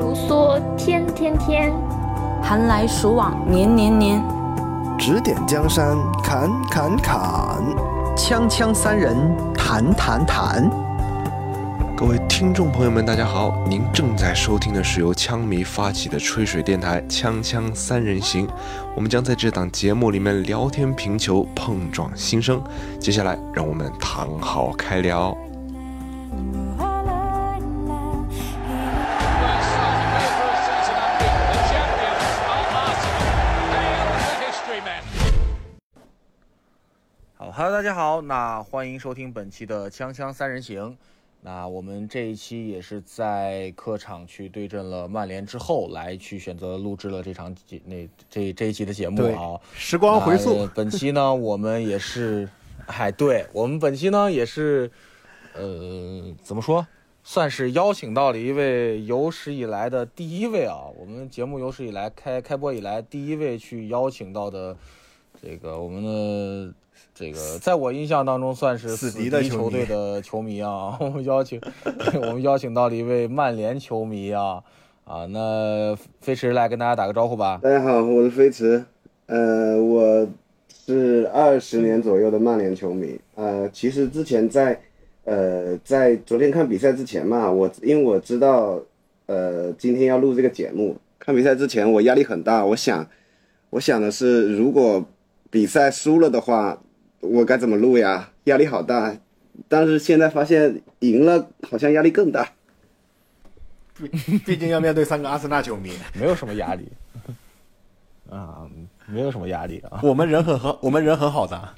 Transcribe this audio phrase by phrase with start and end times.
[0.00, 1.72] 如梭，天天天；
[2.42, 4.22] 寒来暑往，年年年。
[4.98, 7.62] 指点江山，砍砍砍；
[8.16, 9.16] 锵锵三人，
[9.54, 10.70] 谈谈谈。
[11.96, 18.46] 各位听众朋友们，大家好，您正在收听的是由枪迷发起的吹水电台《锵锵三人行》，
[18.94, 22.62] 我们将在这档节目里面聊天评球，碰撞心声。
[23.00, 25.34] 接下来，让我们躺好开聊。
[37.56, 40.90] ，Hello，大家好，那欢迎收听本期的《锵锵三人行》。
[41.40, 49.58] 那我们这一期也是在客场去对阵了曼联之后，来去选择录制了这场节那这这一期的节目啊。
[49.72, 52.46] 时光回溯， 本期呢，我们也是，
[52.88, 54.90] 哎，对我们本期呢也是，
[55.54, 56.86] 呃，怎么说，
[57.24, 64.76] 算是邀请到了一位有史以来的第一位啊，我们节目有史以来开开播以来第一位去邀请到的
[65.40, 66.74] 这个我们的。
[67.18, 71.58] 这个在我印象当中算是死敌的球队的球迷啊， 我们邀请
[72.20, 74.62] 我们邀请到了一位曼联球迷啊
[75.04, 77.58] 啊，那飞驰来跟大家打个招呼吧。
[77.62, 78.84] 大家好，我是飞驰，
[79.28, 80.28] 呃，我
[80.68, 84.78] 是二十年左右的曼联球迷，呃，其实之前在
[85.24, 88.78] 呃在昨天看比赛之前嘛，我因为我知道
[89.24, 93.08] 呃今天要录这个节目，看比赛之前我压力很大，我想
[93.70, 95.02] 我想的是如果
[95.50, 96.78] 比赛输了的话。
[97.20, 98.30] 我该怎么录呀？
[98.44, 99.16] 压力好大，
[99.68, 102.48] 但是现在发现赢了，好像压力更大。
[103.94, 104.08] 毕
[104.44, 106.86] 毕竟要面对三个阿森纳球迷， 没有什么压力
[108.30, 108.68] 啊，
[109.06, 110.00] 没有什么压力啊。
[110.02, 111.74] 我们人很和，我们人很好的，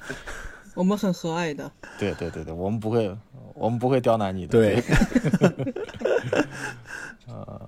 [0.75, 1.71] 我们很和蔼的。
[1.97, 3.15] 对对对对，我们不会，
[3.53, 4.51] 我们不会刁难你的。
[4.51, 4.83] 对。
[7.31, 7.67] 啊。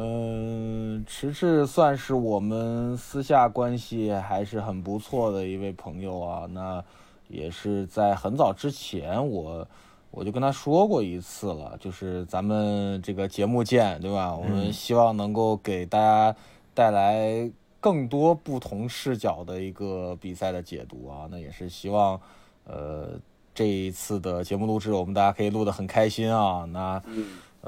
[0.00, 6.46] 嗯，迟迟算是我们私下关系还是很不错的一位朋友啊。
[6.52, 6.84] 那
[7.26, 9.66] 也是在很早之前，我
[10.12, 14.32] 我就跟他说过一次了，就是咱们这个节目见，对吧？
[14.36, 16.36] 我们希望能够给大家
[16.74, 17.50] 带来
[17.80, 21.26] 更多不同视角的一个比赛的解读啊。
[21.28, 22.20] 那也是希望，
[22.66, 23.18] 呃，
[23.52, 26.64] 这一次的节目录制，我们大家可以录得很开心啊。
[26.66, 27.02] 那。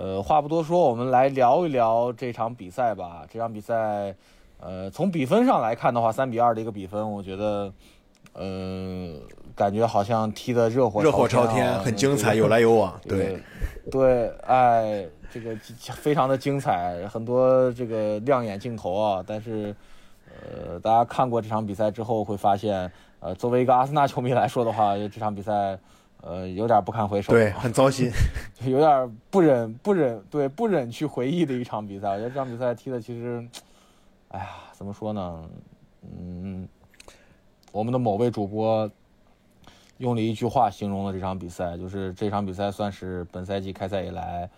[0.00, 3.27] 呃，话不多说，我们来聊一聊这场比赛吧。
[3.31, 4.15] 这场比赛，
[4.59, 7.71] 呃，从比分上来看的话，三比二的一个比分，我觉得，
[8.33, 9.12] 呃，
[9.55, 12.99] 感觉好像踢得热火热火朝天，很精彩，有来有往。
[13.06, 13.39] 对，
[13.91, 19.22] 对，哎，这个非常的精彩，很多这个亮眼镜头啊。
[19.27, 19.77] 但是，
[20.31, 25.78] 呃，大家看过这场比赛之后会发现，呃，作为一个阿森纳球迷来说的话，这场比赛。
[26.23, 28.11] 呃，有点不堪回首，对，很糟心，
[28.65, 32.09] 有点不忍不忍，对，不忍去回忆的一场比赛。
[32.11, 33.47] 我觉得这场比赛踢的其实，
[34.29, 35.49] 哎呀，怎么说呢？
[36.03, 36.69] 嗯，
[37.73, 38.91] 我们的某位主播
[39.99, 44.49] 用了一句话形容了这场比赛，就是这场比赛算是本赛季开赛以来，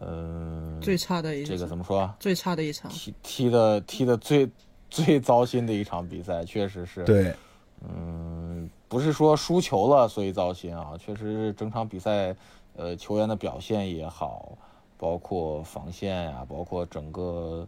[0.00, 2.14] 嗯，最差的一这个怎么说？
[2.20, 4.48] 最差的一场，踢踢的踢的最
[4.88, 7.02] 最糟心的一场比赛，确实是。
[7.04, 7.34] 对，
[7.82, 8.47] 嗯。
[8.88, 12.34] 不是说输球了所以糟心啊，确实整场比赛，
[12.76, 14.52] 呃，球员的表现也好，
[14.96, 17.66] 包括防线呀，包括整个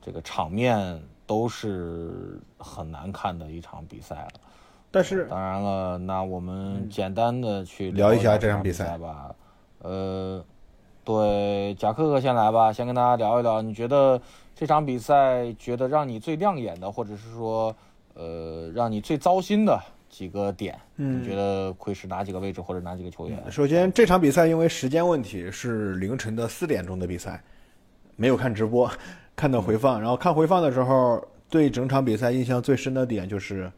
[0.00, 4.40] 这个场面都是很难看的一场比赛了。
[4.92, 9.34] 但是，当然了，那我们简单的去聊一下这场比赛吧。
[9.82, 10.44] 呃，
[11.04, 14.20] 对，贾克克先来吧，先跟大家聊一聊，你觉得
[14.54, 17.74] 这场比赛觉得让你最亮眼的，或者是说，
[18.14, 19.80] 呃，让你最糟心的？
[20.10, 23.40] 几个点，你觉得会是哪几个位置或者哪几个球员？
[23.50, 27.42] 首先，这场比赛因为时间问题是凌晨的四点钟的比赛，
[28.16, 28.90] 没有看直播，
[29.36, 30.00] 看的回放。
[30.00, 33.70] 然后看回放的时候，对整场比赛印象最深的点就是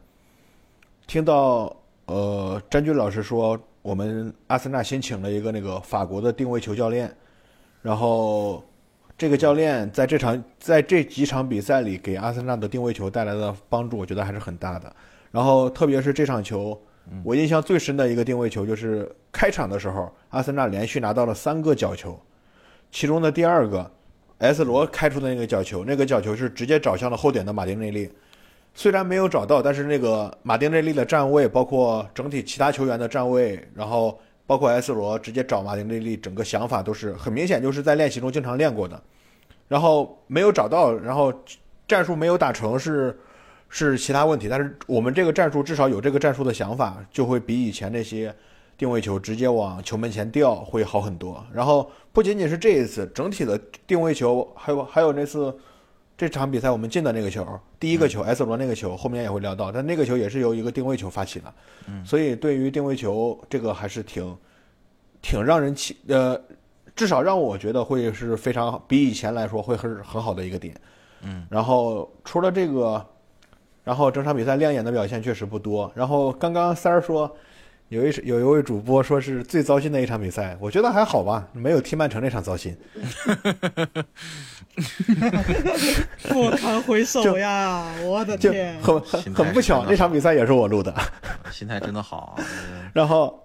[1.05, 1.73] 听到
[2.07, 7.15] 呃詹俊老师说，我们阿森纳新请了一个那个法国的定位球教练，
[7.83, 8.63] 然后
[9.15, 14.95] 这个教练在这场在这几场比赛里给阿森纳的定位球带来的帮助，我觉得还是很大的。
[15.33, 16.79] 然后，特别是这场球，
[17.23, 22.15] 我印象最深的一个定位球就是开场的时候，阿森纳连续拿到了三个角球，
[22.91, 23.89] 其中的第二个
[24.37, 28.07] ，S 罗开出的那个角球，那个角球是直接找向了后点的马丁内利，
[28.75, 39.01] 虽然没有找到，但是那个马丁内利的站位，包括整体其他球员的站位，然后包括 S 罗直接找马丁内利，整个想法都是很明显，就是在练习中经常练过的，
[39.67, 41.33] 然后没有找到，然后
[41.87, 43.17] 战术没有打成是。
[43.75, 48.33] 是其他问题，但是我们这个战术至少有这个战术的想法，就会比以前那些
[48.77, 51.43] 定位球直接往球门前吊会好很多。
[51.51, 55.57] 然后不仅仅是这一次，整体的定位球，还有还有那次
[56.15, 57.43] 这场比赛我们进的那个球，
[57.79, 61.51] 第一个球 S 罗那个球，后面也会聊到，但那个球也是由一个定位球发起的。
[61.87, 64.37] 嗯，所以对于定位球这个还是挺
[65.19, 66.39] 挺让人期呃，
[66.95, 70.75] 至少让我觉得会是非常比以前来说会很很好的一个点。
[71.23, 73.03] 嗯，然后除了这个，
[73.83, 75.91] 然后整场比赛亮眼的表现确实不多。
[75.95, 77.35] 然后刚刚三儿说。
[77.89, 82.75] 有一有一位主播说是最糟心的一场比赛，我觉得还好吧，没有踢曼城那场糟心。
[86.27, 87.93] 不堪回首呀！
[88.03, 90.91] 我的天，很很很不巧，那场比赛也是我录的。
[91.51, 92.35] 心态真的好。
[92.93, 93.43] 然后，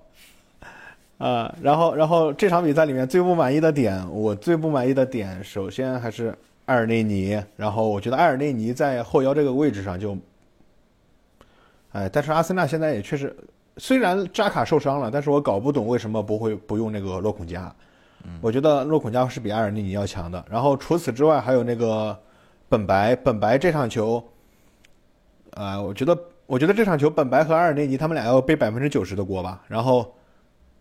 [1.18, 6.34] 啊，然后然后这场比赛里面最不满意的点，我最不满意的点，首先还是
[6.66, 7.38] 埃尔内尼。
[7.56, 10.16] 然后我觉得埃尔内尼在后腰这个位置上就，
[11.92, 13.34] 哎，但是阿森纳现在也确实。
[13.80, 17.72] 虽然扎卡受伤了，但是我搞不懂为什么不会不用那个洛孔加。
[18.40, 20.44] 我觉得洛孔加是比阿尔内尼要强的。
[20.50, 22.18] 然后除此之外，还有那个
[22.68, 24.20] 本白，本白这场球，
[25.52, 29.62] 啊，我觉得我觉得这场球本白和阿尔内尼他们俩要背百分之九十的锅吧。
[29.68, 30.12] 然后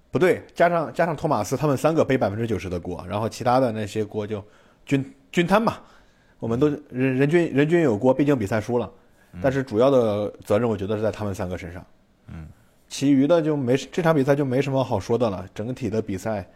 [0.09, 4.44] 不对，加上加上托马斯，他们三个背百分之九十的锅，然后其他的那些锅就
[4.88, 5.83] 均均摊吧。
[6.39, 8.92] 我们都人人均人均有锅，毕竟比赛输了。
[9.41, 11.85] 但是主要的责任，我觉得是在他们三个身上。
[12.27, 12.47] 嗯。
[12.89, 15.45] 其余的就没这场比赛就没什么好说的了。
[15.53, 16.47] 整体的比赛，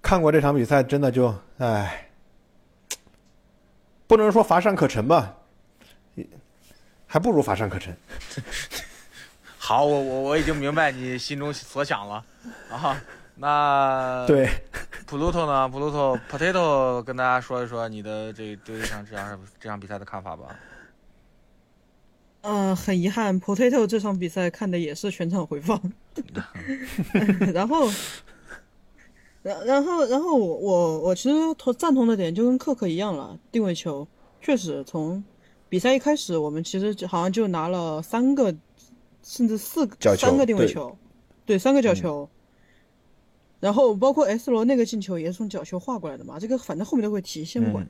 [0.00, 2.08] 看过这场比赛真的就唉，
[4.06, 5.34] 不能说乏善可陈吧，
[7.08, 7.92] 还不如乏善可陈。
[9.58, 12.24] 好，我我我已经明白你心中所想了
[12.70, 12.96] 啊。
[13.34, 14.48] 那 对
[15.08, 20.54] ，Pluto 呢？Pluto Potato 跟大家说一说你的这对这场这场这场比赛的看法吧。
[22.42, 25.80] 嗯，很遗憾，Potato 这场比赛看的也是全场回放，
[27.54, 27.88] 然后，
[29.42, 34.06] 然然后然后我我我其实同赞同的点就跟克克一样了，定位球
[34.40, 35.22] 确实从
[35.68, 38.52] 比赛一开始，我们其实好像就拿了三个
[39.22, 40.98] 甚至四个三个定位球，
[41.46, 42.28] 对三个角球，
[43.60, 47.86] 然后包括 S 罗那个进球也是从角球划过来的嘛，这个反正后面都会提，先不管。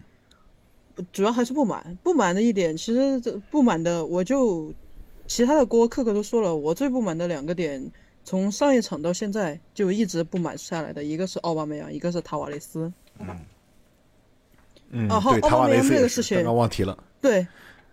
[1.13, 4.73] 主要还是不满，不满的一点，其实这不满的我就，
[5.27, 7.91] 其他的锅克克都说了，我最不满的两个点，
[8.25, 12.93] 从上一场到现在就一直不满下来的，一个是奥巴梅扬，一个是塔瓦雷斯。
[13.19, 13.27] 嗯。
[14.91, 17.03] 嗯，啊，好，奥巴梅扬这个事情刚刚忘提了。
[17.21, 17.47] 对，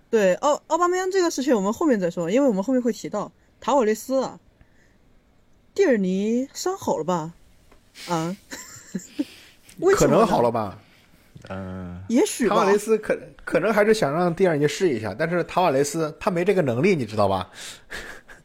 [0.09, 3.31] 对，奥奥巴梅扬这个事情我们后面再说，因为我们后面会提到
[3.61, 4.37] 塔瓦雷斯啊，
[5.73, 7.33] 蒂尔尼伤好了吧？
[8.09, 8.35] 啊？
[9.95, 10.77] 可能好了吧？
[11.51, 17.49] 嗯，也许塔瓦雷斯可可能还是想让蒂尔尼试一下，但是塔瓦雷斯他没这个能力，你知道吧？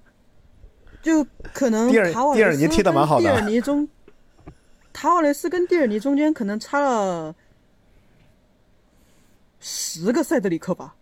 [1.02, 1.22] 就
[1.52, 3.22] 可能蒂尔蒂尔尼踢的蛮好的。
[3.22, 3.86] 蒂尔尼中，
[4.92, 7.34] 塔瓦雷斯跟蒂尔尼中间可能差了
[9.60, 10.94] 十个塞德里克吧？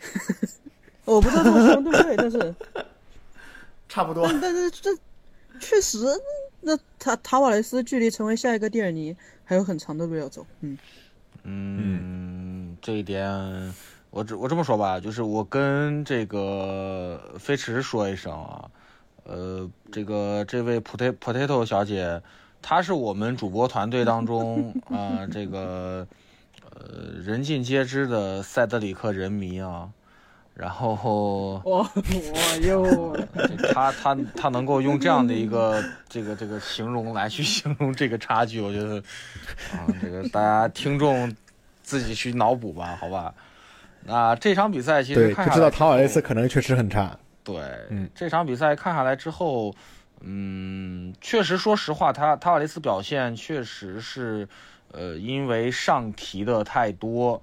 [1.04, 2.54] 我不知道这么说对不对，但是
[3.90, 4.26] 差不多。
[4.26, 4.90] 但但是这
[5.60, 5.98] 确实，
[6.62, 9.14] 那塔塔瓦雷斯距离成为下一个蒂尔尼
[9.44, 10.46] 还有很长的路要走。
[10.60, 10.78] 嗯。
[11.44, 13.72] 嗯，这一点
[14.10, 18.70] 我这我这么说吧，就是我跟这个飞驰说一声啊，
[19.24, 22.20] 呃，这个这位 potato potato 小姐，
[22.60, 26.06] 她是我们主播团队当中啊，这个
[26.70, 29.90] 呃人尽皆知的塞德里克人迷啊，
[30.54, 33.16] 然后我我又
[33.72, 38.96] 他他他能够用这样的一个这个这个形容来去形容这个差距，我觉得
[39.72, 41.34] 啊，这个大家听众
[41.82, 43.34] 自己去脑补吧，好吧。
[44.04, 47.16] 那这场比赛其实看就知道塔瓦雷斯可能确实很差。
[47.42, 47.56] 对，
[47.88, 49.74] 嗯，这场比赛看下来之后，
[50.20, 54.46] 嗯，确实说实话，他塔瓦雷斯表现确实是，
[54.92, 57.42] 呃，因为上提的太多。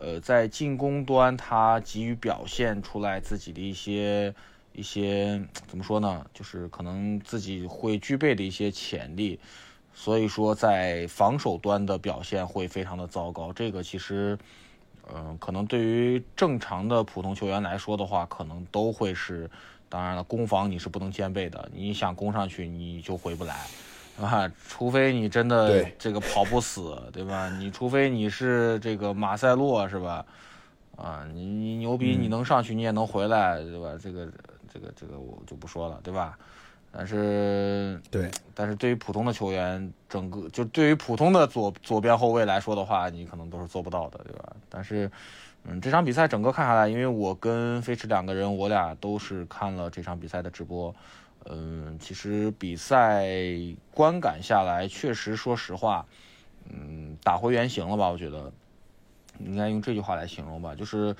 [0.00, 4.34] 呃，在进攻端，他急于表现出来自己的一些
[4.72, 6.26] 一些怎么说呢？
[6.34, 9.38] 就是可能自己会具备的一些潜力，
[9.94, 13.52] 所以说在防守端的表现会非常的糟糕。
[13.52, 14.38] 这个其实，
[15.14, 19.50] 嗯，可能对于正常的普通球员来说的话，可能都会是。
[19.92, 23.66] 当然了，攻防你是不能兼备的，你想攻上去你就回不来。
[24.20, 27.48] 啊，除非你真的这个跑不死，对吧？
[27.58, 30.24] 你除非你是这个马塞洛，是吧？
[30.96, 33.98] 啊，你你牛逼，你能上去，你也能回来，对吧？
[33.98, 34.28] 这个
[34.72, 36.36] 这个这个我就不说了，对吧？
[36.92, 44.52] 但是对，但是对于普通的球员，整个就对于普通的左左边后卫来说的话，你可能都是做不到的，对吧？
[44.68, 45.10] 但是，
[45.64, 50.94] 嗯，这场比赛整个看下来，因为我跟飞驰两个人，我俩都是看了这场比赛的直播。
[51.44, 53.26] 嗯，其实比赛
[53.92, 56.06] 观感下来，确实说实话，
[56.68, 58.08] 嗯，打回原形了吧？
[58.08, 58.52] 我觉得
[59.38, 61.14] 应该用这句话来形容吧，就是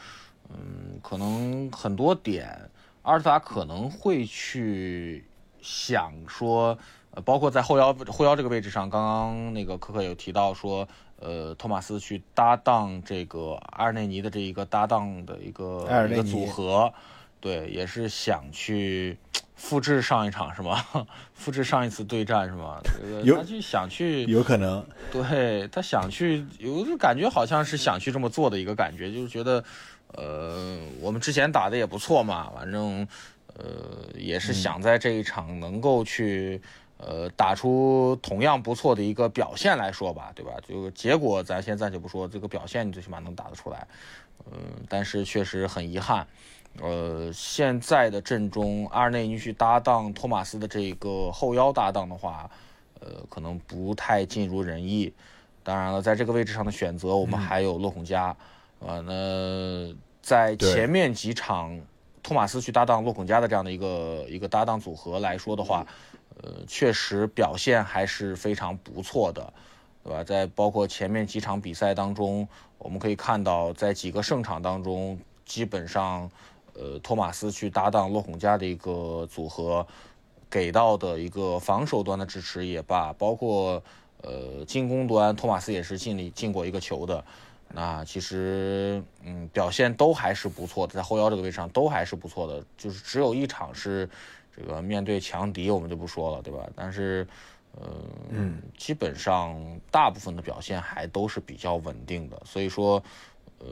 [0.48, 2.70] 嗯，可能很多点
[3.02, 5.24] 阿尔特塔可能会去
[5.62, 6.78] 想说。
[7.12, 10.86] 呃，包括在后腰后腰这个位置上，刚刚那个可可有提到说，
[11.18, 16.94] 呃，托马斯去搭档这个阿尔内尼的这一个搭档的一个一个组合，
[17.40, 19.18] 对，也是想去
[19.60, 20.82] 复制上一场是吗？
[21.34, 22.80] 复制上一次对战是吗？
[23.22, 29.62] 有他去想去，有可能，对他想去，有感觉好像是想去这么做的一个感觉，就是觉得，
[30.14, 33.06] 呃，我们之前打的也不错嘛，反正，
[33.54, 33.64] 呃，
[34.14, 36.60] 也是想在这一场能够去。
[37.02, 40.52] 呃，打出同样不错的一个表现来说吧，对吧？
[40.68, 43.88] 就结果咱先暂且不说，这个表现你最起码能打得出来。
[44.52, 46.26] 嗯，但是确实很遗憾，
[46.78, 52.50] 呃，现在的阵中阿尔内尼去搭档托马斯的这个后腰搭档的话，
[53.00, 55.12] 呃，可能不太尽如人意。
[55.62, 58.34] 当然了，在这个位置上的选择，我们还有洛孔加，
[58.78, 61.78] 呃，那在前面几场
[62.22, 65.86] 托马斯去搭档洛孔加的这样的一个一个搭档组合来说的话。
[66.42, 69.52] 呃，确实表现还是非常不错的，
[70.02, 70.24] 对吧？
[70.24, 72.48] 在包括前面几场比赛当中，
[72.78, 76.30] 我们可以看到，在几个胜场当中，基本上，
[76.80, 79.86] 呃，托马斯去搭档洛孔加的一个组合，
[80.48, 83.82] 给到的一个防守端的支持也罢，包括
[84.22, 87.22] 呃进攻端，托马斯也是尽力进过一个球的。
[87.68, 94.08] 那其实，嗯，表现都还是不错的，在后腰这个位置上都还是不错的，就是只有一场是。
[94.56, 96.68] 这个面对强敌，我们就不说了，对吧？
[96.74, 97.26] 但是，
[97.80, 97.88] 呃，
[98.76, 99.56] 基本上
[99.92, 102.42] 大部分的表现还都是比较稳定的。
[102.44, 103.02] 所以说，
[103.60, 103.66] 呃，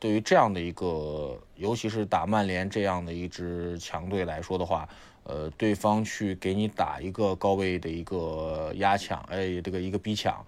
[0.00, 4.88] 对于这样的一个，尤其是打曼联这样的一支强队来说的话，
[5.24, 10.42] 呃，对方去给你打一个高位的一个压抢，哎，这个一个逼抢，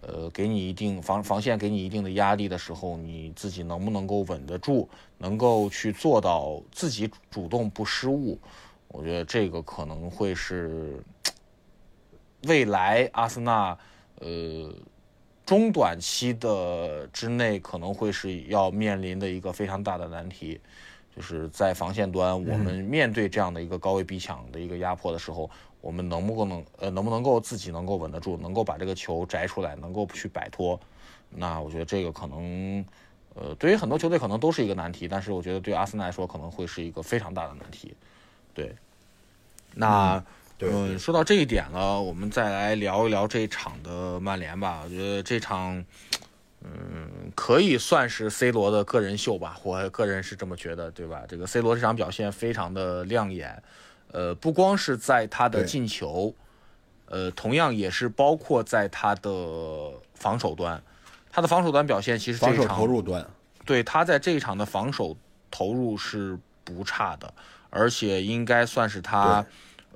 [0.00, 8.38] 呃，给你一定防防线给你一定的压力的时候，你自己能不能够稳得住，能够去做到自己主动不失误？
[8.88, 10.98] 我觉得这个可能会是
[12.48, 13.76] 未来阿森纳
[14.16, 14.74] 呃
[15.50, 20.60] 中短期的之内可能会是要面临的一个非常大的难题，
[21.16, 30.78] 就是在防线端，我们面对这样的一个高位逼抢的一个压迫的时候，我们能不能呃能不能够自己能够稳得住，能够把这个球摘出来，能够去摆脱？
[31.30, 32.84] 那我觉得这个可能
[33.34, 37.92] 呃对于很多球队可能都是一个难题，但是我觉得对阿森纳来说可能会是一个非常大的难题。
[38.54, 38.72] 对，
[39.74, 40.24] 那
[40.62, 44.82] 嗯，说到这一点了，我们再来聊一聊这场的曼联吧。
[44.84, 45.82] 我觉得这场，
[46.62, 51.22] 嗯，可以算是 C 罗的个人秀吧，我个人是这么觉得，对吧？
[51.28, 53.62] 这个 C 罗这场表现非常的亮眼，
[54.12, 56.34] 呃，不光是在他的进球，
[57.06, 60.82] 呃，同样也是包括在他的防守端，
[61.30, 63.26] 他的防守端表现其实这场投入端，
[63.64, 65.16] 对他在这一场的防守
[65.50, 67.32] 投入是不差的。
[67.72, 69.46] 而且应该算是他，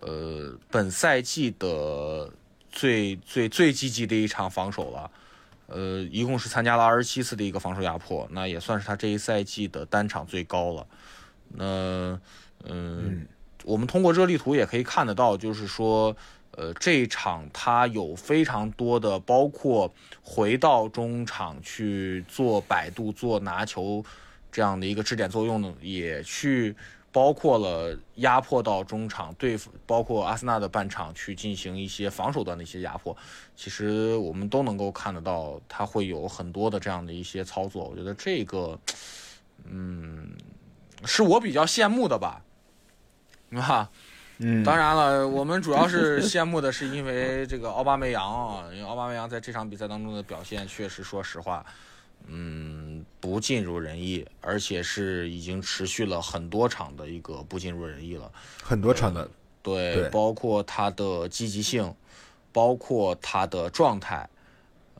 [0.06, 2.30] 呃，本赛季的
[2.70, 5.11] 最最最积极的一场防守了，
[5.66, 10.87] 呃，一共是参加了二十七次的一个防守压迫，那也算是他这一赛季的单场最高了。
[11.49, 12.20] 那，
[12.64, 13.26] 嗯，
[13.64, 16.14] 我们通过热力图也可以看得到，就是说，
[16.50, 24.04] 呃，这一场他有非常多的，包括回到中场去做摆渡、做拿球
[24.52, 26.76] 这样的一个支点作用呢，也去。
[27.14, 33.16] 包括了压迫到中场对付，包括阿森纳的半场去进行一些防守端的一些压迫，
[33.54, 37.85] 其实我们都能够看得到，他会有很多的这样的一些操作。
[37.85, 38.76] 我觉得这个，
[39.62, 40.28] 嗯，
[41.04, 42.42] 是我比较羡慕的吧，
[43.52, 43.88] 啊，
[44.38, 51.64] 嗯，当然了，我们主要是羡慕的是因为这个奥巴梅扬啊，因为奥巴梅扬在这场比赛当中的表现，确实说实话。
[52.26, 58.31] 嗯，不尽如人意，而且是已经持续了很多场的一个不尽如人意了。
[58.62, 59.28] 很多场的，
[59.62, 61.95] 对，包括他的积极性，
[62.50, 64.28] 包括他的状态，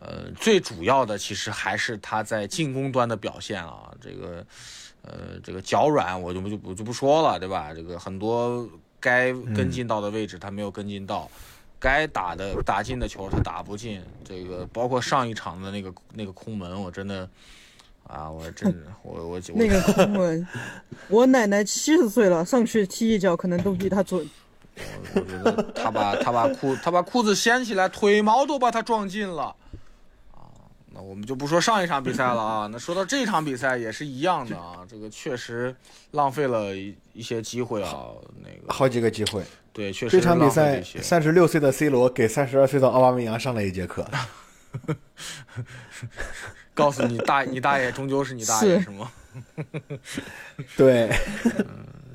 [0.01, 3.91] 呃，最主要的其实还是他在进攻端的表现啊。
[4.01, 4.47] 这个，
[5.03, 7.73] 呃，这个脚软，我就不就不就不说了，对吧？
[7.73, 8.69] 这个很多
[9.01, 11.31] 该跟进到的位置，他没有跟进到。
[11.85, 17.29] 该打的打进的球他打不进，这个包括上一场的那个那个空门，我真的
[18.09, 20.49] 啊，我真我我那个空门，
[21.09, 24.27] 我奶奶七十岁了，上去踢一脚可能都比他准。
[25.15, 29.55] 我觉得他把他把裤他把裤子掀起来，腿毛都把他撞进了
[30.33, 30.41] 啊。
[30.91, 35.77] 那我们就不说上一场比赛了啊，那说到这场比赛也是一样的啊，这个确实
[36.13, 38.07] 浪费了一一些机会啊，
[38.43, 39.45] 那个好几个机会。
[39.75, 44.09] 对，确实这场比赛三十六岁的 C 罗给三十二岁的奥巴梅扬上了一节课。
[46.73, 49.11] 告诉你大你大爷终究是你大爷是是吗？
[50.77, 51.09] 对，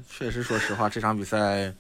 [0.09, 1.73] 确实，说实话，这场比赛，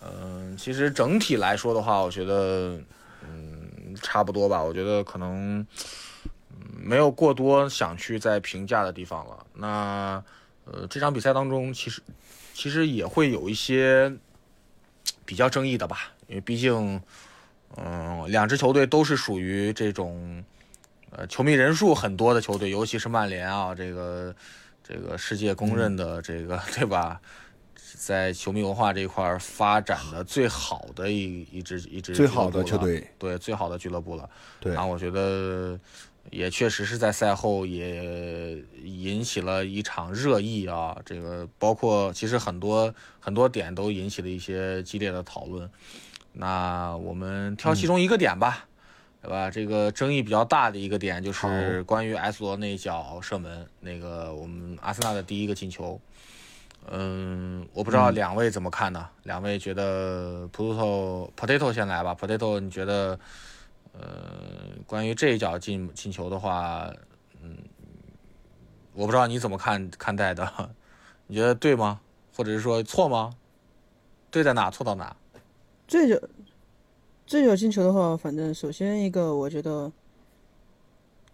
[0.00, 2.78] 嗯、其实整体来说的话，我觉得，
[3.22, 4.62] 嗯，差不多吧。
[4.62, 5.58] 我觉得可能，
[6.50, 9.46] 嗯，没有过多想去再评价的地方了。
[9.54, 10.22] 那，
[10.64, 12.02] 呃，这场比赛当中，其实，
[12.54, 14.10] 其实也会有一些
[15.24, 17.00] 比较争议的吧，因为毕竟，
[17.76, 20.44] 嗯，两支球队都是属于这种，
[21.10, 24.34] 呃，球迷人数很多的球队，尤其是曼联啊，这个。
[24.86, 27.18] 这个世界公认的这个、 对吧，
[27.96, 34.28] 在球迷文化这一块儿发展的最好的一一支一支最好的球队，对最好的俱乐部了。
[34.60, 35.80] 对然后我觉得
[36.30, 45.70] 也确实是在赛后也引起了一场热议啊，这个包括其实很多很多点都引起了一些激烈的讨论。
[46.32, 48.66] 那我们挑其中一个点吧。
[49.24, 49.50] 对吧？
[49.50, 55.98] 这个争议比较大的一个点就是关于 S 罗那一脚射门，那个我们阿森纳的第一个进球。
[56.90, 59.08] 嗯，我不知道两位怎么看呢？
[59.22, 62.14] 两位觉得 Potato Potato 先来吧。
[62.14, 63.18] Potato，你觉得
[63.98, 66.92] 呃，关于这一脚进进球的话，
[67.40, 67.56] 嗯，
[68.92, 70.70] 我不知道你怎么看看待的？
[71.26, 72.00] 你觉得对吗？
[72.36, 73.32] 或者是说错吗？
[74.30, 74.68] 对在哪？
[74.70, 75.16] 错到哪？
[75.86, 76.20] 这就
[77.24, 79.92] 这脚进球的话，反正首先一个，我觉得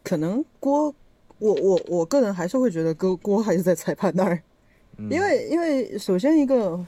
[0.05, 0.95] 可能锅，
[1.39, 4.43] 我我我个人还是会觉得锅锅还是在裁判那儿，
[4.99, 6.79] 因为因为首先一个，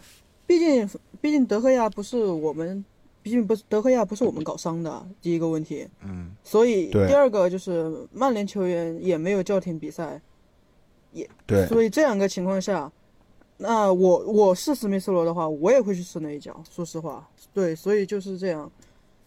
[0.47, 0.89] 毕竟
[1.21, 2.85] 毕竟德赫亚不是我们，
[3.23, 10.21] 毕竟不是德赫亚不是我们搞伤的，第一个问题，嗯所以第二个就是曼联球员也没有叫停比赛，
[11.13, 12.91] 也对，所以这两个情况下，
[13.59, 16.63] 那我我是史密斯罗的话，我也会去吃那一脚。
[16.69, 18.71] 说实话，对，所以就是这样，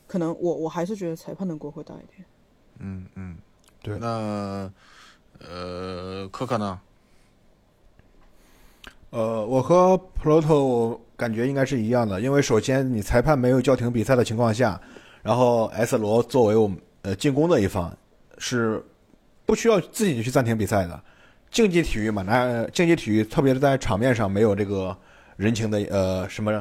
[0.07, 2.27] 可能我我还是觉得裁判的锅会大一点。
[2.79, 3.37] 嗯嗯，
[3.81, 4.70] 对那
[5.39, 6.81] 呃，可可呢？
[9.11, 14.79] 呃，我和 Proto 感觉应该是一样的，因为首先你裁判没有叫停比赛的情况下，
[15.21, 17.95] 然后 S 罗作为我们呃进攻的一方，
[18.37, 18.83] 是
[19.45, 21.01] 不需要自己去暂停比赛的。
[21.51, 24.95] 竞技体育嘛，那竞技体育特别是在场面上没有这个
[25.37, 26.51] 人情的呃什么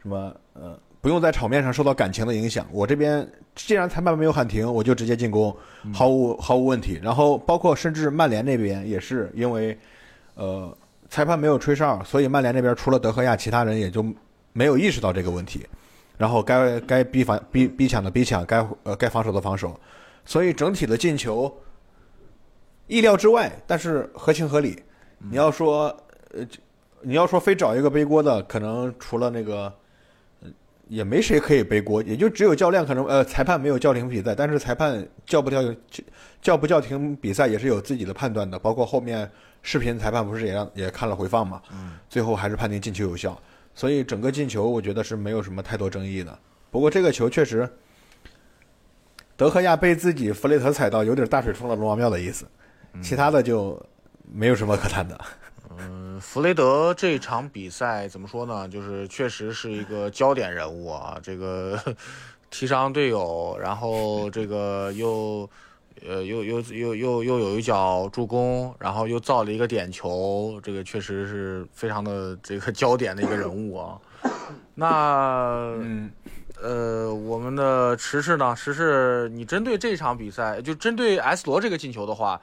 [0.00, 2.64] 什么呃，不用在场面上受到感情的影响。
[2.70, 5.56] 我这边既然裁判没有喊停，我就直接进攻，
[5.92, 7.00] 毫无毫无问题。
[7.02, 9.76] 然后包括甚至曼联那边也是因为
[10.34, 10.76] 呃
[11.08, 14.04] 裁判没有吹哨，所以曼联那边除了德赫亚，其他人也就
[14.52, 15.66] 没有意识到这个问题。
[16.16, 19.78] 然后该该逼防逼逼抢的逼抢，该呃该防守的防守，
[20.24, 21.52] 所以整体的进球
[22.86, 24.80] 意料之外，但是合情合理。
[25.18, 25.86] 你要说
[26.30, 26.46] 呃，
[27.02, 29.72] 你要说非找一个背锅的，可能除了那个，
[30.88, 35.62] 也没谁可以背锅，也就只有教练可能呃裁判没有叫停比赛，但是裁判叫不叫
[36.42, 39.30] 叫不叫停比赛也是有自己的判断的，包括后面
[39.62, 41.62] 视频裁判不是也让也看了回放嘛，
[42.08, 43.40] 最后还是判定进球有效，
[43.74, 46.38] 所以整个进球我觉得是没有什么太多争议的。
[46.70, 47.68] 不过这个球确实，
[49.36, 52.46] 德赫亚被自己弗雷特踩到，有点大水冲了龙王庙的意思，
[53.00, 53.80] 其他的就
[54.30, 55.18] 没有什么可谈的。
[55.78, 58.68] 嗯，弗雷德这场比赛怎么说呢？
[58.68, 61.78] 就是确实是一个焦点人物啊，这个
[62.50, 65.48] 踢伤队友，然后这个又
[66.06, 73.98] 呃又又又又又有一脚助攻，然后又造了一个点球，这个确实是非常的这个焦点的一个人物啊。
[74.74, 76.10] 那嗯，
[76.60, 78.54] 呃，我们的迟迟呢？
[78.56, 82.40] 迟迟，你针对这场比赛，就针对 S 罗这个进球的话，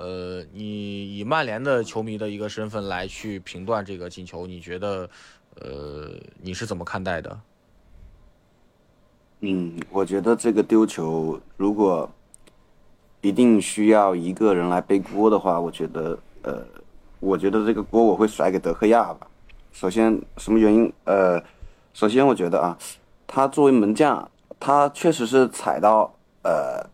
[0.00, 5.10] 呃，你以曼联的球迷的一个身份来去评断这个进球，你觉得，
[5.56, 6.10] 呃，
[6.40, 7.38] 你是怎么看待的？
[9.40, 12.10] 嗯，我觉得这个丢球如果
[13.20, 16.64] 一定需要一个人来背锅的话，我觉得，呃，
[17.20, 19.26] 我觉得这个锅我会甩给德赫亚吧。
[19.70, 20.90] 首先，什么原因？
[21.04, 21.38] 呃，
[21.92, 22.78] 首先我觉得啊，
[23.26, 26.10] 他作为门将，他确实是踩到
[26.42, 26.88] 呃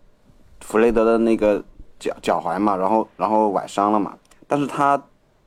[0.60, 1.62] 弗雷德的那个
[1.98, 4.16] 脚脚踝嘛，然后然后崴伤了嘛。
[4.46, 5.00] 但是他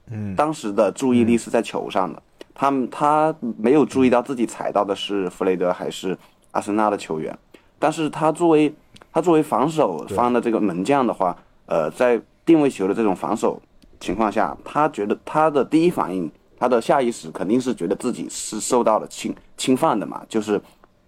[0.08, 0.36] 嗯。
[0.36, 2.22] 当时的注意力是在球上的，
[2.54, 6.18] 他他没有注意到自己踩到的是弗雷德还是
[6.52, 7.38] 阿森纳的球员，
[7.78, 8.74] 但是他作为
[9.14, 13.62] 他作为防守方的这个门将的话，呃，在定位球的这种防守
[14.00, 20.60] 情况下，他觉得他的第一反应，他的下意识肯定是觉得自己是受到了侵侵犯的嘛，就是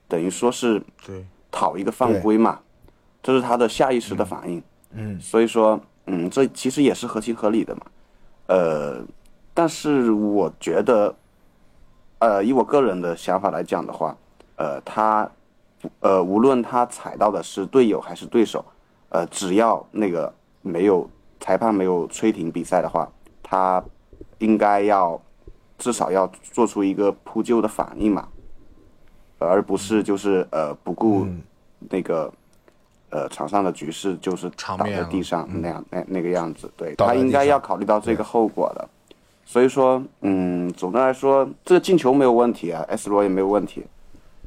[0.08, 2.60] 等于说是对，讨一个犯规嘛，
[3.24, 4.58] 这是他的下意识的反应。
[4.58, 4.64] 嗯，
[5.20, 7.82] 所以说，嗯，这其实也是合情合理的嘛。
[8.48, 9.02] 呃，
[9.54, 11.14] 但是我觉得
[12.20, 14.16] 呃，以我个人的想法来讲的话，
[14.56, 15.30] 呃，他
[16.02, 18.64] 呃，无论他踩到的是队友还是对手，
[19.10, 23.10] 呃，只要那个没有裁判没有吹停比赛的话，
[23.42, 23.84] 他
[24.40, 25.20] 应该要
[25.78, 28.28] 至少要做出一个扑救的反应嘛，
[29.40, 31.26] 而不是就是呃不顾
[31.90, 32.32] 那个、
[33.12, 36.72] 呃场上的局势，就是倒在地上那样那那个样子。
[36.76, 38.90] 对他应该要考虑到这个后果的。
[39.46, 43.86] 所以说，嗯，总的来说，这个进球没有问题啊，S 罗也没有问题。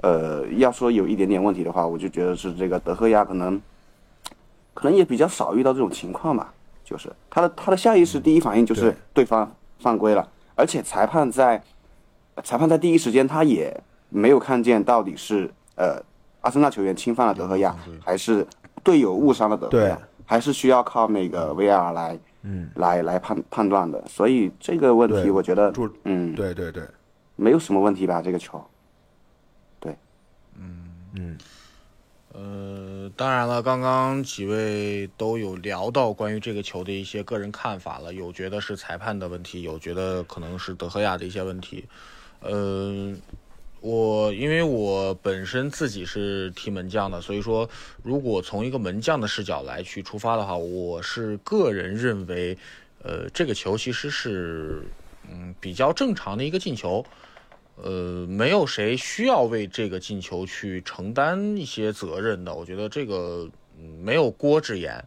[0.00, 3.61] 呃，要说有一点点问题的话，我就觉得是这个德赫亚可能，
[4.72, 6.53] 可能也比较少遇到这种情况吧。
[6.85, 11.62] 就是他的他的下意识第一反应就是对对方犯规了，而且裁判在
[12.42, 13.74] 裁判在第一时间他也
[14.11, 15.98] 没有看见到底是呃
[16.44, 18.46] 阿森纳球员侵犯了德赫亚，还是
[18.83, 24.04] 队友误伤了德赫亚，还是需要靠那个 VR 来嗯，来来判判断的。
[24.07, 25.72] 所以这个问题我觉得
[26.04, 26.35] 嗯。
[26.35, 26.83] 对对对，
[27.37, 28.62] 没有什么问题吧，这个球。
[29.80, 29.96] 对。
[30.59, 31.38] 嗯嗯，
[32.35, 41.87] 呃，当然了，刚刚几位都有聊到关于这个球的一些个人看法了，有觉得是裁判的问题，有觉得可能是德赫亚的一些问题。
[42.40, 43.14] 呃，
[43.85, 47.68] 我因为我本身自己是踢门将的，所以说
[48.03, 52.57] 如果从一个门将的视角来去出发的话，我是个人认为，
[53.03, 54.83] 呃，这个球其实是
[55.31, 57.05] 嗯比较正常的一个进球。
[57.77, 62.55] 呃，没有谁需要为这个进球去承担一些责任的。
[62.55, 63.47] 我觉得这个、
[64.01, 65.05] 没有锅之言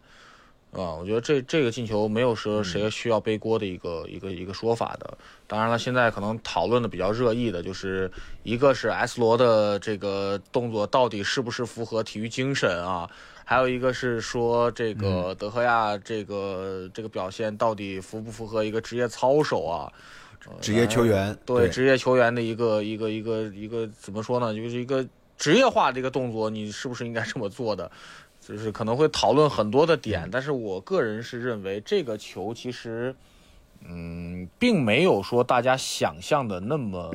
[0.78, 5.18] 啊，我觉得这这个进球没有说谁需要背锅的一个、一个一个说法的。
[5.48, 8.10] 当然了，现在可能讨论的比较热议的就是
[8.44, 13.10] 一个是 S 罗的这个动作到底是不是符合体育精神啊？
[13.44, 19.92] 还有一个是说这个德赫亚这个、这个表现到底符不符合一个职业操守啊？
[20.62, 24.54] 职业球员对职业球员的一个一个一个一个怎么说呢？
[24.54, 25.04] 就是一个
[25.38, 27.90] 职业化的一个动作，你是不是应该这么做的？
[28.48, 33.14] 就是可能会讨论很多的点，但是我个人是认为这个球其实，
[33.86, 37.12] 嗯，并没有说大家想象的那么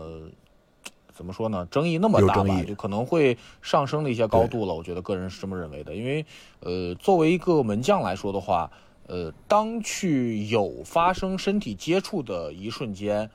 [1.15, 1.67] 怎么说呢？
[1.71, 4.75] 争议那么大吧，就可能会上升了一些高度了。
[4.75, 6.27] 我觉得个人是这么认为的，因为
[6.61, 8.71] 呃，作为一个门将来说的话，
[9.07, 13.31] 呃，当去有发生身体接触的一瞬间，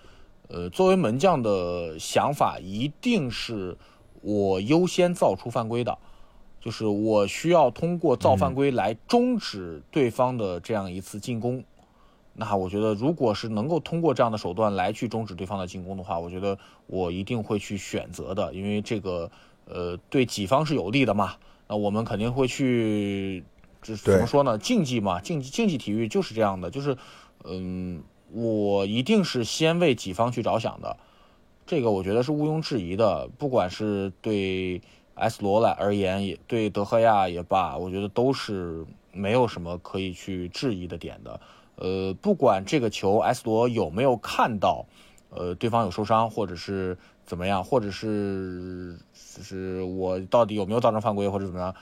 [0.50, 3.76] 呃，作为门将的想法一定是
[4.22, 5.98] 我优先造出犯规的，
[6.60, 11.64] 就是我需要通过造犯规来终止对方的这样一次进攻。
[12.40, 19.32] 那我觉得，如果是能够通过这样的手段来去终止对方的进攻的话，我觉得我一定会去选择的，因为这个
[19.66, 21.34] 呃对己方是有利的嘛。
[21.68, 23.44] 那我们肯定会去，
[23.82, 24.58] 这怎么说呢？
[24.58, 26.96] 竞技嘛，竞技竞技体育就是这样的，就是
[27.44, 30.96] 嗯，我一定是先为己方去着想的，
[31.66, 33.28] 这个我觉得是毋庸置疑的。
[33.40, 34.80] 不管是对
[35.18, 41.40] S 罗来而言，也对德赫亚也罢，我觉得都是没有什么可以去质疑的点的。
[41.76, 44.86] 呃，不管这个球 S 罗有没有看到，
[45.30, 48.98] 呃，对方有受伤，或者是怎么样，或者是
[49.36, 51.76] 就是我到底有没有造成犯规，或者怎么样，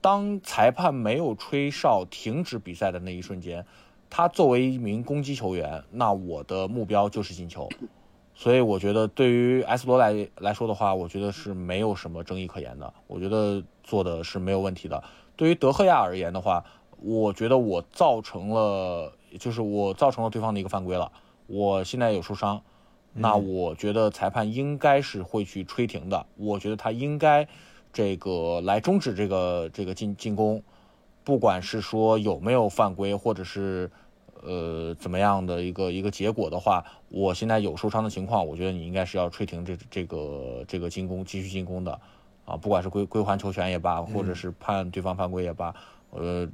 [0.00, 3.64] 当裁判没有吹哨停止比赛的那一瞬间，
[4.08, 7.68] 他作为一名攻击球员，那我的目标就是进球。
[8.38, 12.92] 所以我觉得对于埃斯罗来来说的话，我觉得是没有什么争议可言的。
[13.06, 15.02] 我觉得做的是没有问题的。
[15.36, 16.62] 对于德赫亚而言的话，
[17.00, 21.10] 我觉得我造成了，就是我造成了对方的一个犯规了。
[21.46, 22.60] 我现在有受伤，
[23.14, 26.26] 那我觉得裁判应该是会去吹停的。
[26.36, 27.48] 我觉得他应该
[27.90, 30.62] 这个来终止这个这个进进攻，
[31.24, 33.90] 不管是说有没有犯规，或者是
[34.42, 42.00] 呃怎么样的一个一个结果的话，我现在有受伤的情况，我觉得你应该是要吹停这这个这个进攻继续进攻的，
[42.44, 45.74] 啊，不管是归归还球权也罢，或者是判对方犯规也罢，
[46.10, 46.48] 呃，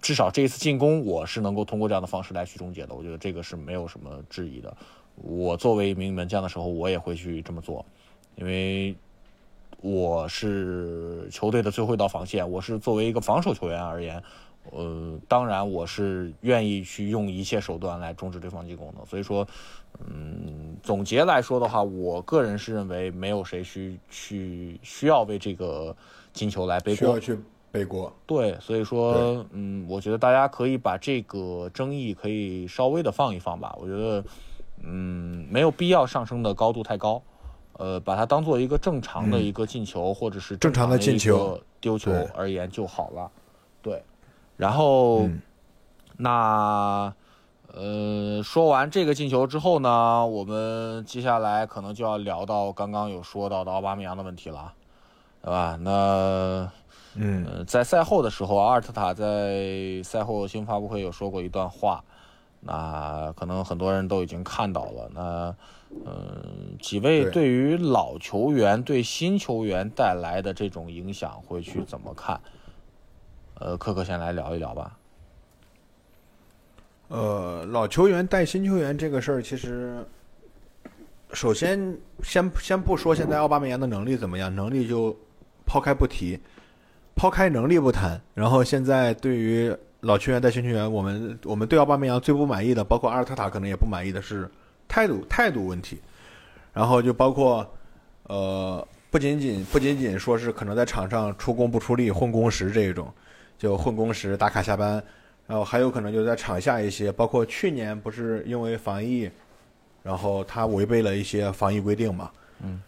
[0.00, 4.76] 至少这一次进攻我是能够通过这样的方式来去终结的，我觉得这个是没有什么质疑的。
[5.16, 7.84] 我作为一名门将的时候，我也会去这么做，
[8.34, 8.94] 因为
[9.80, 14.22] 我是球队的最后一道防线，我是作为一个防守球员而言，
[14.70, 19.04] 呃，当然我是愿意去用一切手段来终止对方进攻的。
[19.06, 19.46] 所以说，
[20.06, 25.94] 嗯，总结来说的话，我个人是认为没有谁需去需要为这个
[26.32, 27.36] 进球来背锅需要。
[27.36, 28.12] 去背锅。
[28.26, 33.76] 对，所以说，嗯，我觉得大家可以把这个争议可以稍微的放一放吧。
[33.80, 34.24] 我觉得，
[34.82, 37.22] 嗯，没有必要上升的高度太高，
[37.74, 43.30] 呃，把它当做一个正常的一个进球，或者是正常的进球丢球而言就好了。
[44.56, 45.40] 对，然后，嗯
[46.18, 47.12] 那，
[47.74, 54.72] 呃，说完这个进球之后呢，我们接下来可能就要聊到刚刚有说到的奥巴梅扬的问题了，
[55.42, 55.78] 对吧？
[55.82, 56.70] 那，
[57.16, 62.02] 嗯，呃，在赛后的时候，阿尔特塔在赛后新闻发布会有说过一段话，
[62.60, 65.10] 那可能很多人都已经看到了。
[65.14, 65.54] 那，
[66.06, 72.40] 嗯，几位对对于老球员对新球员带来的这种影响会去怎么看？
[73.58, 74.96] 呃，可可先来聊一聊吧。
[77.08, 80.04] 呃，老球员带新球员这个事儿，其实
[81.32, 85.16] 首先先先不说现在奥巴梅扬的能力怎么样，能力就
[85.64, 86.38] 抛开不提，
[87.14, 88.20] 抛开能力不谈。
[88.34, 94.50] 然后现在对于老球员带新球员，我们我们对奥巴梅扬最不满意的，包括阿尔特塔可能也不满意的是
[94.88, 96.00] 态度态度问题。
[96.72, 97.66] 然后就包括
[98.24, 103.10] 呃，不仅仅不仅仅说是可能在场上出工不出力、混工时这一种，
[103.58, 105.02] 就混工时打卡下班。
[105.48, 109.30] 然后还有可能就在场下一些，包括去年不是因为防疫，
[110.02, 112.32] 然后他违背了一些防疫规定嘛，
[112.64, 112.82] 嗯，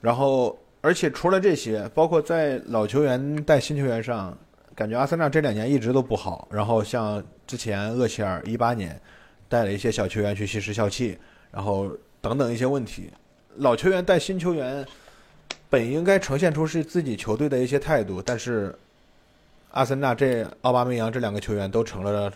[0.00, 4.38] 然后而且除了这些，包括在老球员带新球员上，
[4.72, 6.46] 感觉阿森纳这两年一直都不好。
[6.48, 9.00] 然后像之前厄齐尔一八年
[9.48, 11.18] 带了一些小球员去吸食笑气，
[11.50, 13.10] 然后等等一些问题，
[13.56, 14.86] 老球员带新球员
[15.68, 18.72] 本应该呈现出是自己球队的一些态度，但是。
[19.76, 22.32] 阿森纳这奥巴梅扬这两个球员都成了，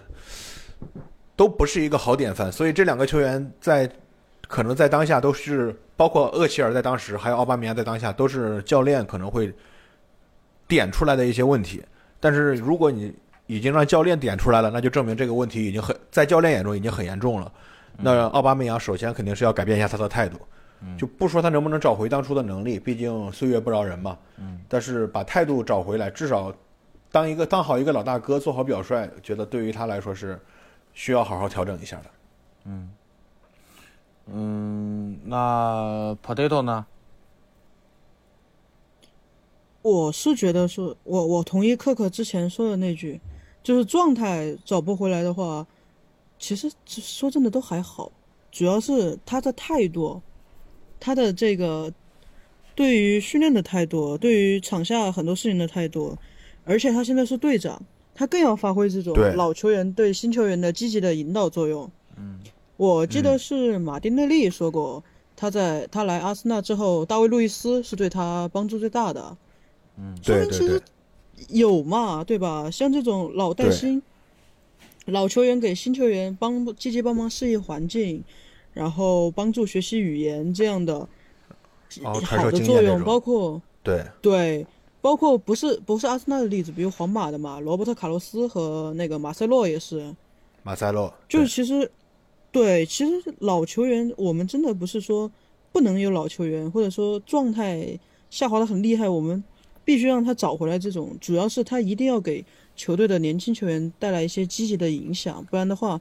[1.34, 3.90] 都不是一个好典范，所以这两个球员在
[4.46, 9.50] 可能在当下都是，包括厄齐尔在当时，还有奥巴梅扬在当下，都是教练可能会
[10.68, 11.82] 点出来的一些问题。
[12.20, 13.10] 但是如果你
[13.46, 17.50] 已经让教练点出来了，那就证明这个问题已经很在教练眼中已经很严重了。
[17.96, 20.38] 那奥巴梅扬首先肯定是要改变一下他的态度，
[20.98, 24.18] 就不说他能不能找回当初的能力，毕竟岁月不饶人嘛。
[24.36, 26.52] 嗯，但是把态度找回来，至少。
[27.12, 30.40] 当一个当好一个老大哥，做好表率，觉得对于他来说是
[30.94, 32.10] 需要好好调整一下的。
[32.64, 32.90] 嗯
[34.26, 36.86] 嗯，那 Potato 呢？
[39.82, 43.20] 我是觉得说，我我同意克克之前说的那句，
[43.62, 45.66] 就是状态找不回来的话，
[46.38, 48.12] 其实说真的都还好，
[48.52, 50.22] 主要是他的态度，
[51.00, 51.92] 他的这个
[52.76, 56.16] 对于训练的态度，对于场下很多事情的态度。
[56.70, 57.82] 而且他现在是队长，
[58.14, 61.90] 他更要发挥这种老球员对新球员的积极的引导作用。
[62.16, 62.38] 嗯，
[62.76, 65.02] 我记得是马丁内利说过，
[65.34, 69.36] 他在他来阿森纳之后，大卫路易斯是对他帮助最大的。
[69.98, 70.80] 嗯，说明其实，
[71.48, 72.70] 有嘛，对吧？
[72.70, 74.00] 像这种老带新，
[75.06, 78.22] 老球员给新球员帮积极帮忙适应环境，
[78.72, 81.08] 然后帮助学习语言这样的
[82.04, 84.64] 好的作用，包括对对。
[85.00, 90.14] 包括不是不是阿森纳的例子，比如皇马的嘛，罗伯特卡洛斯和那个马塞洛也是。
[90.62, 91.90] 马塞洛就是其实，
[92.52, 95.30] 对，其实老球员我们真的不是说
[95.72, 99.42] 不能有老球员，或者说状态下滑的很厉害，我们
[99.86, 100.78] 必须让他找回来。
[100.78, 102.44] 这种主要是他一定要给
[102.76, 105.98] 球队的年轻球员带来一些积极的影响，不然的话，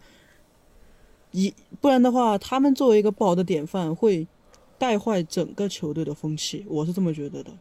[1.31, 4.27] 一不然的话，他们作为一个不好的典范，会
[4.77, 6.65] 带坏整个球队的风气。
[6.67, 7.51] 我是这么觉得的。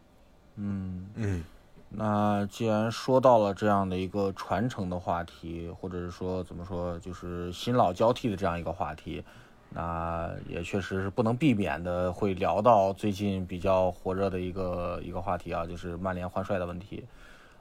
[0.61, 1.43] 嗯嗯，
[1.87, 9.23] 那既然说到了这样的一个传承的话题，或者是说怎么说，就是新老交替的这样一个话题，
[9.69, 17.05] 那也确实是不能避免的会聊到最近比较火热的一个一个话题啊，就是曼联换帅的问题。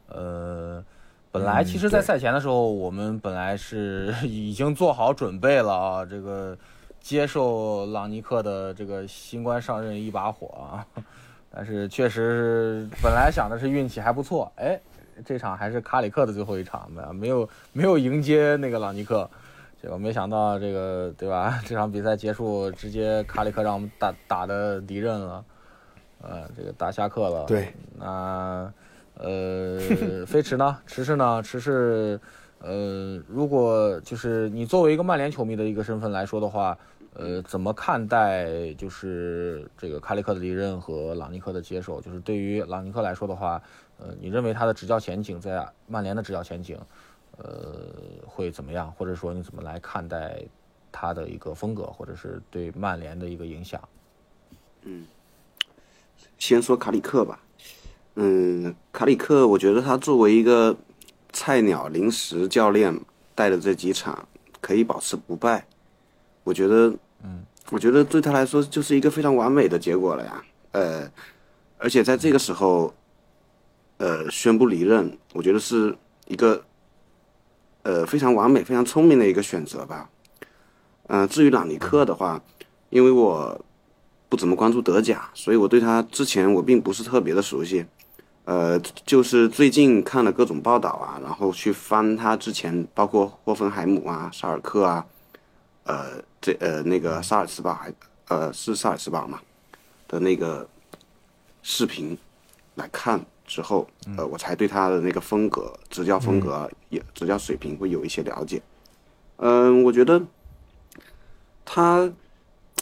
[0.08, 0.82] 呃，
[1.30, 6.58] 本来其实，在赛前的时候，我们本来是已经做好准备了啊，这个
[7.00, 10.86] 接受朗尼克的这个新官上任一把火啊。
[11.50, 14.78] 但是确实，本来想的是运气还不错，哎，
[15.24, 19.28] 这场还是卡里克的最后一场，没没有没有迎接那个朗尼克，
[19.80, 21.60] 结果没想到这个对吧？
[21.64, 25.44] 这场比赛结束，直接卡里克让我们打打的敌人了，
[26.20, 27.44] 呃，这个打下课了。
[27.46, 28.72] 对，那
[29.14, 29.80] 呃，
[30.26, 30.78] 飞驰呢？
[30.86, 31.42] 迟迟呢？
[31.42, 32.20] 迟迟，
[32.60, 36.76] 呃，如果就是你作为一个曼联球迷的一个身份来说的话。
[37.18, 42.00] 呃，怎么看待就是这个卡里克的离任和朗尼克的接手？
[42.00, 43.60] 就是对于朗尼克来说的话，
[43.98, 46.78] 呃，你认为他的执教前景在曼联的执教前景，
[47.36, 47.92] 呃，
[48.24, 48.92] 会怎么样？
[48.92, 50.40] 或者说你怎么来看待
[50.92, 53.82] 他的一个风格，或者是对曼联的一个影响？
[54.82, 55.04] 嗯，
[56.38, 57.42] 先说卡里克吧。
[58.14, 60.76] 嗯，卡里克，我觉得他作为一个
[61.32, 62.96] 菜鸟临时教练
[63.34, 64.28] 带的这几场
[64.60, 65.66] 可以保持不败，
[66.44, 66.94] 我觉得。
[67.22, 70.42] 嗯，我觉得对他来说就是一个非常完美的结果了呀。
[70.72, 71.10] 呃，
[71.78, 72.94] 而且在这个时候，
[73.96, 76.64] 呃，宣布离任，我觉得是一个
[77.82, 80.08] 呃非常完美、非常聪明的一个选择吧。
[81.08, 82.42] 嗯、至于朗尼克的话，
[82.90, 83.64] 因为我
[84.28, 87.86] 不怎么关注德甲，所以我对他之前我并不是特别的熟悉。
[88.44, 95.04] 呃，就是最近看了各种报道啊，然后去翻他之前，包括霍芬海姆啊、沙尔克啊，
[95.88, 97.90] 呃，这呃那个萨尔茨堡还
[98.28, 99.40] 呃是萨尔茨堡嘛
[100.06, 100.68] 的那个
[101.62, 102.16] 视频
[102.74, 108.60] 来看之后，呃，我才对他的那个风格、执教风格也执教水平会有一些了解。
[109.38, 110.22] 嗯，我觉得
[111.64, 112.12] 他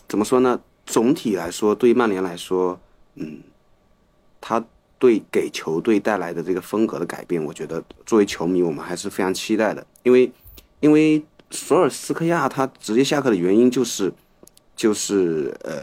[0.08, 0.60] 怎么说呢？
[0.84, 2.80] 总体来说，对曼联来说，
[3.14, 3.40] 嗯，
[4.40, 4.64] 他
[4.98, 9.86] 对给球队带来的这个风格的改变，我觉得作为球迷，我们还是非常期待的。
[10.02, 10.32] 因为，
[10.80, 14.12] 因为索尔斯克亚他直接下课的原因就是，
[14.74, 15.82] 就是呃，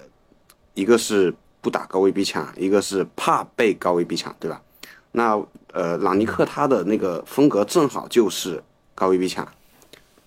[0.73, 4.61] 一个是不打高位逼抢，一个是怕被高位逼抢，对吧？
[5.11, 8.61] 那呃，朗尼克他的那个风格正好就是
[8.93, 9.47] 高位逼抢，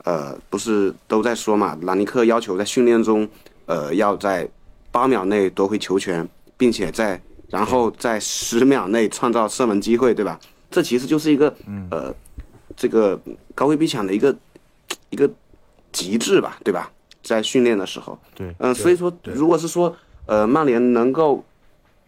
[0.05, 1.79] 呃，不是都在说嘛？
[1.83, 3.29] 朗尼克要求在训练中，
[3.67, 4.49] 呃，要在
[4.91, 10.41] 八秒内夺回球权，并且在然后在十秒内创造射门机会，对吧？
[10.71, 11.55] 这其实就是一个
[11.91, 12.13] 呃，
[12.77, 13.21] 这个
[13.55, 14.35] 高位逼抢的一个
[15.17, 15.31] 一个
[15.91, 16.93] 极致吧，对吧？
[17.23, 21.43] 在训练的时候，对嗯、所以说，如果是说呃，曼联能够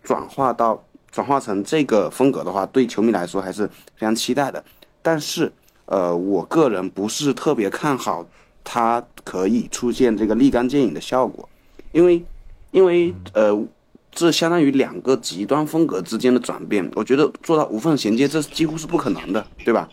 [0.02, 3.66] 转化到转化成这个风格的话，对球迷来说还是
[3.96, 4.62] 非常期待的。
[5.00, 5.50] 但是，
[5.86, 8.26] 呃，我个人不是特别看好
[8.62, 11.48] 它可以出现这个立竿见影的效果，
[11.92, 12.22] 因为，
[12.70, 13.66] 因为呃，
[14.12, 19.88] 这相当于两个极端风格之间的转变，我觉得做到无缝衔接，这几乎是不可能的，对吧？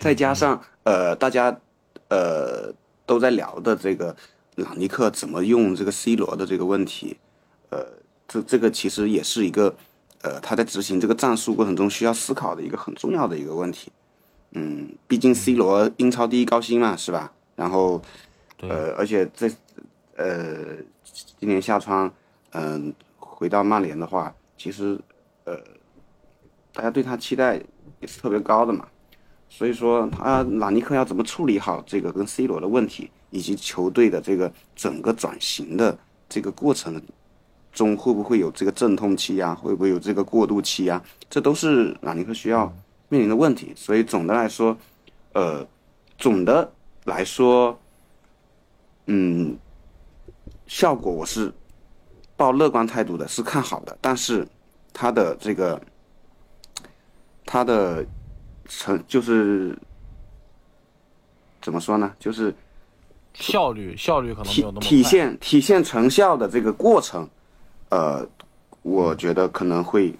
[0.00, 1.56] 再加上呃，大家
[2.08, 2.72] 呃
[3.04, 4.14] 都在聊的这个
[4.56, 7.16] 朗尼克怎么用这个 C 罗的这个问题，
[7.70, 7.86] 呃，
[8.26, 9.74] 这这个其实也是一个
[10.22, 13.92] 呃他在执行这个战术过程中需要思考的一个很重要的一个问题。
[14.52, 17.32] 嗯，毕竟 C 罗英超第一高薪嘛，是吧？
[17.54, 18.00] 然后
[18.60, 19.50] 呃，而且这
[20.16, 20.76] 呃
[21.38, 22.10] 今年夏窗，
[22.52, 24.98] 嗯、回到曼联的话，其实
[25.44, 25.58] 呃
[26.72, 27.60] 大家对他期待
[28.00, 28.86] 也是特别高的嘛。
[29.56, 37.00] 所以说，他朗尼克要怎么处理好这个跟 C 罗的问题，以及球队的这个整个转型的这个过程
[37.72, 39.54] 中，会不会有这个阵痛期啊？
[39.54, 41.02] 会不会有这个过渡期啊？
[41.30, 42.70] 这都是朗尼克需要
[43.08, 43.72] 面临的问题。
[43.74, 44.76] 所以总的来说，
[45.32, 45.66] 呃，
[46.18, 46.70] 总的
[47.04, 47.78] 来说，
[49.06, 49.56] 嗯，
[50.66, 51.50] 效果我是
[52.36, 53.96] 抱乐观态度的，是看好的。
[54.02, 54.46] 但是
[54.92, 55.80] 他的这个，
[57.46, 58.04] 他的
[58.68, 59.76] 成就是
[61.60, 62.14] 怎么说呢？
[62.18, 62.54] 就是
[63.34, 67.28] 效率效率可能没体有那么体现体现成效的这个过程，
[67.90, 68.26] 呃，
[68.82, 70.14] 我觉得可能会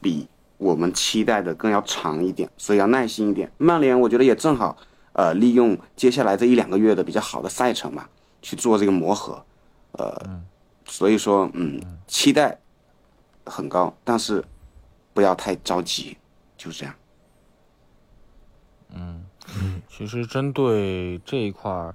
[0.00, 3.50] 比我们期待的更要长一点，所以要耐心一点。
[3.58, 4.76] 曼联我觉得也正好，
[5.12, 8.08] 呃，利用接下来这一两个月的比较好的赛程嘛，
[8.42, 9.44] 去做这个磨合，
[9.92, 10.42] 呃，
[10.84, 12.58] 所以说，嗯，期待
[13.44, 14.44] 很高，但是
[15.14, 16.16] 不要太着急，
[16.56, 16.94] 就是这样。
[18.94, 19.24] 嗯
[19.88, 21.94] 其实针对这一块儿，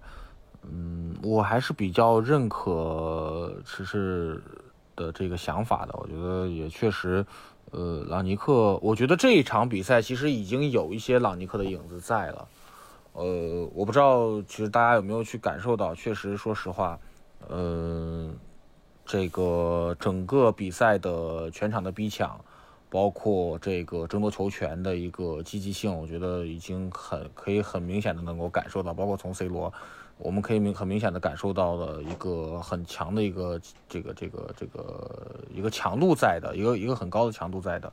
[0.64, 4.42] 嗯，我还是比较认可迟迟
[4.96, 5.94] 的这个想法的。
[5.98, 7.26] 我觉得也确实，
[7.72, 12.48] 呃，朗尼克，我觉得这一场比赛其实已经有一些朗尼克的影子在了。
[13.14, 15.94] 呃，我不知道，其实大家有没有去感受到？
[15.96, 17.00] 确实，说实话，
[17.48, 18.30] 呃，
[19.06, 22.40] 这个整个比赛的全场的逼抢，
[22.94, 29.74] 包括这个争夺球权的一个积极性，我觉得已经很可以很明显的能够感受到，包括从 C 罗，
[30.20, 37.92] 我们可以明很明显的感受到的一个很强的一个这个这个这个一个强度在的，一个一个很高的强度在的。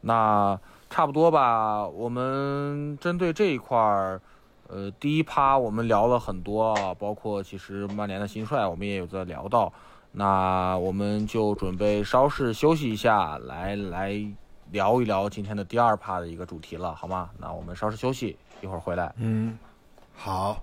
[0.00, 0.58] 那
[0.90, 4.20] 差不多吧，我们针对这一块儿，
[4.66, 9.72] 呃，第一趴我们聊了很多啊，包括其实曼联的新帅，我们也有在聊到。
[10.12, 14.14] 那我们就准备稍事休息一下，来来
[14.70, 17.30] 聊一聊今天的第二趴的一个主题了，好吗？
[17.38, 19.14] 那我们稍事休息，一会儿回来。
[19.18, 19.58] 嗯，
[20.14, 20.62] 好。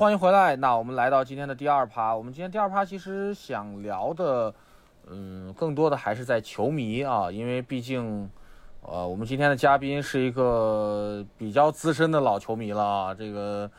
[0.00, 0.56] 欢迎回来。
[0.56, 2.16] 那我们来到今天的第二趴。
[2.16, 4.54] 我们今天第二趴其实想聊的，
[5.10, 8.26] 嗯，更多的还是在球迷啊，因为毕竟，
[8.80, 13.14] 呃，我们今天的嘉宾是一个比较资深的老球迷了啊。
[13.14, 13.70] 这个，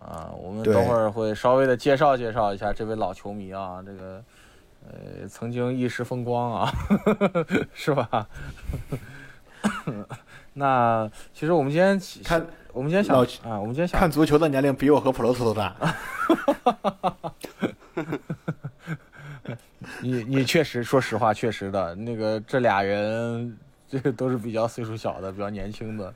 [0.00, 4.24] 啊，我们等会儿会稍微的介绍介绍一下这位老球迷啊，这个，
[4.86, 6.72] 呃，曾经一时风光啊，
[7.74, 8.26] 是吧？
[10.54, 12.44] 那其实我们今天看，
[12.78, 15.74] 我们今天想啊，我们今天想看足球的年龄比我和普罗特都大。
[20.00, 23.58] 你你确实，说实话，确实的，那个这俩人，
[23.88, 26.14] 这都是比较岁数小的，比较年轻的。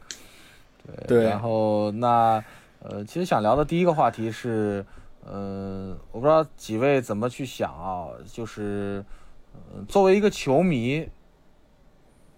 [0.86, 0.94] 对。
[1.08, 2.40] 对然后那
[2.78, 4.86] 呃，其实想聊的第一个话题是，
[5.26, 9.04] 呃，我不知道几位怎么去想啊，就是，
[9.74, 11.08] 呃，作为一个球迷，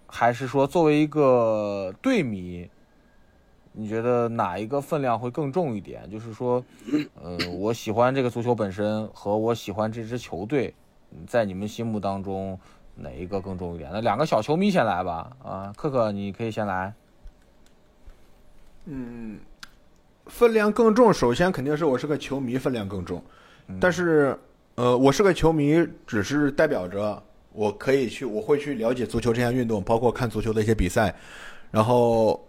[0.07, 2.67] 还是说作为一个队迷，
[3.77, 6.09] 你觉得哪一个分量会更重一点？
[6.09, 6.63] 就是说，
[7.21, 10.73] 呃，我喜欢这个足球本身和我喜欢这支球队，
[11.11, 12.57] 嗯在你们心目当中
[12.95, 13.89] 哪一个更重一点？
[13.91, 15.35] 那两个小球迷先来吧。
[15.43, 16.93] 啊，克克，你可以先来。
[18.85, 19.39] 嗯，
[20.27, 23.21] 分量更重，首先肯定是我是个球迷，分量更重。
[23.81, 24.37] 但是，
[24.75, 27.21] 呃，我是个球迷，只是代表着
[27.51, 31.15] 我可以去，我会去了解足球这项运动，包括看足球的一些比赛。
[31.71, 32.47] 然后，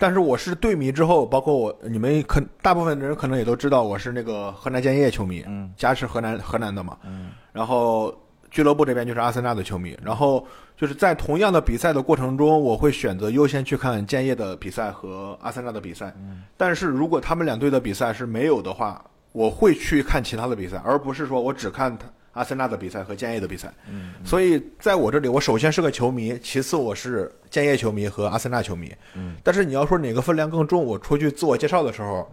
[0.00, 6.96] 但是我是队迷之后，包括我你们可大部分人可能也都知道，我是那个河南建业球迷，嗯家是河南河南的嘛。
[7.04, 8.16] 嗯然后
[8.50, 10.46] 俱乐部这边就是阿森纳的球迷，然后
[10.76, 16.14] 就是在同样的比赛的过程中，我会选择优先去看建业的比赛和阿森纳的比赛。
[16.56, 22.06] 但是如果他们两队的比赛是没有的话，我会去看其他的比赛，而不是说我只看他
[22.38, 23.72] 阿森纳的比赛和建业的比赛。
[23.90, 28.94] 嗯所以在我这里，我首先是个球迷，其次我是建业球迷和阿森纳球迷。
[29.14, 32.30] 嗯但是你要说哪个分量更重，我出去自我介绍的时候，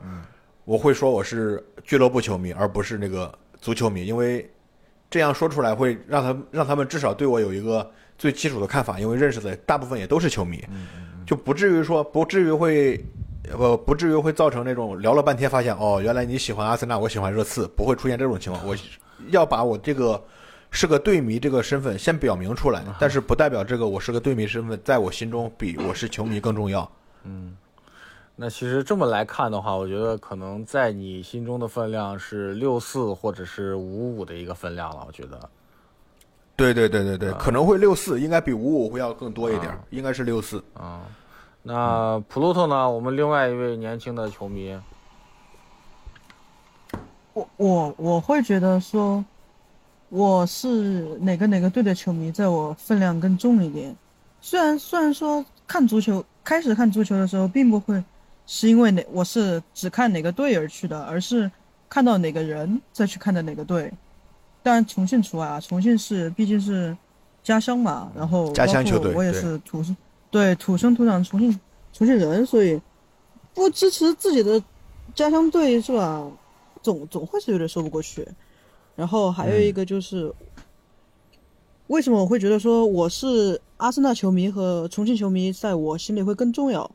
[0.63, 4.49] 我会说我是俱乐部球迷，而不是那个足球迷，因为
[5.09, 10.63] 这样说出来会让他让他们至少对我有一个最基础的看法，因为认识的大部分也都是球迷，
[11.25, 13.03] 就不至于说不至于会。
[13.55, 18.65] 呃，不至于会造成那种聊了半天发现哦，原来你喜欢阿森纳，我喜欢热刺，不会出现这种情况。
[18.65, 18.75] 我
[19.29, 20.21] 要把我这个
[20.71, 26.89] 是个队迷这个身份先表明出来，但是不代表这个我是个队迷身份在我心中比我是球迷更重要。
[27.23, 27.55] 嗯，
[28.35, 35.03] 那其实这么来看的话，我觉得可能在你心中的分量是六四或者是五五的一个分量了。
[35.07, 35.49] 我觉得，
[36.55, 40.63] 对对对对对，可能会六四，应该比五五会要更多一点，啊应该是六四。
[40.73, 41.01] 啊，
[41.63, 42.89] 那普鲁特呢？
[42.89, 44.77] 我们另外一位年轻的球迷，
[47.35, 49.23] 我我我会觉得说，
[50.07, 53.93] 我是哪个哪个队的球迷，在我分量更重一点。
[54.39, 58.01] 虽然虽然说看足球，开始看足球的时候，并不会
[58.47, 61.51] 是因为哪我是只看哪个队而去的，而是
[61.89, 63.91] 看到哪个人再去看的哪个队。
[64.63, 66.95] 当然重庆除外啊，重庆是毕竟是
[67.43, 69.95] 家乡嘛，然后家乡球队我也是土生
[70.31, 71.51] 对土生土长重庆
[71.91, 72.79] 重庆人，所以
[73.53, 74.63] 不支持自己的
[75.13, 76.25] 家乡队是吧？
[76.85, 78.27] 总总会是有点说不过去。
[78.95, 80.31] 然后还有一个就是，
[81.87, 86.89] 为什么我会觉得说我是阿森纳球迷和重庆球迷，在我心里会更重要？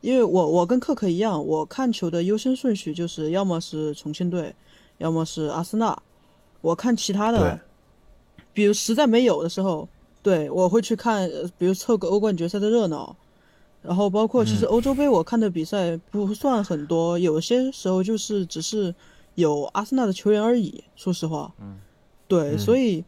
[0.00, 4.54] 因为我我跟克克一样，我看球的优先顺序就是要么是重庆队，
[4.98, 6.00] 要么是阿森纳。
[6.60, 7.60] 我看其他的，
[8.52, 9.88] 比如实在没有的时候，
[10.22, 13.14] 对我会去看，呃比如凑个欧冠决赛的热闹。
[13.82, 18.94] 然后包括其实欧洲杯我看的比赛不算很多，有些时候就是只是
[19.34, 20.84] 有阿森纳的球员而已。
[20.96, 21.78] 说实话，嗯，
[22.28, 23.04] 对，所以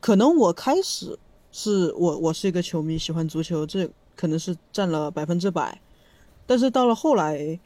[0.00, 1.18] 可能我开始
[1.52, 5.80] 是我我是一个球迷，喜欢足球，这可能是占了百分之百。
[6.46, 7.58] 但是到了后来，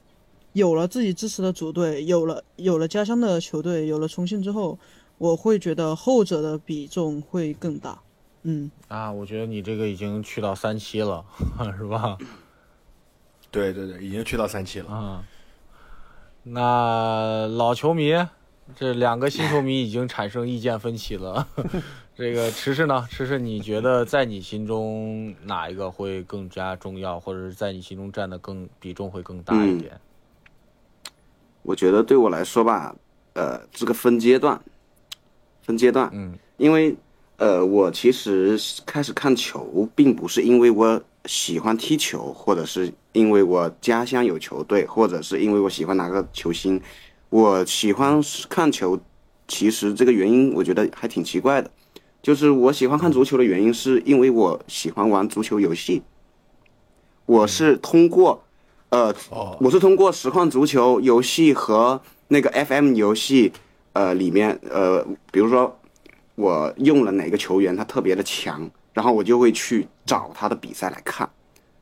[0.53, 4.79] 有了自己支持的主队，有了有了家乡的球队，有了重庆之后，
[5.19, 8.01] 我会觉得后者的比重会更大。
[8.43, 11.25] 嗯，啊，我觉得你这个已经去到三期了，
[11.79, 12.19] 是吧？
[13.51, 14.91] 对对对，已经去到三期了。
[14.91, 15.25] 啊，
[16.47, 18.13] 那老球迷，
[18.77, 21.49] 这两个新球迷已经产生意见分歧了。
[22.15, 23.05] 这个迟迟呢？
[23.11, 29.99] 迟迟，你觉得在你心中哪一个会更加重要，或者是在你心中占的更比重会更大一点？
[31.63, 32.95] 我觉得对我来说吧，
[33.33, 34.63] 呃，这个分阶段，
[35.63, 36.95] 分阶段，嗯因为
[37.39, 46.79] 呃，我其实开始看球，并不是因为我喜欢踢球，或者是因为我家乡有球队，或者是因为我喜欢哪个球星。
[47.31, 49.01] 我喜欢看球，
[49.49, 51.71] 其实这个原因我觉得还挺奇怪的，
[52.23, 56.03] 就是我喜欢看足球的原因，是因为我喜欢玩足球游戏。
[57.27, 58.45] 我是通过，
[58.91, 59.15] 呃，
[59.59, 63.53] 我是通过实况足球游戏和那个 FM 游戏
[63.95, 65.81] 呃里面呃，比如说
[66.35, 71.29] 我用了哪个球员他特别的强，然后我就会去找他的比赛来看，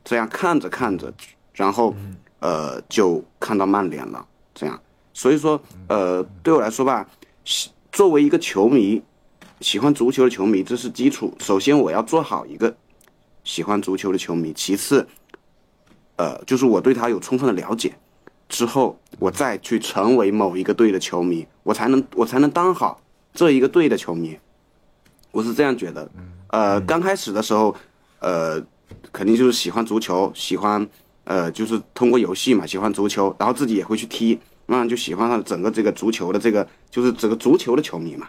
[0.03, 1.13] 这样看着看着，
[1.53, 1.93] 然后
[2.39, 4.79] 呃就看到曼联了，这样，
[5.13, 7.07] 所以说呃对我来说吧，
[7.45, 9.01] 喜作为一个球迷，
[9.61, 11.33] 喜欢足球的球迷，这是基础。
[11.39, 12.75] 首先我要做好一个
[13.43, 15.07] 喜欢足球的球迷，其次，
[16.15, 17.93] 呃就是我对他有充分的了解。
[18.49, 23.01] 之后，我再去成为某一个队的球迷，我才能我才能当好
[23.33, 24.37] 这一个队的球迷。
[25.31, 26.07] 我是这样觉得。
[26.49, 27.75] 呃，刚开始的时候，
[28.19, 28.61] 呃，
[29.11, 30.87] 肯定就是喜欢足球，喜欢
[31.23, 38.27] 呃，就是通过游戏嘛，喜欢足球，然后自己也会去踢，慢慢就喜欢上整个这个足球的这个，就是整个足球的球迷嘛。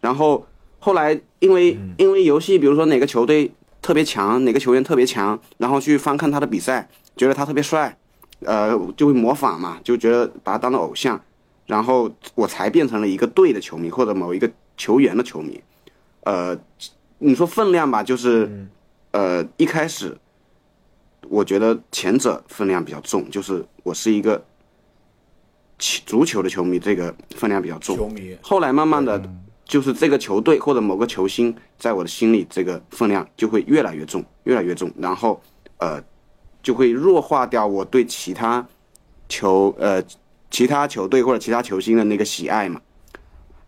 [0.00, 0.46] 然后
[0.78, 3.50] 后来因为因为游戏，比如说哪个球队
[3.80, 7.96] 特别强，哪个球员特别强，然后去翻看他的比赛，觉得他特别帅。
[8.40, 11.18] 呃，就会模仿嘛，就觉得把他当做偶像，
[11.66, 15.58] 然后我才变成了一个队的球迷或者某一个球员的球迷。
[16.24, 16.54] 呃，
[17.20, 18.66] 你说分量吧，就是
[19.14, 20.18] 呃一开始，
[21.28, 24.44] 我觉得前者分量比较重，就是我是一个
[25.78, 27.96] 足球的球迷，这个分量比较重。
[27.96, 28.36] 球迷。
[28.42, 29.22] 后来慢慢的，
[29.64, 35.40] 就是这个球队或者某个球星，在我的心里，这个分量就会越来越重，越来越重，然后
[35.78, 36.02] 呃。
[36.64, 38.66] 就会弱化掉我对其他
[39.28, 40.02] 球呃
[40.50, 42.80] 其他球队或者其他球星的那个喜爱嘛，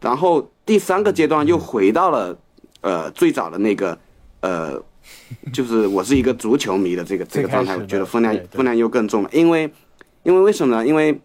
[0.01, 2.39] 然后第三个阶段又回到了
[2.81, 3.99] 呃最早的那个
[4.41, 4.83] 呃，
[5.53, 9.71] 就是我是一个足球迷的这个这个状态，我觉得分量分量又更重了，因为
[10.23, 10.87] 因为为什么呢？
[10.87, 11.21] 因为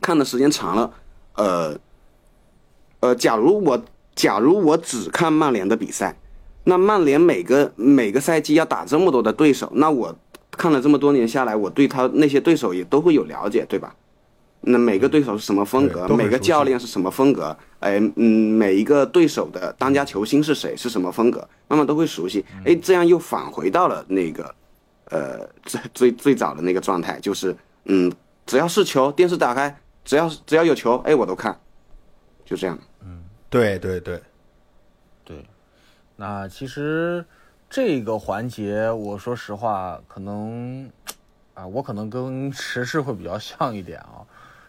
[0.00, 0.92] 看的时间长了，
[1.34, 1.78] 呃
[3.00, 3.82] 呃，假如我
[4.14, 6.16] 假如我只看曼联的比赛，
[6.64, 10.16] 那曼联每个每个赛季要打这么多的对手，那我。
[10.54, 13.96] 看了这么多年下来，我对他那些对手也都会有了解，对吧？
[14.60, 16.06] 那每个对手是什么风格？
[16.08, 17.56] 每个教练是什么风格？
[17.82, 20.76] 哎，嗯，每一个对手的当家球星是谁？
[20.76, 21.46] 是什么风格？
[21.68, 22.44] 慢慢都会熟悉。
[22.64, 24.54] 哎，这样又返回到了那个，
[25.10, 27.54] 呃，最最最早的那个状态，就是
[27.84, 28.10] 嗯，
[28.46, 31.58] 只要是球，电视打开，只要只要有球，哎，我都看，
[32.44, 32.78] 就这样。
[33.04, 34.20] 嗯，对对对，
[35.24, 35.44] 对。
[36.16, 37.24] 那其实。
[37.74, 40.90] 这个环节，我说实话，可能，
[41.54, 44.20] 啊，我可能跟时事会比较像一点啊，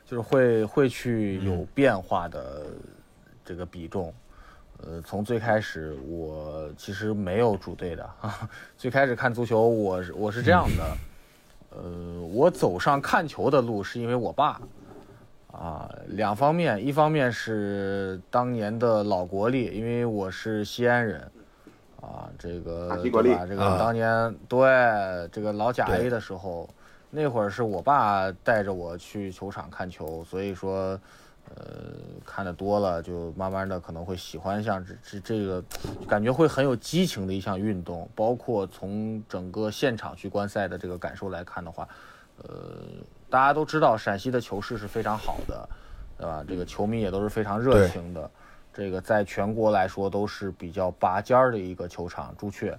[0.05, 2.61] 就是会会去有变化的
[3.43, 4.13] 这个比重。
[4.81, 10.97] 呃，从最开始我其实没有主队的，啊 最开始看足球，我是我是这样的，
[11.69, 14.59] 呃，我走上看球的路是因为我爸，
[15.51, 21.31] 啊，两方面，一方面是当年的老国力，因为我是西安人。
[22.01, 23.45] 啊，这个对吧？
[23.45, 24.59] 这个当年对
[25.31, 26.69] 这个老甲 A 的时候，
[27.09, 30.99] 那会儿是我爸带着我去球场看球，所以说，
[31.55, 31.93] 呃，
[32.25, 35.63] 看的多了，就慢慢的可能会喜欢上这这这个，
[36.07, 38.09] 感觉会很有激情的一项运动。
[38.15, 41.87] 包括从整个现场去观赛的这个感受来看的话，
[42.37, 42.49] 呃，
[43.29, 45.69] 大家都知道陕西的球市是非常好的，
[46.17, 46.43] 对吧？
[46.47, 48.29] 这个球迷也都是非常热情的。
[48.73, 52.75] 这个在全国来说都是比较拔尖儿的一个球场，朱雀，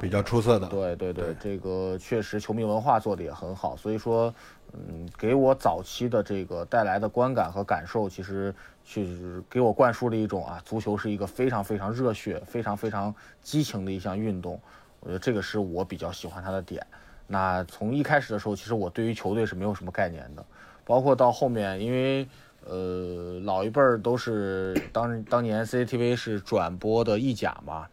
[0.00, 0.66] 比较出色的。
[0.68, 4.32] 对对对，这个确实球迷文化做的也很好，所以说，
[4.72, 8.54] 嗯，给我早期的这个带来的观感和感受，其实
[8.84, 14.60] 确实给我灌输了一种啊，足球是一个非常非常热血、非常非常激情的一项运动。
[15.00, 16.86] 我觉得这个是我比较喜欢它的点。
[17.26, 20.44] 那从一开始的时候，其实我对于球队是没有什么概念的，
[20.84, 22.28] 包括到后面，因为。
[22.64, 27.88] 呃，老一辈儿都是当当年 CCTV 是转播的意甲嘛，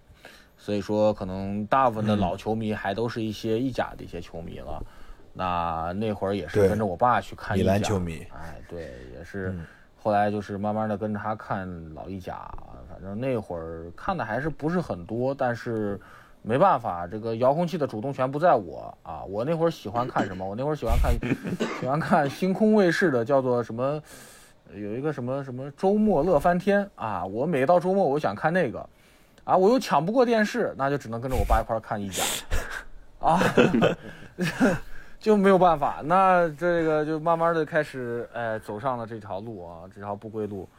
[0.59, 4.79] 所以说可能大部分的老球迷还都是一些意甲的一些球迷了。
[5.33, 7.71] 那那会儿也是跟着我爸去看意甲，
[8.35, 9.57] 哎，对，也是。
[10.01, 12.51] 后来就是慢慢的跟着他看老意甲，
[12.89, 15.99] 反正那会儿看的还是不是很多，但是
[16.41, 19.23] 没办法，这个遥控器的主动权不在我啊。
[19.23, 20.45] 我那会儿喜欢看什么？
[20.45, 21.13] 我那会儿喜欢看
[21.79, 24.01] 喜欢看星空卫视的，叫做什么？
[24.73, 27.25] 有一个什么什么周末乐翻天啊！
[27.25, 28.87] 我每到周末我想看那个，
[29.49, 32.23] 啊，我又抢不过电视，那就只能跟着我爸一块儿看一家，
[33.19, 33.39] 啊，
[35.19, 36.01] 就没有办法。
[36.03, 40.69] 那这个就慢慢的开始，哎，走上了这条路啊，这条不归路。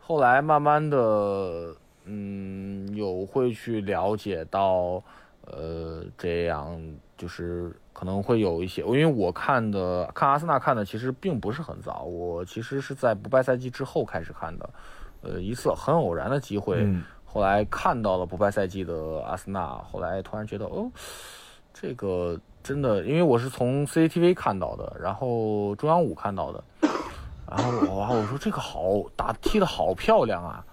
[0.00, 1.74] 后来慢慢的，
[2.04, 5.02] 嗯，有会去了解到，
[5.42, 6.76] 呃，这样
[7.16, 7.72] 就是。
[7.96, 14.70] 可能会有一些，因为我看的看阿森纳看的其实并不是很早，我其实是在不败赛季之后开始看的，
[15.22, 16.86] 呃，一次很偶然的机会，
[17.36, 20.90] 后来看到了不败赛季的阿森纳，后来突然觉得哦，
[21.74, 26.64] 这个真的，因为我是从 CCTV 看到的，然后中央五看到的，
[27.46, 30.64] 然后我哇，我说这个好打踢的好漂亮啊，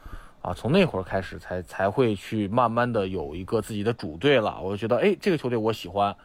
[0.41, 4.57] 啊，从那会儿开始才才会去慢慢的有一个自己的主队了。
[4.61, 6.15] 我就觉得，哎，这个球队我喜欢，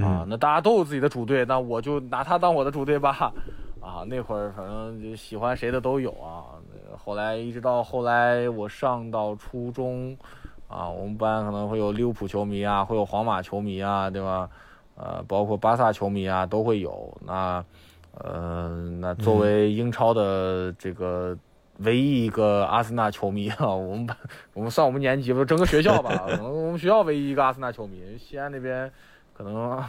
[0.00, 3.32] 啊，那大家都有自己的主队，那我就拿他当我的主队吧。
[3.82, 6.54] 啊，那会儿反正就喜欢谁的都有啊。
[6.96, 10.16] 后来一直到后来我上到初中，
[10.68, 14.48] 啊，我们班可能会有利物浦球迷啊，会有皇马球迷啊，对吧？
[14.94, 17.12] 呃，包括巴萨球迷啊，都会有。
[17.26, 17.64] 那，
[18.14, 18.68] 呃，
[19.00, 21.36] 那作为英超的这个
[21.78, 24.16] 唯一一个阿森纳球迷啊，我们班
[24.54, 28.16] 我们算我们年级不整个学校吧， 可能我们学校唯一一个阿森纳球迷。
[28.16, 28.88] 西安那边
[29.34, 29.82] 可能。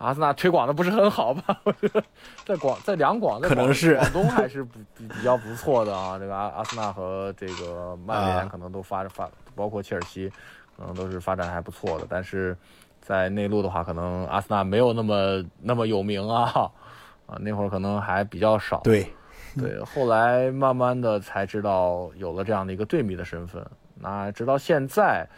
[0.00, 1.60] 阿森纳推广的不是很好吧？
[1.64, 2.02] 我觉得
[2.46, 6.18] 在广在两广，在可能是广东还是比比比较不错的啊。
[6.18, 10.32] 这个阿阿森纳和这个曼联可能都发发，包括切尔西，
[10.74, 12.06] 可能都是发展还不错的。
[12.08, 12.56] 但是
[12.98, 16.50] 在内陆的话，可能阿森纳没有那么那么有名啊
[17.26, 18.80] 啊，那会儿可能还比较少。
[18.80, 19.06] 对
[19.58, 23.62] 对，后来慢慢的才知道有了这样的一个队迷的身份。
[23.96, 25.28] 那直到现在。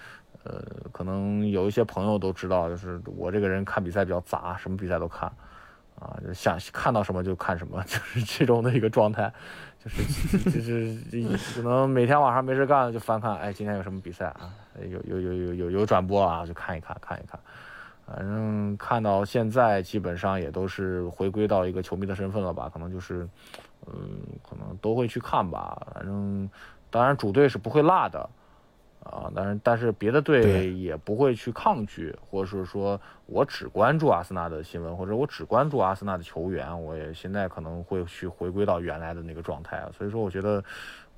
[0.45, 5.31] 呃，可能有一些朋友都知道，就是我这个人看比赛比较杂，什么比赛都看，
[6.01, 9.33] 啊，就想看到什么就看什么， 就是这种的一个状态，
[9.85, 14.51] 就是就是可能每天晚上没事干就翻看，哎，今天有什么比赛啊？
[14.81, 17.39] 有有有有有有转播啊，就看一看看一看，
[18.05, 22.69] 反正看到现在基本上也都是回归到一个球迷的身份了吧？
[22.73, 23.29] 可能就是，
[23.87, 25.87] 嗯，可能都会去看吧。
[25.95, 26.51] 反正
[26.91, 28.29] 当然主队是不会落的。
[29.05, 39.91] 啊，但是但是别的队也不会去抗拒，或者是说我只关注阿森纳的新闻，或者我只关注阿森纳的球员，我也现在可能会去回归到原来的那个状态啊。
[39.97, 40.63] 所以说，我觉得，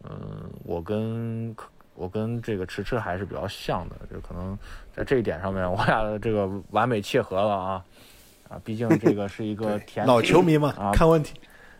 [0.03, 1.55] 嗯，我跟
[1.95, 4.59] 我跟这个迟迟还是比较像的，就可能
[4.91, 7.85] 在这一点上面，我俩这个完美契合了啊
[8.49, 8.59] 啊！
[8.64, 11.35] 毕竟这个是一 个甜老球迷嘛，啊，看问题，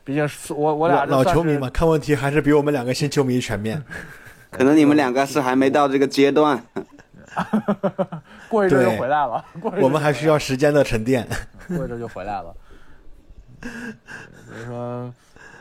[0.05, 3.83] 毕竟是我我俩老球迷嘛，看问题还是比我们两个新球迷全面。
[4.55, 6.65] 可能你们两个是还没到这个阶段，
[8.49, 9.45] 过一阵就回来了。
[9.83, 11.27] 我们还需要时间的沉淀，
[11.67, 12.55] 过一阵就回来了。
[13.61, 15.13] 所以说，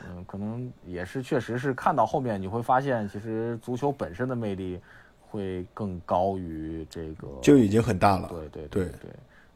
[0.07, 4.79] 嗯，可能也是，确实是看到后面你会发现，其实足球本身的魅力
[5.19, 8.29] 会更高于这个，就已经很大了。
[8.29, 9.09] 对对对对，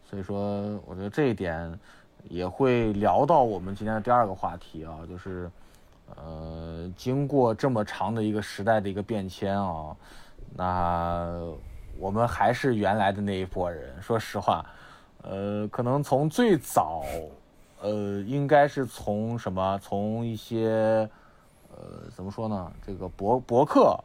[0.09, 1.71] 所以说，我觉得这一点
[2.27, 5.47] 也会聊到我们今天的第二个话题啊，就是。
[6.15, 9.95] 呃，经过这么长的一个时代的一个变迁啊，
[10.55, 11.39] 那
[11.99, 14.01] 我们还是原来的那一波人。
[14.01, 14.65] 说实话，
[15.23, 17.03] 呃，可能从最早，
[17.81, 19.77] 呃，应该是从什么？
[19.81, 21.09] 从一些，
[21.75, 22.71] 呃，怎么说呢？
[22.85, 23.99] 这个博博客，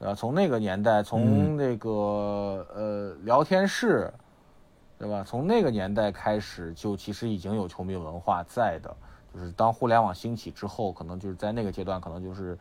[0.00, 4.12] 啊，从那个年代，从那个呃聊天室，
[4.98, 5.22] 对吧？
[5.26, 8.96] 从那个年代开始，就其实已经有球迷文化在的。
[9.32, 12.58] 就是当互联网兴起之后，可能就是在那个阶段，可能就是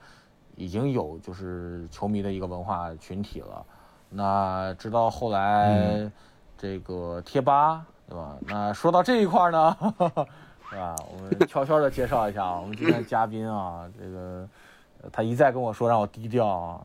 [0.55, 3.65] 已经有就是球迷的一个文化群体了。
[4.09, 6.09] 那直到后来
[6.57, 8.37] 这个贴吧，对吧？
[8.47, 9.75] 那说到这一块呢，
[10.69, 10.95] 是吧？
[11.11, 14.47] 我们悄悄的介绍一下我们今天的嘉宾啊，这个
[15.11, 16.81] 他一再跟我说让我低调啊，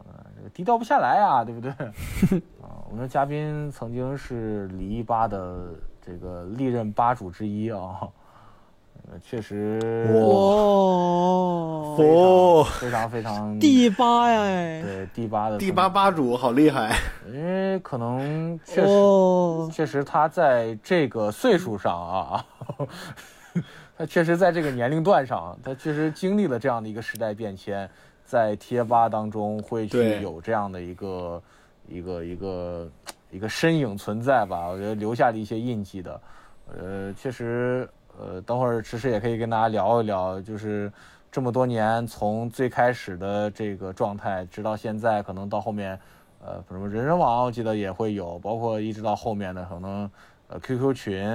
[0.53, 1.71] 低调不下来啊，对不对？
[2.63, 5.69] 啊，我们的嘉宾曾经是李一吧的
[6.01, 8.09] 这个历任吧主之一啊。
[9.23, 9.79] 确实
[10.13, 11.95] 哇，
[12.81, 16.97] 非常非常第八呀，对第八的第八吧主好厉害，
[17.33, 18.89] 因为可能确实。
[19.73, 22.45] 确实他在这个岁数上啊，
[23.97, 27.89] 他确实在这个年龄段上，他确实经历了这样的一个时代变迁，
[28.25, 31.43] 在贴吧当中会去有这样的一个
[31.89, 32.91] 一个一个
[33.31, 36.21] 一个身影存在吧，我觉得留下了一些印记的，
[36.77, 37.89] 呃，确实。
[38.19, 40.93] 呃，等会儿迟迟也可以跟大家聊一聊，就是
[41.33, 45.99] 这么多年，从最开始的这个状态，直到现在，可能到后面，
[46.45, 50.09] 呃，什么人人网，我记得也会有，包括一直到后面的可能，
[50.47, 51.29] 呃，QQ 群，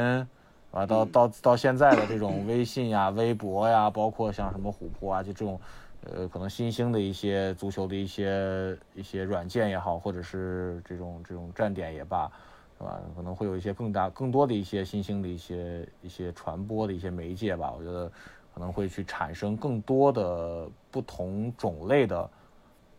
[0.71, 5.59] 啊，到到到现在的这种微信呀、微博呀，包括像什么虎扑啊，就这种，
[6.05, 12.31] 呃，可能新兴的一些足球的一些一些软件也好，或者是这种这种站点也罢。
[12.79, 12.99] 是吧？
[13.13, 17.73] 可能会有一些更大、更多的一些新兴的一些一些传播的一些媒介吧。
[17.77, 18.09] 我觉得
[18.53, 22.29] 可能会去产生更多的不同种类的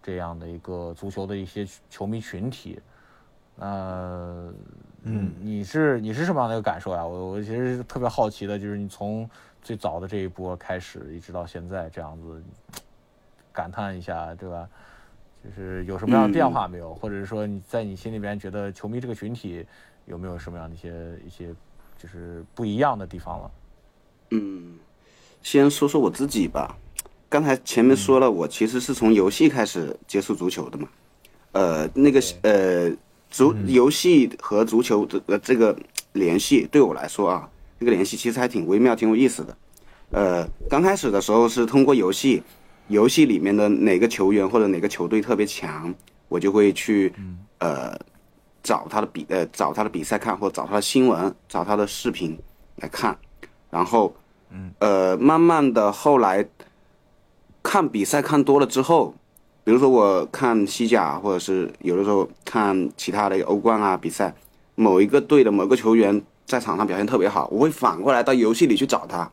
[0.02, 2.78] 这样的一个足球的一些球迷群体。
[3.56, 4.52] 那，
[5.02, 7.06] 嗯，你是你是什么样的一个感受呀？
[7.06, 9.28] 我我其实特别好奇的，就是你从
[9.62, 12.42] 最早的这一波开始，一直到现在这样子，
[13.50, 14.68] 感叹一下，对吧？
[15.42, 19.64] 就是有什么样的变化没有，或者是说你在你心里边觉得球迷这个群体
[20.06, 20.92] 有没有什么样的一些
[21.26, 21.54] 一些
[21.98, 23.50] 就是不一样的地方了？
[24.30, 24.78] 嗯，
[25.42, 26.76] 先说说我自己吧。
[27.28, 30.88] 刚才前面说了，我其实是从游戏开始接触足球的嘛。
[31.52, 32.90] 呃，那个呃，
[33.30, 35.76] 足游戏和足球的呃这个
[36.12, 39.56] 联系对我来说啊，这个联系其实还挺微妙，挺有意思的。
[40.10, 42.42] 呃，刚开始的时候是通过游戏，
[42.90, 45.94] 游戏里面的哪个球员或者哪个球队特别强，
[46.28, 47.12] 我就会去
[47.58, 47.96] 呃
[48.64, 52.36] 找他的比呃找他的比赛看，或者找他的新闻，找他的视频
[52.76, 53.16] 来看，
[53.70, 54.12] 然后
[54.80, 56.44] 呃慢慢的后来
[57.62, 59.14] 看比赛看多了之后，
[59.62, 64.34] 比如说我看西甲，或者是有的时候看其他的欧冠啊比赛，
[64.74, 69.30] 某一个队的某个球员在场上表现特别好，我会反过来到游戏里去找他，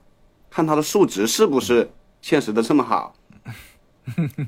[0.51, 1.89] 看他的数值是不是
[2.21, 3.15] 现实的这么好。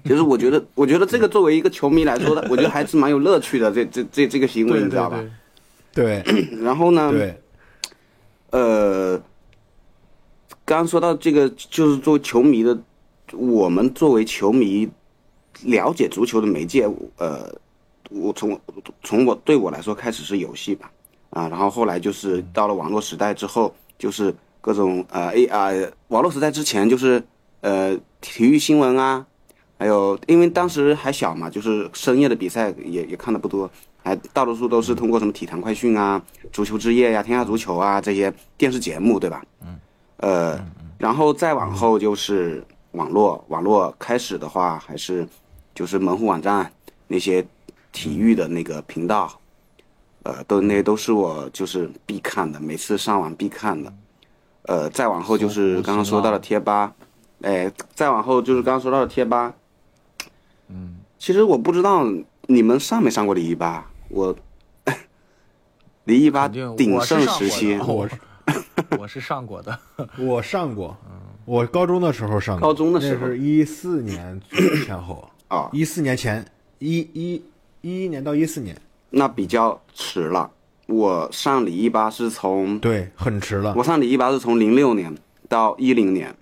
[0.05, 3.71] 其 实我觉得，我觉得这个作为一个球迷来说的，我觉得还是蛮有乐趣的。
[3.71, 5.23] 这这这这个行为，你知道吧？
[5.93, 6.23] 对，
[6.61, 7.11] 然后呢？
[7.11, 7.41] 对，
[8.51, 9.17] 呃，
[10.63, 12.77] 刚刚说到这个，就是作为球迷的，
[13.33, 14.87] 我们作为球迷
[15.63, 16.87] 了解足球的媒介，
[17.17, 17.53] 呃，
[18.09, 18.57] 我从
[19.03, 20.89] 从我对我来说开始是游戏吧，
[21.31, 25.69] 啊，然后后来就是到了网络时代之后，就是各种呃 A 啊，
[26.07, 27.21] 网络时代之前就是
[27.61, 29.25] 呃体育新闻啊，
[29.79, 33.71] 还有因为当时还小嘛，就是深夜的比赛也也看的不多，
[34.03, 36.21] 还大多数都是通过什么体坛快讯啊、
[36.51, 39.41] 足球之夜呀、天下足球啊这些电视节目，对吧？
[39.61, 39.79] 嗯。
[40.17, 40.59] 呃，
[40.97, 42.61] 然后再往后就是
[42.91, 45.25] 网络，网络开始的话还是
[45.73, 46.69] 就是门户网站
[47.07, 47.45] 那些
[47.93, 49.39] 体育的那个频道，
[50.23, 53.93] 呃，都那都是我就是必看的，每次上网必看的。
[54.63, 56.93] 呃，再往后就是刚刚说到的贴吧，
[57.43, 59.53] 哎，再往后就是刚刚说到的贴吧。
[60.69, 62.05] 嗯，其实我不知道
[62.47, 64.35] 你们上没上过礼仪吧，我
[66.05, 68.15] 礼仪吧鼎盛时期，我是
[68.97, 69.77] 我是上过的，
[70.17, 70.97] 我上过，
[71.45, 73.27] 我高中的时候上过，高中的时候。
[73.27, 74.41] 那是一四年
[74.85, 75.29] 前后。
[75.49, 76.45] 啊，一四年前
[76.77, 77.43] 一一
[77.81, 80.51] 一一年到一四年，那比较迟了。
[80.85, 85.15] 我上礼仪吧是从对很迟了，我上礼仪吧是从零六年
[85.47, 86.35] 到一零年，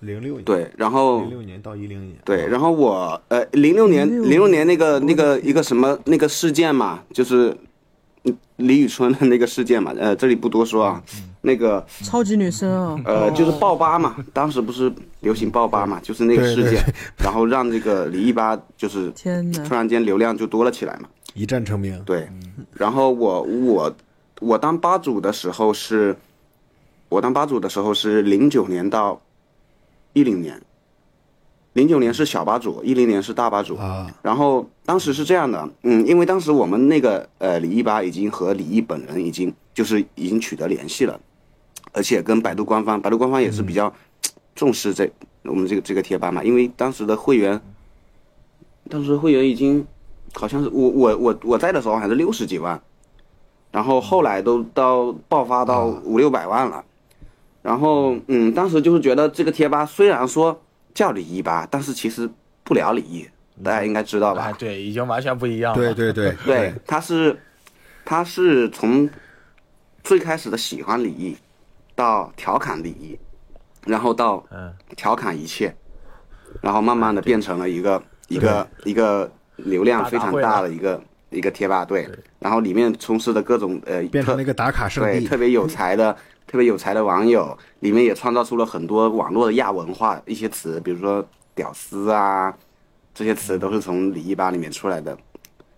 [0.00, 7.56] 零六年对，然后零六年到一零年对，然后我呃零六年零六年那个那个一个什么那个事件嘛，就是
[8.24, 11.02] 嗯李宇春的那个事件嘛，呃这里不多说啊，
[11.42, 16.82] 那个超级女生啊，呃就是爆吧嘛，当时不是流行爆吧嘛，就是那个事件，
[17.18, 21.08] 然后让这个李一吧就是天哪，突然间流量就多了起来嘛。
[21.34, 22.28] 一战成名，对，
[22.72, 23.94] 然后我我
[24.40, 26.16] 我当吧主的时候是，
[27.08, 29.20] 我当吧主的时候是零九年到
[30.12, 30.60] 一零年，
[31.72, 34.10] 零九年是小吧主，一零年是大吧主啊。
[34.22, 41.20] 然后当时是这样的，嗯，因为当时我们那个呃李一吧已经和李毅本人已经就是已经取得联系了，
[41.92, 43.92] 而且跟百度官方，百度官方也是比较
[44.54, 45.10] 重视这
[45.44, 47.60] 我们这个这个贴吧嘛，因为当时的会员，
[48.88, 49.86] 当时会员已经。
[50.32, 52.80] 好像是我我我我在的时候还是六十几万，
[53.72, 56.84] 然后后来都到爆发到五六百万了，
[57.62, 60.60] 然后嗯，当时就是觉得这个贴吧虽然说
[60.94, 62.28] 叫李一吧，但是其实
[62.64, 63.28] 不聊李毅，
[63.62, 64.52] 大家应该知道吧？
[64.52, 65.78] 对，已经完全不一样了。
[65.78, 66.34] 对对对。
[66.44, 67.38] 对， 他是
[68.04, 69.08] 他是从
[70.02, 71.36] 最开始的喜欢李毅，
[71.94, 73.18] 到调侃李毅，
[73.86, 74.44] 然后到
[74.96, 75.74] 调侃一切，
[76.60, 79.30] 然后慢慢的变成了一个一个一个。
[79.64, 80.98] 流量非常大的一个
[81.28, 82.08] 一个贴吧，对，
[82.38, 86.16] 然后里面充斥的各种呃，变成那个打卡圣地，对，特别有才的
[86.50, 91.24] 特别有才的网友，里面也创造出了很多网络的亚文化一些词，比如说
[91.54, 92.52] “屌丝”啊，
[93.14, 95.16] 这些词都是从李一吧里面出来的，“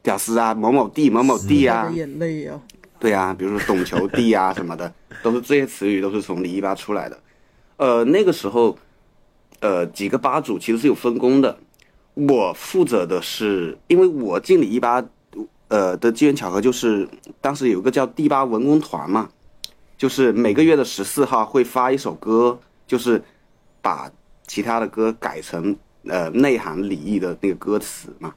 [0.02, 2.58] 屌丝”啊，某某地某某地啊，眼泪啊，
[2.98, 4.90] 对啊，比如说“懂球帝”啊 什么的，
[5.22, 7.18] 都是这些词语都是从李一吧出来的。
[7.76, 8.74] 呃，那个时候，
[9.60, 11.58] 呃，几个吧主其实是有分工的。
[12.14, 15.04] 我负责的是，因为我进李一吧，
[15.68, 17.06] 呃的机缘巧合就是
[17.42, 19.28] 当时有个叫第八文工团嘛，
[20.02, 23.22] 就是每个月的十四号会发一首歌，就是
[23.80, 24.10] 把
[24.48, 25.76] 其他的歌改成
[26.08, 28.34] 呃内涵李毅的那个歌词嘛。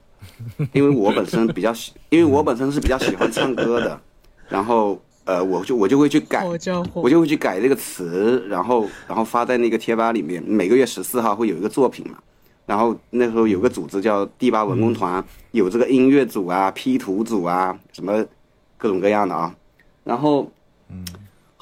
[0.74, 4.00] 因为我本身比较喜， 因为我本身是比较喜欢唱歌的，
[4.48, 6.46] 然后呃我就我就会去改，
[6.94, 12.20] 我就会去改这个词，然后然后发在那个贴吧里面，每个月十四号会有一个作品嘛。
[12.68, 18.24] 然后那时候有个组织叫第八文工团，有这个音乐组啊、P 图组啊，什么
[18.78, 19.56] 各种各样的啊。
[20.04, 20.52] 然后，
[20.90, 21.04] 嗯，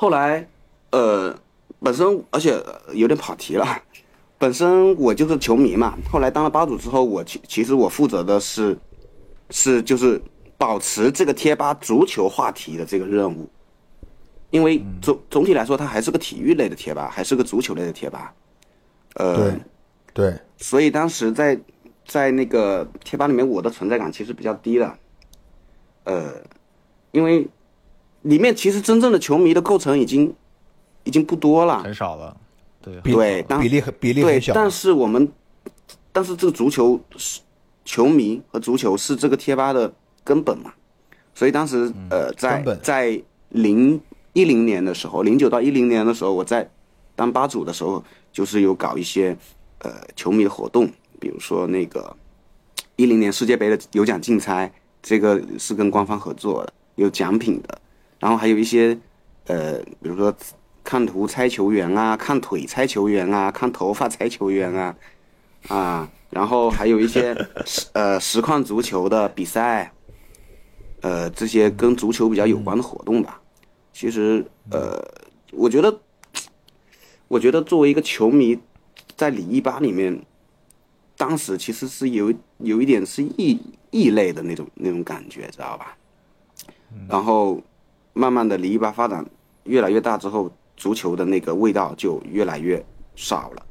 [0.03, 0.45] 后来，
[0.91, 1.33] 呃，
[1.79, 3.65] 本身而且有点跑题了，
[4.37, 5.97] 本身我就是球迷嘛。
[6.11, 8.77] 后来当了吧主之后，我其其实我负责的是，
[9.49, 10.21] 是就是
[10.57, 13.49] 保持这个贴吧足球话题的这个任务，
[14.49, 18.33] 因为总总体来说它还是个体育类的贴吧，还是个足球类的贴吧，
[19.13, 19.37] 呃。
[19.37, 19.59] 对，
[20.13, 21.57] 对所以当时在
[22.05, 24.97] 在那个贴吧里面，我的存在感其实比较低的，
[26.03, 26.33] 呃，
[27.11, 27.47] 因为
[28.23, 30.33] 里面其实真正的球迷的构成已经
[31.03, 32.35] 已经不多了，很少了。
[32.81, 35.31] 对，比对当比例很比例很，小，但是我们，
[36.11, 37.39] 但是这个足球是
[37.85, 39.93] 球迷和足球是这个贴吧的
[40.23, 40.73] 根本嘛，
[41.33, 43.99] 所以当时呃，在在零
[44.33, 46.69] 一零年的时候，零九到一零年的时候，我在
[47.15, 49.37] 当吧主的时候，就是有搞一些
[49.79, 52.13] 呃球迷活动，比如说那个
[52.95, 54.69] 一零年世界杯的有奖竞猜，
[55.01, 57.81] 这个是跟官方合作的，有奖品的，
[58.23, 58.97] 然后还有一些
[59.47, 60.33] 呃，比如说
[60.81, 64.95] 看图猜球员啊，看腿猜球员啊，看头发猜球员啊，
[65.67, 67.35] 啊，然后还有一些
[67.67, 69.91] 实呃实况足球的比赛，
[71.01, 73.41] 呃，这些跟足球比较有关的活动吧。
[73.91, 74.97] 其实呃，
[75.51, 75.99] 我觉得，
[77.27, 78.57] 我觉得作为一个球迷，
[79.17, 80.17] 在里一吧里面，
[81.17, 83.59] 当时其实是有有一点是异
[83.91, 85.97] 异类的那种那种感觉，知道吧？
[87.09, 87.61] 然后
[88.13, 89.25] 慢慢的里一吧发展
[89.63, 92.83] 越来越大之后，足球的那个味道就越来越
[93.15, 93.65] 少了，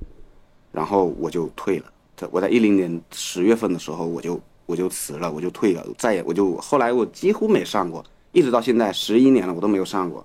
[0.70, 1.86] 然后我就退了。
[2.16, 10.24] 在我在一零年十月份的时候，我就我就辞了，我就退了，再也我就后来我几乎没上过，一直到现在十一年了，我都没有上过。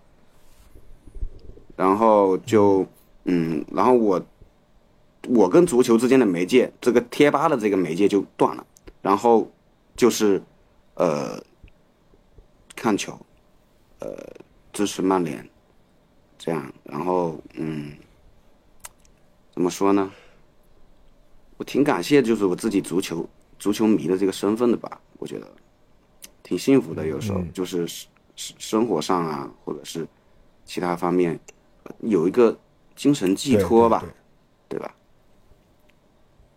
[1.75, 2.85] 然后就
[3.25, 4.21] 嗯，然后我
[5.27, 8.65] 我跟足球之间的媒介，这个贴吧的这个媒介就断了，
[9.01, 9.51] 然后
[9.95, 10.41] 就是
[10.95, 11.39] 呃
[12.75, 13.17] 看球，
[13.99, 14.15] 呃
[14.71, 15.47] 支持曼联，
[16.37, 17.93] 这样，然后嗯，
[19.53, 20.11] 怎么说呢？
[21.57, 23.27] 我挺感谢，就是我自己足球
[23.57, 25.47] 足球迷的这个身份的吧，我觉得
[26.43, 27.05] 挺幸福的。
[27.07, 30.07] 有时候嗯就是生生生活上啊，或者是
[30.63, 31.39] 其他方面
[32.01, 32.55] 有一个
[32.95, 34.05] 精神寄托吧，
[34.69, 34.93] 对吧？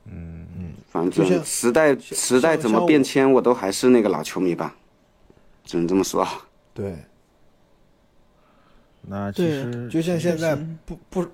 [0.05, 4.77] 嗯嗯，反正时代时代怎么变迁，我都还是那个老球迷吧，
[5.65, 6.29] 只能这么说。
[6.75, 6.97] 对，
[9.03, 11.27] 那其实就像现在不不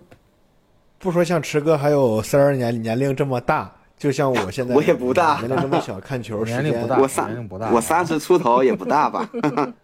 [0.98, 9.28] 不说像池哥还有三儿年年龄这么大，就像我现在我也不大年龄这么小，看球时间年龄不大年我三龄不大我三十出头也不大吧？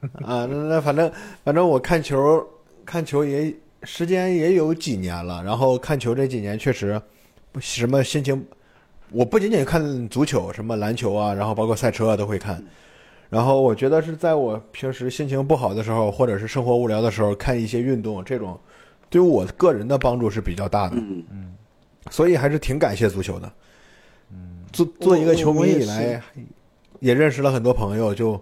[0.24, 1.10] 啊，那那反正
[1.44, 2.44] 反正我看球
[2.84, 7.00] 看球也时间也有几年了，然后看球这几年确实
[7.52, 8.46] 不什么心情，
[9.10, 12.62] 我不仅仅看足球，什么篮球啊，然后包括赛车啊都会看。
[13.30, 18.58] 然后我觉得是在我平时心情不好的时候，或者是生活无聊的时候，看一些运动，这种
[19.10, 20.96] 对于我个人的帮助是比较大的。
[20.96, 21.54] 嗯
[22.10, 23.52] 所以还是挺感谢足球的。
[24.32, 26.22] 嗯，做做一个球迷以来，
[27.00, 28.40] 也认识了很多朋友，就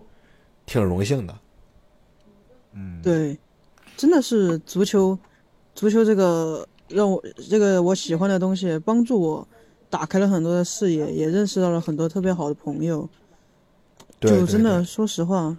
[0.67, 1.35] 挺荣幸的。
[2.75, 3.37] 嗯，对，
[3.97, 5.19] 真的是足球，
[5.75, 7.21] 足球这个让我
[7.51, 9.49] 这个我喜欢的东西，帮助我
[9.91, 13.09] 打开了很多的视野，也认识到了很多特别好的朋友。
[14.19, 15.57] 对，就真的对说实话，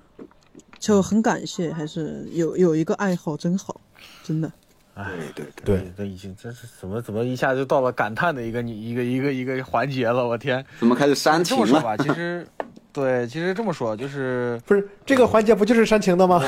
[0.80, 3.80] 就很感谢，还是有有一个爱好真好，
[4.24, 4.52] 真的。
[4.96, 10.66] 哎，对对对这已经真是怎么怎么一下就到了感叹的一个你一个一个一个环节了，我天！
[10.80, 11.66] 怎么开始煽情了？
[11.68, 12.48] 这么说吧，其实
[12.92, 16.44] 对，其实这么说就是不是这个环节不就是煽情的吗？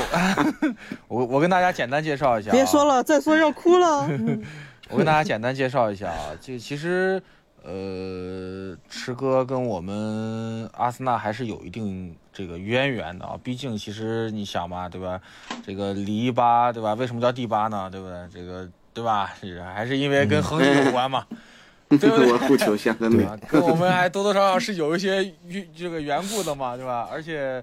[1.06, 4.06] 我我跟大家简单介绍一下、啊，别说了，再说要哭了。
[4.10, 4.42] 嗯
[4.88, 7.22] 我跟大家简单介绍一下啊，就其实
[7.62, 13.38] 呃，池哥跟我们阿森纳还是有一定这个渊源的啊。
[13.42, 15.20] 毕竟其实你想嘛，对吧？
[15.64, 16.94] 这个里伊巴，对吧？
[16.94, 17.88] 为什么叫第八呢？
[17.90, 18.16] 对不对？
[18.32, 19.32] 这个对吧？
[19.40, 21.26] 是 还是因为跟恒久有关嘛？
[21.88, 23.26] 对不对 我护球相跟美？
[23.48, 27.08] 跟我们还多多少少是有一些缘这个缘故的嘛，对吧？
[27.10, 27.62] 而且，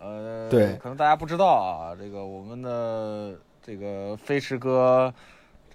[0.00, 3.34] 呃，对可能大家不知道啊，这个我们的
[3.64, 5.12] 这个飞驰哥，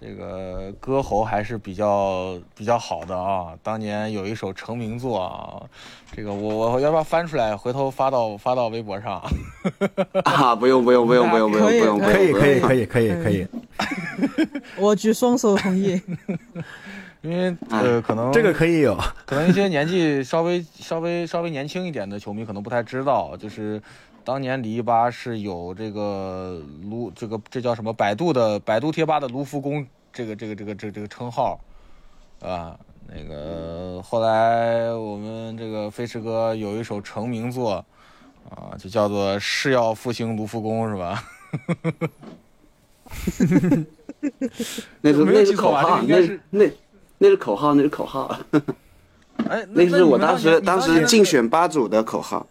[0.06, 3.54] 这个歌喉还是比较比较好的啊。
[3.62, 5.62] 当年有一首成名作啊，
[6.14, 9.22] 这个我我要不要翻出来，回头发到发到微博上？
[10.24, 10.54] 啊！
[10.54, 12.74] 不用不用不用不用不用不用，可以，可以，可。
[12.74, 13.46] 以，可以，可以。
[14.76, 15.98] 我举双手同意。
[17.22, 18.94] 因为呃，可能这个可以有。
[19.24, 23.80] 可能一些年纪稍微稍微稍微年轻一点的球迷可能不太知道，就是
[24.24, 31.60] 当年李一巴是有这个卢这个这叫什么百度的百度贴吧的卢浮宫这个这个这个这个这个称号，
[32.40, 32.74] 啊，
[33.06, 37.84] 那个后来我们这个飞驰哥有一首成名作
[38.48, 41.22] 啊，就叫做誓要复兴卢浮宫是吧？
[45.02, 46.64] 那是没有那是口号，那是那
[47.18, 48.34] 那是口号，那是口号，
[49.50, 52.46] 哎，那是我当当时当时竞竞选吧主的口号。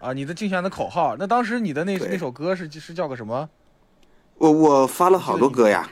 [0.00, 3.48] 啊，你的竞选的口号，那当时你的那那首歌是是叫个什么？
[4.38, 5.90] 我我发了好多歌呀，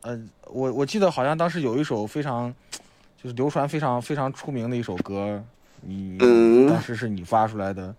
[0.00, 2.52] 呃，我我记得好像当时有一首非常，
[3.22, 5.42] 就是流传非常非常出名的一首歌，
[5.82, 6.66] 你、嗯。
[6.68, 7.94] 当时是你发出来的。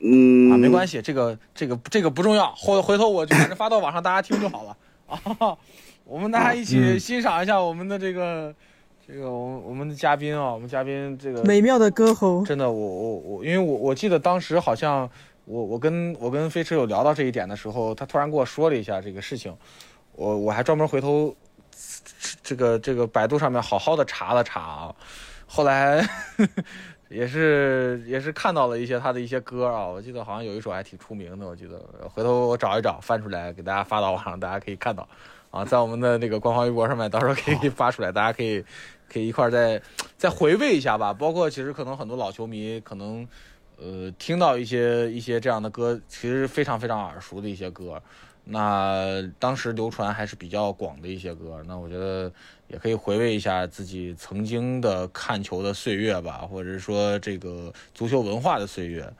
[0.00, 0.50] 嗯。
[0.52, 4.76] 啊，没关系，这个这个这个不重要，回回头我就反正发到网上大家听就好了。
[5.38, 5.56] 啊。
[6.04, 8.52] 我们大家一起欣赏一下我们的这个、
[9.12, 12.44] 这个我们我们的嘉宾啊，我们嘉宾这个美妙的歌喉。
[12.44, 15.10] 真的，我我我，因为我我记得当时好像
[15.46, 19.52] 我我跟我跟飞驰有聊到这一点的时候，他突然跟我说了一下这个事情，
[20.12, 21.34] 我我还专门回头
[22.40, 24.94] 这个这个百度上面好好的查了查啊，
[25.44, 26.08] 后来
[27.10, 31.80] 也是也是看到了一些他的一些歌啊，我记得好像有一首还挺出名的，我记得
[32.14, 35.08] 回头我找一找翻出来给大家发到网上，大家可以看到。
[35.50, 38.64] 啊，在我们的那个官方微博上面，到时候可以发出来，大家可以
[39.12, 39.82] 可以一块儿再
[40.16, 41.12] 再回味一下吧。
[41.12, 43.26] 包括其实可能很多老球迷可能
[43.76, 48.00] 呃听到一些一些这样的歌，其实非常非常耳熟的一些歌，
[48.44, 51.62] 那当时流传还是比较广的一些歌。
[51.66, 52.32] 那我觉得
[52.68, 59.12] 也可以回味一下自己曾经的看球的岁月吧，或者说这个足球文化的岁月。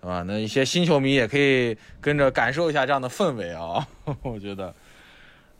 [0.00, 0.22] 是吧？
[0.26, 3.88] 那一些新球迷也可以跟着感受一下这样的氛围啊，
[4.20, 4.74] 我觉得。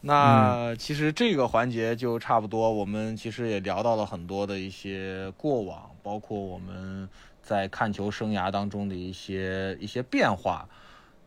[0.06, 7.08] 那其实这个环节就差不多，我们其实也聊到了很多的一些过往，包括我们
[7.42, 10.68] 在看球生涯当中的一些一些变化。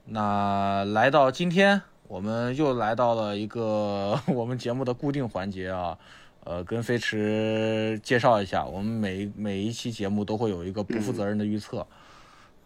[0.06, 5.98] 那来到今天，我们又来到了一个 我们节目的固定环节啊，
[6.44, 11.80] 呃，跟飞驰介绍一下，我们每每一期节目都会有一个不负责任的预测，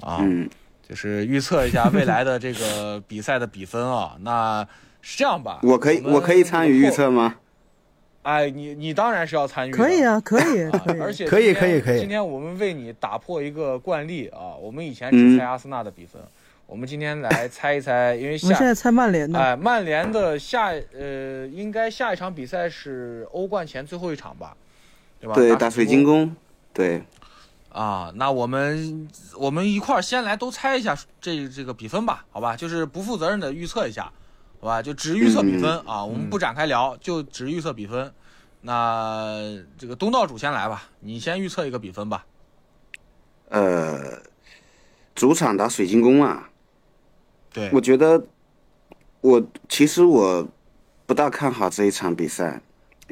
[0.02, 0.50] 啊，嗯
[0.88, 4.18] 就是预测一下未来的这个比赛的比分啊。
[4.20, 4.68] 那
[5.02, 5.60] 是这样吧？
[5.64, 7.36] 我可以们我可以参与预测吗？
[8.24, 11.00] 哎，你你当然是要参与的，可以啊，可以，啊可以。
[11.00, 16.22] 而且可以可以可以今天我们为你打破一个惯例啊，我们以前只猜阿森纳的比分，
[16.68, 24.56] 我们今天来猜一猜，因为下我们现在猜曼联的，哎曼联的下呃应该下一场比赛是欧冠前最后一场吧，
[25.20, 25.34] 对吧？
[25.34, 26.36] 对，打水晶宫宫。
[26.74, 27.02] 对，
[27.70, 32.56] 啊，那我们我们一块儿先来都猜一下这这个比分吧，好吧？
[32.56, 34.12] 就是不负责任的预测一下，
[34.62, 34.82] 好吧？
[34.82, 38.14] 就只预测比分啊，我们不展开聊，就只预测比分。
[38.62, 42.24] 那这个东道主先来吧，你先预测一个比分吧。
[43.50, 44.22] 呃，
[45.16, 46.48] 主场打水晶宫啊，
[47.52, 48.24] 对，我觉得
[49.22, 50.48] 我其实我
[51.08, 52.62] 不大看好这一场比赛。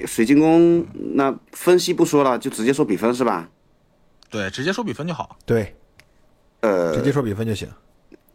[0.06, 0.86] 水晶宫
[1.16, 3.50] 那分析不说了，就直接说比分是吧？
[4.30, 5.36] 对，直接说比分就好。
[5.48, 5.76] 对，
[6.62, 7.68] 呃，直接说比分就行。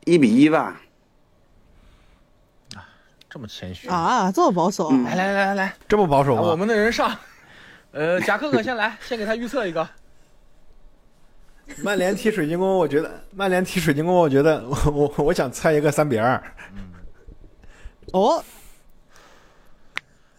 [0.05, 0.81] 一比一吧。
[3.35, 4.97] 这么谦虚啊，这么保守啊！
[5.07, 7.19] 来来来来来，这么保守我们的人上，
[7.91, 9.89] 呃， 贾克克先来， 先给他预测一个。
[11.83, 16.41] 曼联踢水晶宫，我觉得曼联踢水晶宫，我觉得 我我我想猜一个三比二，
[18.13, 18.41] 哦，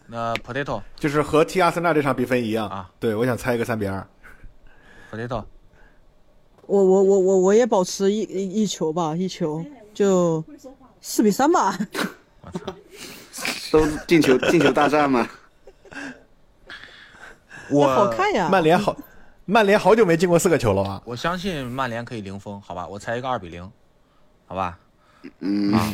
[0.06, 2.90] 那 potato 就是和踢阿森纳这场比分一样啊。
[2.98, 4.06] 对，我想猜一个三比二。
[5.12, 5.44] potato
[6.62, 10.42] 我我我我我也保持一一一球吧，一球就
[11.02, 11.78] 四比三吧。
[13.72, 15.28] 都进球进球大战嘛。
[17.70, 18.48] 我好看呀！
[18.50, 18.96] 曼联好，
[19.44, 21.02] 曼联好久没进过四个球了吧？
[21.04, 22.86] 我相信曼联可以零封，好吧？
[22.86, 23.68] 我猜一个二比零，
[24.46, 24.78] 好吧？
[25.40, 25.92] 嗯，啊，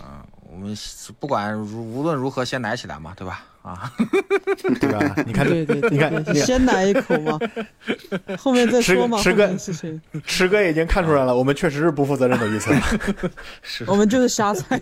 [0.00, 0.74] 啊， 我们
[1.20, 3.44] 不管如无论如何先奶起来嘛，对吧？
[3.62, 3.92] 啊，
[4.80, 5.14] 对吧？
[5.26, 7.38] 你看，对对对，你看，对你看，先奶一口嘛，
[8.38, 9.18] 后面再说嘛。
[9.18, 12.72] 吃个后面的事情，池哥已经看出来了，我们确实是不负责任的预测。
[13.62, 14.78] 是 我们就是瞎猜。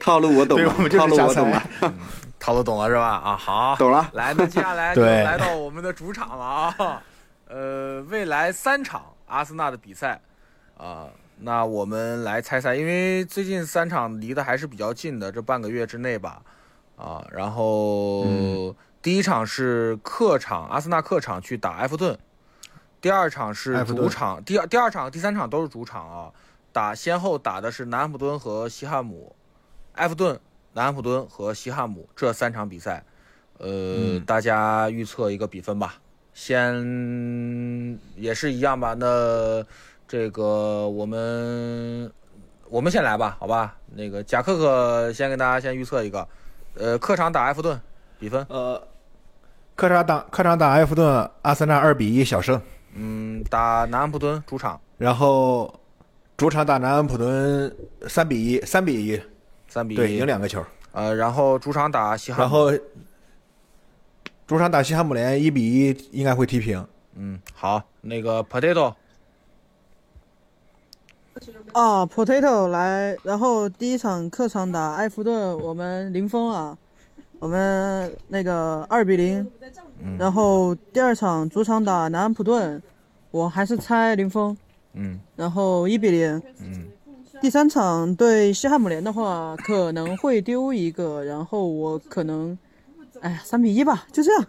[0.00, 1.92] 套路我懂对，了我们，就套路是瞎我懂了猜。。
[2.40, 3.06] 套路懂了是吧？
[3.24, 7.02] 啊，好，懂了来，那接下来就对来到我们的主场了啊。
[7.48, 10.18] 呃，未来三场阿森纳的比赛
[10.78, 11.06] 啊、
[11.38, 16.42] 那我们来猜猜，因为最近三场离得还是比较近的，这半个月之内吧。
[16.96, 18.74] 啊，然后、嗯。
[19.02, 22.18] 第一场是客场，阿森纳客场去打埃弗顿，
[23.02, 26.32] 第二场是主场，第二第二场、第三场都是主场啊，
[26.72, 29.36] 打先后打的是南安普敦和西汉姆，
[29.96, 30.40] 埃弗顿、
[30.72, 33.04] 南安普敦和西汉姆这三场比赛，
[33.58, 34.24] 呃，嗯。
[34.24, 35.96] 大家预测一个比分吧，
[36.32, 39.62] 先也是一样吧，那
[40.06, 42.10] 这个我们
[42.68, 43.76] 我们先来吧，好吧？
[43.94, 46.26] 那个贾克克先给大家先预测一个，
[46.74, 47.80] 呃，客场打埃弗顿，
[48.18, 48.80] 比分，呃，
[49.74, 52.60] 客场打客场打埃弗顿，阿森纳二比一小胜，
[52.94, 54.80] 嗯，打南安普敦主场。
[54.98, 55.72] 然后
[56.36, 57.74] 主场打南安普敦
[58.08, 59.20] 三比一，三比一，
[59.68, 60.64] 三比一，对，赢两个球。
[60.92, 62.70] 呃，然后主场打西汉姆，然后
[64.46, 66.86] 主场打西汉姆联一比一，应该会踢平。
[67.16, 68.92] 嗯，好，那个 potato
[71.72, 76.76] 啊，Potato 来，然后第一场客场打埃弗顿，我们零封啊，
[77.40, 79.46] 我们那个二比零，
[80.02, 80.16] 嗯。
[80.18, 82.80] 然后第二场主场打南安普顿，
[83.30, 84.56] 我还是猜零封，
[84.92, 85.18] 嗯。
[85.34, 86.40] 然后一比零。
[86.60, 86.86] 嗯。
[87.40, 92.56] 第三场对西汉姆联的话，可能会丢一个，然后我可能，
[93.20, 94.46] 哎呀，三比一吧，就这样。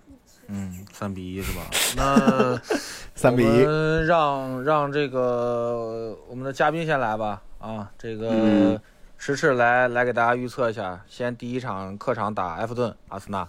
[0.48, 1.64] 嗯，三比一是吧？
[1.98, 2.62] 那
[3.16, 7.42] 三比一我们让让这个我们的嘉宾先来吧。
[7.60, 8.80] 啊，这个嗯
[9.18, 13.48] 迟迟来来给大家预测一下，先第一场客场打埃弗顿，阿森纳。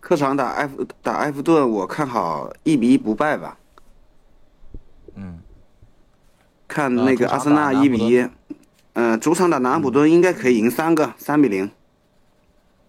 [0.00, 3.58] 客场打埃弗打埃弗顿，我看好一比一不败吧。
[5.14, 5.40] 嗯，
[6.68, 8.28] 看那个啊阿森纳一比一，
[8.92, 11.68] 嗯，主场打南安普顿应该可以赢三个，三比零。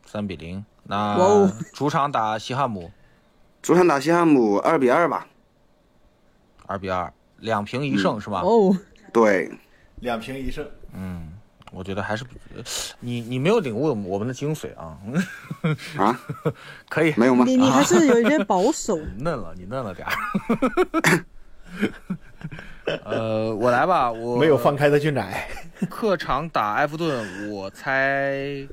[0.06, 0.64] 三比零。
[0.90, 2.92] 那主场打西汉姆，
[3.62, 5.28] 主场打西汉姆二比二吧。
[6.66, 8.42] 二比二，两平一胜是吧？
[8.42, 8.76] 哦，
[9.14, 9.52] 对，
[9.98, 10.68] 两平一胜。
[10.94, 11.32] 嗯，
[11.72, 12.26] 我觉得还是
[13.00, 14.98] 你你没有领悟我们的精髓啊。
[15.96, 16.20] 啊，
[16.90, 17.46] 可以，没有吗？
[17.46, 18.98] 你你还是有一点保守。
[19.16, 20.14] 你嫩了，你嫩了点儿。
[23.06, 25.48] 呃，我来吧，我没有放开的俊奶。
[25.88, 28.68] 客场打埃弗顿，我猜，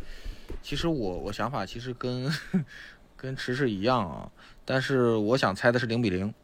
[0.67, 2.29] 其实我我想法其实跟
[3.17, 4.29] 跟迟迟一样啊，
[4.65, 6.35] 但是我想猜的是零比零。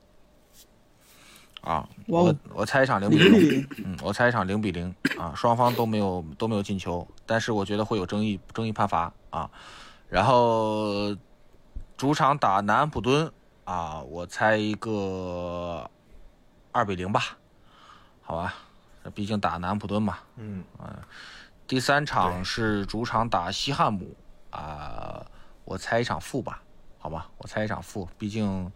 [1.61, 4.95] 啊，我我猜一场零比零，嗯，我猜一场零比零。
[5.19, 9.51] 啊，双方都没有都没有进球，但是我觉得会有争议争议判罚啊，
[10.09, 11.17] 然后
[11.97, 13.29] 主场打南安普敦
[13.65, 15.91] 啊，我猜一个
[16.71, 17.39] 二比零吧，
[18.21, 18.55] 好吧，
[19.15, 20.63] 毕竟打南安普敦嘛，嗯，
[21.73, 24.15] 第三场是主场打西汉姆
[24.51, 25.25] 啊、
[25.65, 26.61] 我猜一场负吧，
[26.99, 28.71] 好吧，我猜一场负，毕竟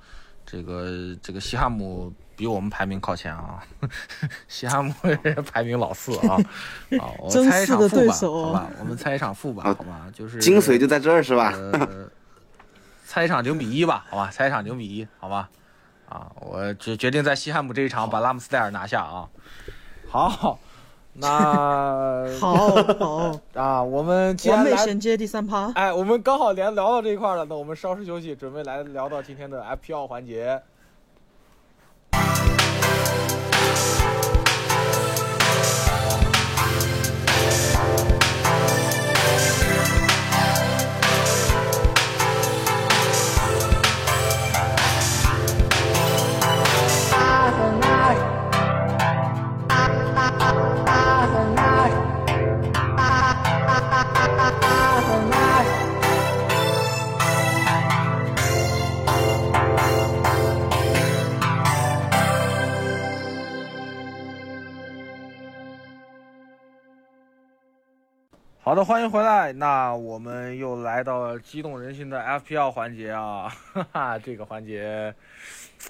[0.46, 3.62] 这个这个西汉姆比我们排名靠前啊，
[4.48, 4.94] 西汉姆
[5.52, 6.36] 排名老四啊，
[6.98, 11.52] 啊，我 猜一场负吧，好吧，我们猜一场负吧，好好吧，就是精髓就在这儿是吧？
[11.52, 12.10] 呃，
[13.04, 15.50] 猜一场零比一吧，好吧，猜一场零比一，好吧，
[16.08, 19.28] 啊，我决决定在西汉姆这一场把拉姆斯戴尔拿下啊。
[20.08, 20.58] 好，
[21.20, 22.54] 那好
[22.98, 25.72] 好， 啊，我们既完美衔接第三趴。
[25.74, 30.60] 哎，我们刚好连聊到这一块了，那我们稍事休息，准备来聊到今天的 FPL 环节。
[68.76, 69.54] 的，欢迎回来。
[69.54, 75.14] 那我们又来到了激动人心的 FPL 环节啊，哈哈，这个环节，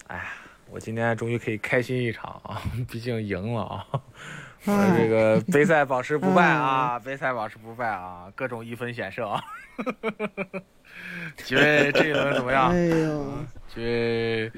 [0.07, 0.23] 哎呀，
[0.71, 3.85] 我今天终于可以开心一场啊，毕竟赢了啊。
[4.67, 9.43] 我这个杯赛保持不败啊，杯赛保持不败啊，各种一分险胜啊。
[11.39, 12.71] 几位这一轮怎么样？
[12.71, 13.33] 哎呦，
[13.67, 14.53] 几位，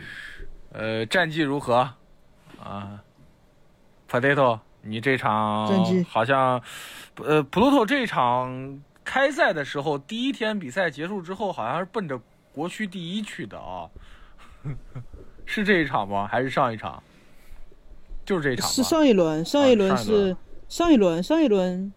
[0.72, 1.88] 呃，战绩如何？
[2.62, 3.02] 啊
[4.10, 5.68] ，Potato，你这场
[6.04, 6.60] 好像，
[7.16, 12.20] 呃，Pluto 这场开赛的时候，第一天比赛结束之后，好像是奔着
[12.52, 13.88] 国区第一去的啊。
[15.46, 16.26] 是这一场吗？
[16.26, 17.02] 还是上一场？
[18.24, 18.68] 就是这一场。
[18.68, 20.36] 是上一轮，上一轮是
[20.68, 21.92] 上一轮，上一轮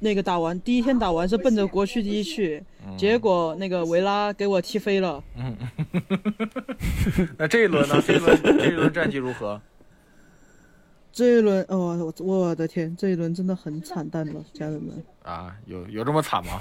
[0.00, 5.22] 那个打完第一天打完是奔着国区第一去，嗯结果那个维拉给我踢飞了。
[5.36, 5.56] 嗯，
[7.38, 8.02] 那这一轮呢？
[8.04, 9.60] 这一轮这一轮战绩如何？
[11.16, 15.02] 这一轮，哦，我我的天，这一轮真的很惨淡了， 家人们。
[15.22, 16.60] 啊，有有这么惨吗？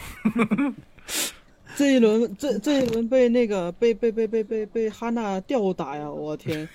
[1.76, 6.10] 这一轮，这这一轮被那个被被被被被被哈娜吊打呀！
[6.10, 6.70] 我天，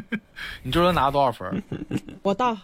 [0.64, 1.62] 你这轮拿了多少分？
[2.22, 2.56] 我大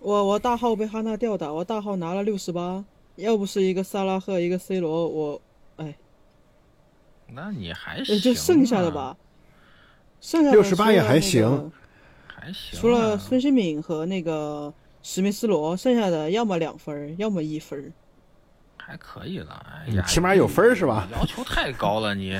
[0.00, 2.84] 我我大号被哈娜吊打，我大号拿了六十八，
[3.14, 5.40] 要不是一个萨拉赫一个 C 罗，我
[5.76, 5.94] 哎，
[7.28, 9.16] 那你还呃行、啊，就剩下的吧，
[10.20, 11.70] 剩下的68也还行那个
[12.44, 14.72] 还行啊、除了孙兴敏和那个
[15.02, 17.90] 史密斯罗，剩下的要么两分，要么一分。
[18.76, 22.38] 还可以了，哎呀，起码有分是吧要求太高了，你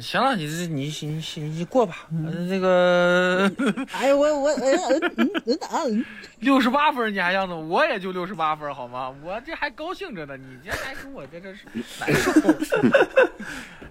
[0.00, 3.50] 行了，你这你你你你过吧， 嗯这个
[3.92, 4.80] 哎呀我我哎呀
[5.16, 6.04] 嗯嗯啊嗯，
[6.40, 9.14] 六十八分你还样子，我也就六十八分好吗？
[9.24, 11.60] 我这还高兴着呢，你这还跟我这这是
[12.00, 12.32] 难受。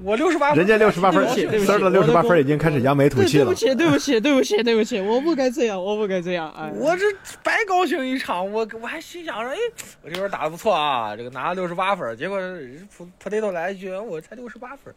[0.03, 3.55] 我六十八分，人家六十八分，对不起丝儿的六十八分已经开始扬眉吐气了对对不。
[3.55, 7.05] 起对不起对不起对不起，我不该这样我不该这样，哎，我这
[7.41, 9.57] 白高兴一场，我我还心想着，哎，
[10.01, 12.87] 我这边打的不错啊，这个拿了六十八分，结果人
[13.23, 14.93] potato 来一句，我才六十八分，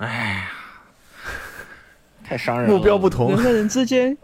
[0.00, 0.50] 哎呀，
[2.24, 2.74] 太伤人了。
[2.76, 4.16] 目标不同人，和人之间，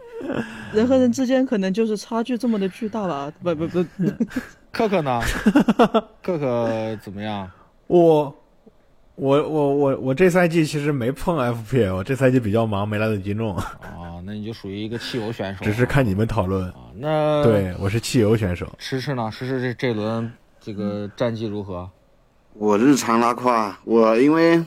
[0.73, 3.31] 人和人之间可能就是差距这么的巨大吧？
[3.43, 3.85] 不不不，
[4.73, 5.21] 可可呢？
[6.23, 7.49] 可可怎么样？
[7.85, 8.35] 我
[9.13, 16.67] 我我我我这赛季其实没碰 FPL，我这赛季比较忙，没来得及弄，啊， 那你就属于一个汽油选手，只是看你们讨论。
[16.69, 16.73] 啊。
[16.95, 18.67] 那对，我是汽油选手。
[18.79, 19.29] 迟迟呢？
[19.31, 21.87] 迟迟这这轮这个战绩如何？
[22.53, 24.59] 我日常拉胯，我因为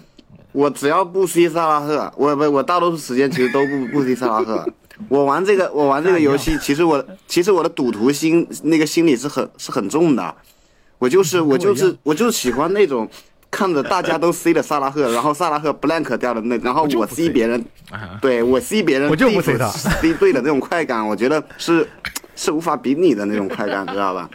[0.52, 4.66] 我只要不 C 萨拉赫，我不我大多数时间其实都不不 C 萨拉赫。
[5.08, 10.34] 我玩这个我玩这个游戏，其实我其实我的赌徒心那个心理是很是很重的。
[10.98, 13.08] 我就是我就是我就是喜欢那种
[13.50, 17.64] 看着大家都 C 的萨拉赫，然后萨拉赫 blank 掉的那，然后我 C 别人，
[18.20, 21.88] 对我 C 别人，我就不 C 他 C 对的那种快感，我觉得是
[22.36, 24.28] 是无法比拟的那种快感，知道吧？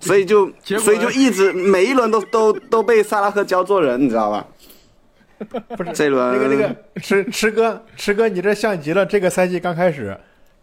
[0.00, 4.46] 所以就所以就一直每一轮都都都被萨拉赫教做人，你知道吧？
[5.76, 9.04] 不是这轮那个那个池池哥池哥，你这像极了。
[9.06, 10.16] 这个赛季刚开始，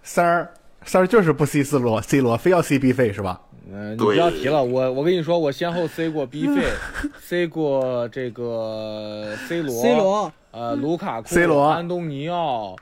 [0.04, 0.52] 三儿
[0.86, 3.42] 三儿就是不 C 四罗 C 罗，非要 C B 费是吧？
[3.70, 6.64] 嗯、你不要提了，我我跟你说，我先后 C 过 B 费，
[7.20, 12.78] C 过这个 C 罗 C 罗呃，卢卡库、C 罗安东尼奥，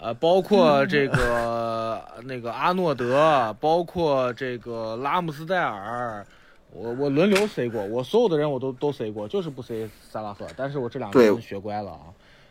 [0.00, 6.24] 呃，包括这个那个阿诺德，包括这个拉姆斯戴尔，
[6.72, 12.00] 我我轮流 C 过，我所有的人我都都 C 过，就是不 C 萨拉赫，但是我这两个人学乖了啊，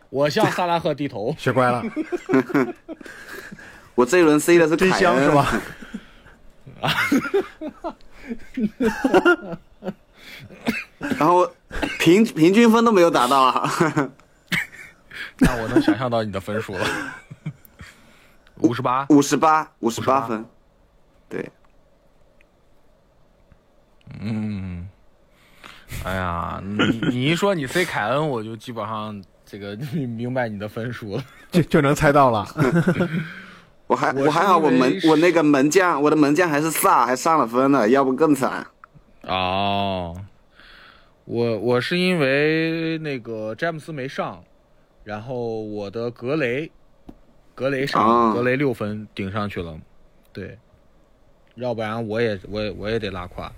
[0.09, 1.33] 我向萨拉赫低头。
[1.37, 1.83] 学乖了，
[3.95, 5.61] 我这一轮 C 的是真凯恩香是吧？？
[10.99, 11.49] 然后
[11.99, 13.71] 平平均分都没有达到啊，
[15.39, 16.85] 那我能想象到你的分数了，
[18.57, 19.05] 五十八。
[19.09, 20.45] 五十八五十八分，
[21.27, 21.49] 对，
[24.19, 24.87] 嗯，
[26.03, 31.23] 哎呀，你 你一说你 C 凯恩，我就基本上这个明白你的分数了。
[31.51, 32.45] 就就能猜到了。
[33.87, 38.67] 我还我我还好，我门我那个门将，我的门将还是萨，还上了分呢，要不更惨。
[39.23, 40.15] 哦，
[41.25, 44.43] 我我是因为那个詹姆斯没上，
[45.03, 46.71] 然后我的格雷，
[47.55, 49.75] 格雷上，啊格雷六分顶上去了，
[50.31, 50.57] 对，
[51.55, 53.51] 要不然我也我也我也得拉胯。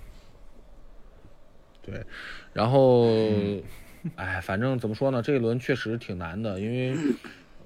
[1.82, 2.04] 对，
[2.52, 3.06] 然后，
[4.14, 6.96] 哎，反正怎么说呢，这一轮确实挺难的，因为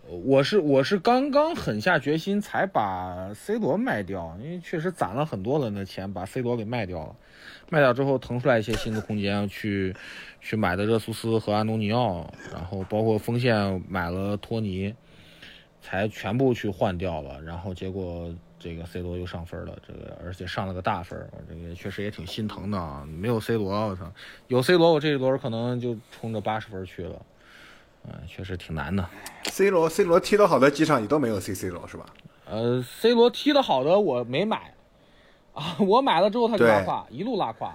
[0.09, 7.17] 我是我是刚刚狠下决心才把 C 罗卖掉，因为确实攒了很多人的钱把 C 罗给卖掉了，
[7.71, 9.95] 卖掉之后腾出来一些新的空间去
[10.41, 14.95] 去买的热苏斯和安东尼奥，然后包括锋线买了托尼，
[15.81, 18.33] 才全部去换掉了，然后结果
[18.67, 21.17] 这个 C 罗又上分了，这个而且上了个大分，
[21.49, 23.07] 这个确实也挺心疼的啊。
[23.07, 24.11] 没有 C 罗，我操，
[24.49, 27.23] 有 C 罗我这一轮可能就冲着八十分去了，
[28.09, 29.09] 嗯、确实挺难的。
[29.45, 32.07] C 罗 C 罗踢得好的几场你都没有 C C 罗是吧？
[32.47, 34.75] 呃，C 罗踢得好的我没买，
[35.55, 37.69] 啊，我买了之后他就拉胯，一路拉胯，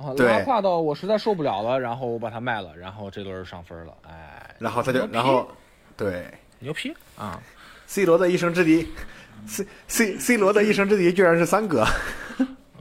[0.00, 5.46] 啊，拉胯到我实在受不了了，然后我把它卖了，然后这轮上分了，哎，然后他就然后
[5.98, 6.26] 对
[6.60, 7.38] 牛批啊
[7.86, 8.88] ！C 罗的一生之敌
[9.46, 11.86] ，C C C 罗的一生之敌居然是三哥。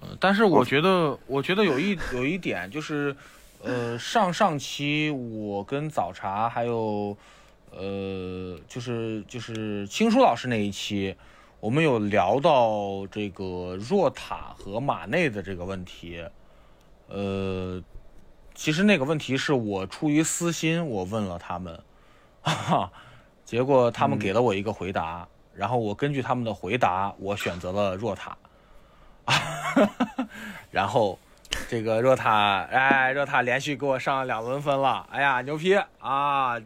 [0.01, 3.15] 呃 但是我觉得，我觉得有一有一点就是，
[3.61, 7.15] 呃，上上期我跟早茶还有，
[7.69, 11.15] 呃，就是就是青叔老师那一期，
[11.59, 16.23] 我们有聊到这个若塔和马内的这个问题，
[17.09, 17.79] 呃，
[18.55, 21.79] 其实那个问题是我出于私心我问了他们，
[22.41, 22.91] 哈哈，
[23.45, 25.27] 结果他们给了我一个回答，
[25.57, 28.37] 然后我根据他们的回答，我选择了若塔。
[30.71, 31.17] 然后
[31.67, 36.57] 这个若塔，哎，若塔连续给我上了两轮分了，哎呀，牛批啊！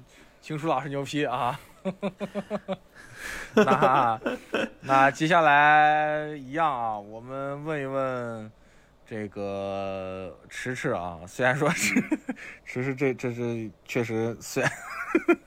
[0.41, 1.59] 青叔老师牛批啊！
[3.53, 4.19] 那
[4.81, 8.51] 那接下来一样啊，我们问一问
[9.05, 11.93] 这个迟迟啊，虽然说是
[12.65, 14.71] 迟迟这这是确实虽然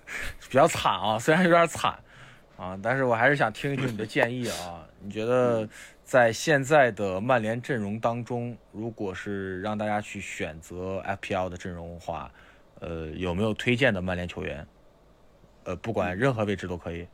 [0.48, 1.98] 比较惨啊，虽然有点惨
[2.56, 5.68] 啊，但是我还是想听一听你的建议啊， 你觉得？
[6.05, 12.31] 在现在的曼联阵容当中，如果是让大家去选择 FPL 的阵容的话，
[12.81, 14.66] 呃，有没有推荐的曼联球员？
[15.64, 17.06] 呃，不管任何位置都可以。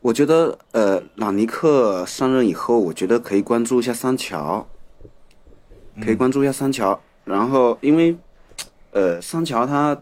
[0.00, 4.68] 我觉得呃，朗尼克上任以后，我觉得可以关注一下桑乔，
[6.00, 7.02] 可以关注一下桑乔。
[7.24, 8.16] 然后因为
[8.92, 10.00] 呃，桑乔他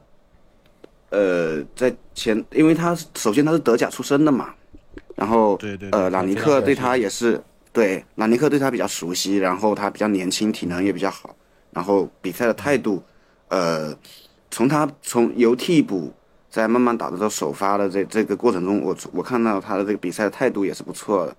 [1.16, 4.54] 呃在前，因为他首先他是德甲出身的嘛，
[5.14, 11.34] 然后对对对呃，朗尼克对他也是对朗尼克对他比较熟悉，然后他比较年轻，体能也比较好，
[11.70, 13.02] 然后比赛的态度，
[13.48, 13.96] 呃，
[14.50, 16.12] 从他从由替补
[16.50, 21.36] 再慢慢打到首发的这这个过程中，我我看到他的这个比赛的态度也是不错的，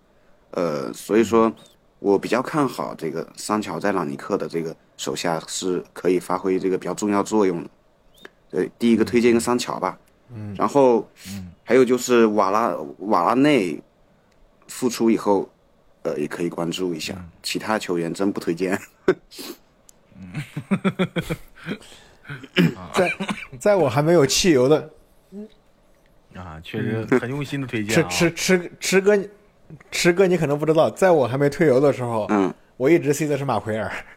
[0.51, 1.53] 呃，所以说，
[1.99, 7.69] 我比较看好这个桑乔在朗尼克的这个手下是可以发挥这个比较重要作用的。
[8.49, 9.98] 对，第一个推荐一个桑乔吧，
[10.34, 11.07] 嗯，然后，
[11.64, 13.82] 还有就是瓦拉瓦拉内
[14.68, 15.49] 复出以后，
[16.03, 17.14] 呃，也可以关注一下，
[17.44, 18.80] 其他球员真不推荐。
[22.94, 23.14] 在
[23.60, 24.90] 在我还没有汽油的
[26.34, 28.07] 啊，确实很用心的推荐吃啊。
[28.10, 29.18] 吃吃吃哥，
[29.91, 33.91] 吃哥你可能不知道，在我还没退游的时候，嗯，我一直 C 的是马奎尔，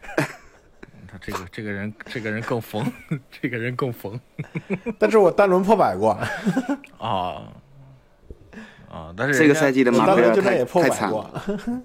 [1.21, 2.91] 这个这个人，这个人更疯，
[3.29, 4.19] 这个人更疯
[4.97, 6.19] 但是我单轮破百过，
[6.97, 7.53] 啊
[8.89, 9.13] 啊！
[9.15, 11.83] 但是这个赛季的马奎尔太轮就那也破太惨百过了。，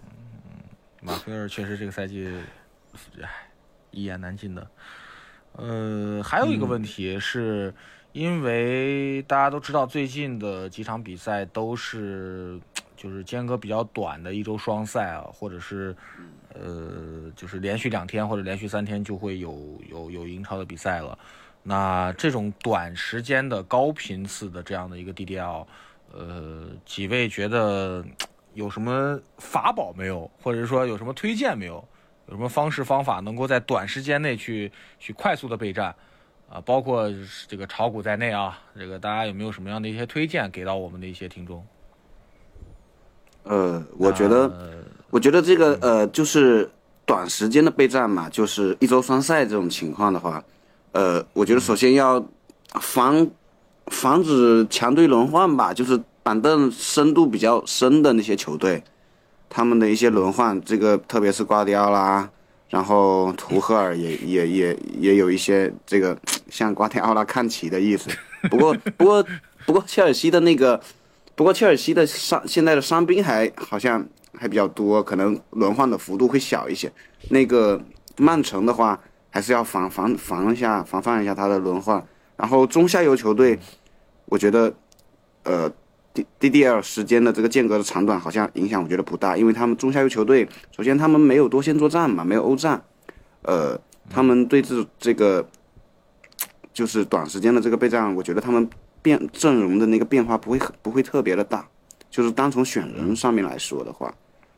[1.02, 2.28] 马奎尔确实这个赛季，
[3.22, 3.28] 唉，
[3.90, 4.66] 一言难尽的。
[5.52, 7.72] 呃，还有一个问题是，
[8.12, 12.58] 因为大家都知道最近的几场比赛都是
[12.96, 15.94] 就是间隔比较短的一周双赛啊，或者是
[16.60, 21.18] 呃就是连续两天或者连续三天就会有有有英超的比赛了。
[21.62, 25.66] 那这种短时间的高频次的这样的一个 DDL，
[26.12, 28.04] 呃，几位觉得
[28.54, 31.86] 有什么法宝没有，或者是说有什么推荐没有？
[32.28, 35.94] 有什么方式方法能够在短时间内去去快速的备战
[36.48, 36.60] 啊？
[36.60, 37.08] 包括
[37.46, 41.64] 这个炒股在内啊，这个大家有没有什么样的一些推荐给到我们的一些听众？
[43.44, 46.68] 呃，我觉得，呃我觉得这个呃，就是
[47.04, 50.42] 短时间的备战嘛，就是一周双赛这种情况的话，
[50.92, 52.24] 呃，我觉得首先要
[52.80, 53.26] 防
[53.86, 58.82] 防止强队轮换吧，就是板凳深度比较深的那些球队，
[59.48, 62.28] 他们的一些轮换，这个特别是瓜迪奥拉，
[62.68, 66.18] 然后图赫尔也也也也有一些这个
[66.50, 68.10] 向瓜迪奥拉看齐的意思。
[68.50, 69.24] 不过不过
[69.64, 70.80] 不过切尔西的那个。
[71.36, 74.02] 不过切尔西的伤现在的伤兵还好像
[74.38, 76.92] 还比较多，可能轮换的幅度会小一些。
[77.30, 77.80] 那个
[78.16, 79.00] 曼城的话，
[79.30, 82.04] 还是要防防防一下，防范一下他的轮换。
[82.36, 83.58] 然后中下游球队，
[84.26, 84.72] 我觉得，
[85.44, 85.70] 呃
[86.12, 92.82] ，D D D L 时间的这个间隔的长短好像影响我觉得不大，因为他们中下游球队，首先他们没有多线作战嘛，没有欧战，
[93.42, 93.80] 呃，
[94.10, 95.48] 他们对这这个
[96.74, 98.68] 就是短时间的这个备战，我觉得他们
[99.00, 101.66] 变阵容的那个变化不会很不会特别的大，
[102.10, 104.14] 就是单从选人上面来说的话，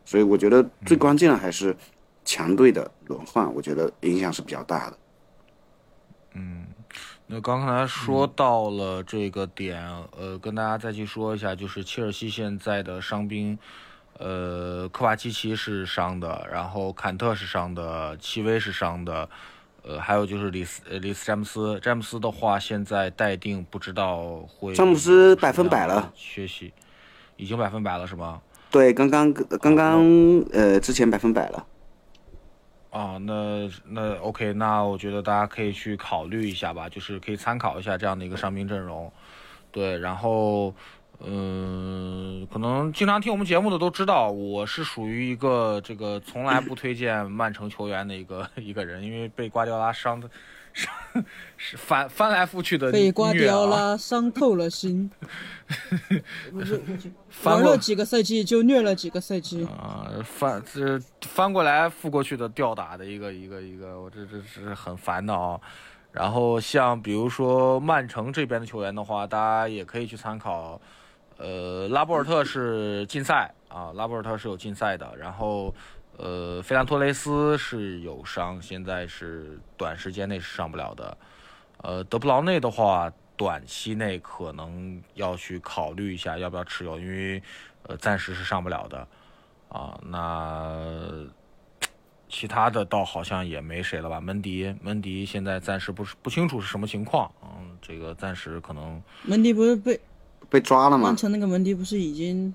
[0.09, 1.76] 所以我觉得最关键的还是
[2.24, 4.98] 强队的轮换，我觉得影响是比较大的。
[6.32, 6.66] 嗯
[7.26, 9.86] 那刚才说到了这个点，
[10.18, 13.59] 呃，跟大家再去说一下，就是切尔西现在的伤兵，
[14.16, 19.28] 呃，科瓦奇奇是伤的，然后坎特是伤的，戚薇是伤的，
[19.82, 26.72] 呃，还有就是里斯呃里斯詹姆斯，詹姆斯的话现在待定，不知道会詹姆斯百分百了，缺席，
[27.36, 28.40] 已经百分百了是吗？
[28.70, 30.04] 对，刚刚刚刚
[30.52, 31.66] 呃之前百分百了。
[32.90, 39.12] 啊，那那 OK，那我觉得大家可以去考虑一下吧，就是可以参考一下这样的一个伤兵阵容。
[39.70, 40.74] 对，然后，
[41.20, 50.28] 嗯、可能经常听我们节目的都知道，我是属于一个这个从来不推荐曼城球员的一个 一个人，因为被瓜迪奥拉伤的，
[50.78, 51.24] 伤
[51.56, 55.10] 是翻翻来覆去的被瓜迪奥拉伤透了心，
[57.42, 59.64] 玩了几个赛季就虐了几个赛季。
[59.64, 65.60] 啊，翻这翻过来覆过去的吊打的一个一个一个，我这这是很烦的啊。
[66.12, 70.80] 然后像比如说曼城这边的球员的话，大家也可以去参考，
[71.36, 75.12] 呃，拉波尔特是禁赛啊，拉波尔特是有禁赛的。
[75.18, 75.74] 然后
[76.18, 81.16] 呃，费兰托雷斯是有伤，现在是短时间内是上不了的。
[81.82, 87.40] 呃，德布劳内的话，短期内可能要去考虑一下要不要持有，因为
[87.84, 89.06] 呃暂时是上不了的。
[89.68, 91.08] 啊，那
[92.28, 94.20] 其他的倒好像也没谁了吧？
[94.20, 100.00] 门迪，门迪现在暂时不是不清楚是什么情况，嗯，这个暂时可能门迪不是被
[100.50, 101.16] 被抓了吗曼？
[101.16, 102.52] 城那个门迪不是已经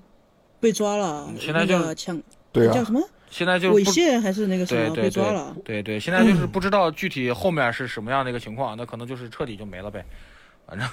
[0.60, 1.32] 被抓了？
[1.38, 2.20] 现在就抢
[2.52, 3.00] 对啊叫什么
[3.34, 5.56] 现在就不猥亵还是那个什么对对被抓了？
[5.64, 10.04] 对对，现在就是不知道具体后面是什么样的一个情况，那可能就是彻底就没了呗，
[10.64, 10.88] 反正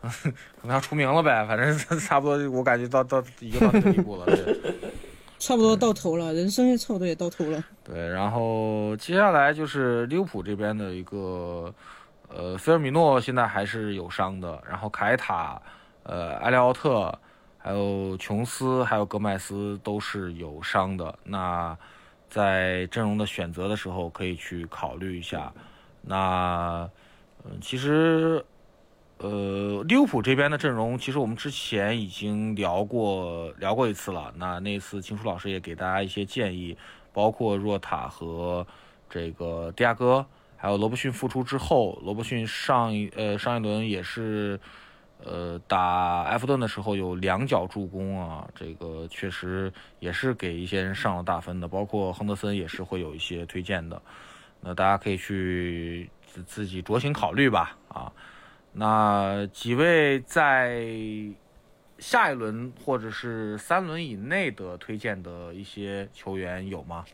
[0.00, 4.26] 可能要出名了呗，反正差不多，我感觉到到已经到这个地步了。
[4.26, 4.60] 对
[5.38, 7.64] 差不多到头了，人生也差不多也到头了。
[7.84, 11.72] 对，然后接下来就是利物浦这边的一个，
[12.28, 15.62] 呃，菲尔米诺现在还是有伤的，然后凯塔、
[16.02, 17.16] 呃，埃利奥特，
[17.62, 21.18] 还有琼斯，还有戈麦斯都是有伤的。
[21.24, 21.76] 那
[22.28, 25.52] 在阵容的选择的时候，可以去考虑一下。
[26.00, 26.88] 那，
[27.44, 28.42] 嗯、其实，
[29.18, 34.32] 呃，利物浦这边的阵容，其实我们之前已经聊过聊过一次了。
[34.36, 36.78] 那那次秦楚老师也给大家一些建议，
[37.12, 38.66] 包括若塔和
[39.10, 40.24] 这个迪亚哥，
[40.56, 44.58] 还有罗伯逊复出之后，罗伯逊上一呃上一轮也是
[45.24, 54.00] 呃打埃弗顿的时候有两脚助攻啊，这个确实也是给一些人上了大分的，包括亨德森也是会有一些推荐的。
[54.60, 58.12] 那大家可以去自自己酌情考虑吧啊。
[58.72, 60.86] 那几位在
[61.98, 67.04] 下一轮或者是三轮以内的推荐的一些球员有吗？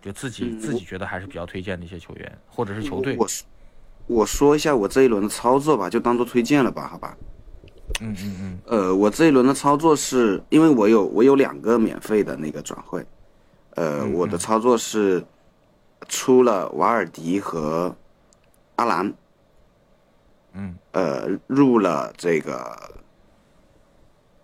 [0.00, 3.26] 就自己、嗯自己觉得还是比较推荐的一些球员，或者是球队我。
[4.10, 7.16] 我说一下我这一轮的操作吧，就当做推荐了吧，好吧？
[8.00, 8.58] 嗯嗯嗯。
[8.66, 13.06] 呃，我这一轮的操作是因为我有我有两个免费的那个转会，
[13.76, 15.24] 呃，嗯我的操作是
[16.08, 17.94] 出了瓦尔迪和
[18.76, 19.14] 阿兰，
[20.54, 20.74] 嗯。
[20.92, 22.76] 呃，入了这个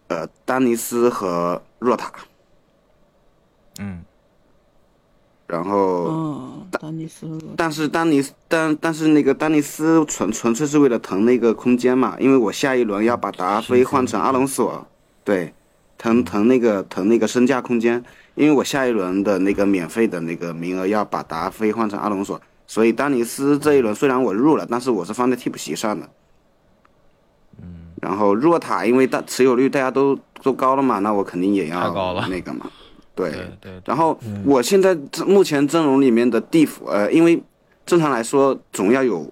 [0.06, 2.12] 呃丹尼斯和若塔，
[3.80, 4.04] 嗯
[5.46, 6.04] 然后。
[6.08, 14.86] 嗯，丹尼斯，但是丹尼斯，但但是那个丹尼斯纯纯粹是为了腾那个空间嘛，因为我下一轮要把达菲换成阿隆索，
[15.24, 15.54] 对，
[15.96, 18.04] 腾腾那个腾那个身价空间，
[18.34, 26.08] 因为我下一轮的那个免费的那个名额要把达菲换成阿隆索，所以丹尼斯这一轮虽然我入了，但是我是放在替补席上的。
[27.62, 32.66] 嗯，然后若塔因为大持有率大家都都高了嘛，那我肯定也要太高了那个嘛，
[33.16, 37.42] 对对对，然后我现在这目前阵容里面的地府，呃，因为
[37.84, 39.28] 正常来说总要有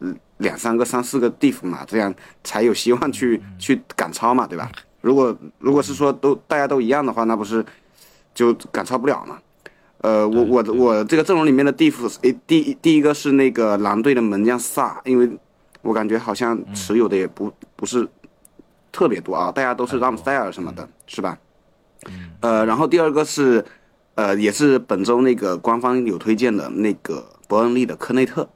[0.00, 2.12] 嗯两三个、三四个地府嘛，这样
[2.42, 4.70] 才有希望去去赶超嘛，对吧？
[5.00, 7.64] 如果如果是说都大家都一样的话，那不是
[8.34, 9.38] 就赶超不了嘛？
[9.98, 15.30] 呃，我我我这个阵容里面的地府，诶，第一第一个是那个狼队的门将萨，因为
[15.82, 18.08] 我感觉好像持有的也不不是
[18.90, 21.38] 特别多啊，大家都是拉姆斯戴尔什么的，是吧？
[22.40, 23.64] 呃，然后第二个是，
[24.14, 28.48] 呃，也是本周那个官方有推荐的那个伯恩利的科内特。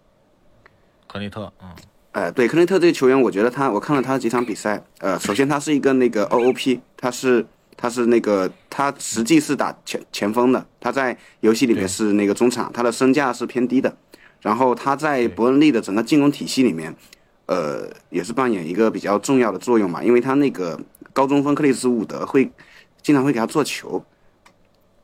[1.06, 1.68] 科内特，嗯。
[2.12, 7.46] 呃，对，科内特这个球员，我觉得他，我看了他几场比赛，呃，首先他是一个那个 OOP，他是
[7.76, 13.94] 他是那个他实际是打前前锋的，他在游戏里面是那个中场，他的身价是偏低的，
[14.40, 16.92] 然后他在伯恩利的整个进攻体系里面，
[17.46, 20.80] 呃，也是扮演一个比较重要的作用嘛，因为他那个
[21.12, 22.50] 高中锋克里斯伍德会
[23.02, 24.04] 经常会给他做球，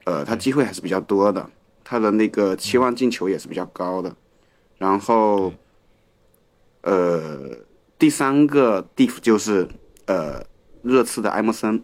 [0.04, 1.50] 呃，他机会还是比较多的，
[1.82, 4.14] 他的那个期望进球也是比较高的，
[4.78, 5.52] 然后。
[6.86, 7.56] 呃，
[7.98, 9.66] 第三个 diff 就是
[10.04, 10.44] 呃
[10.82, 11.82] 热刺的埃默森，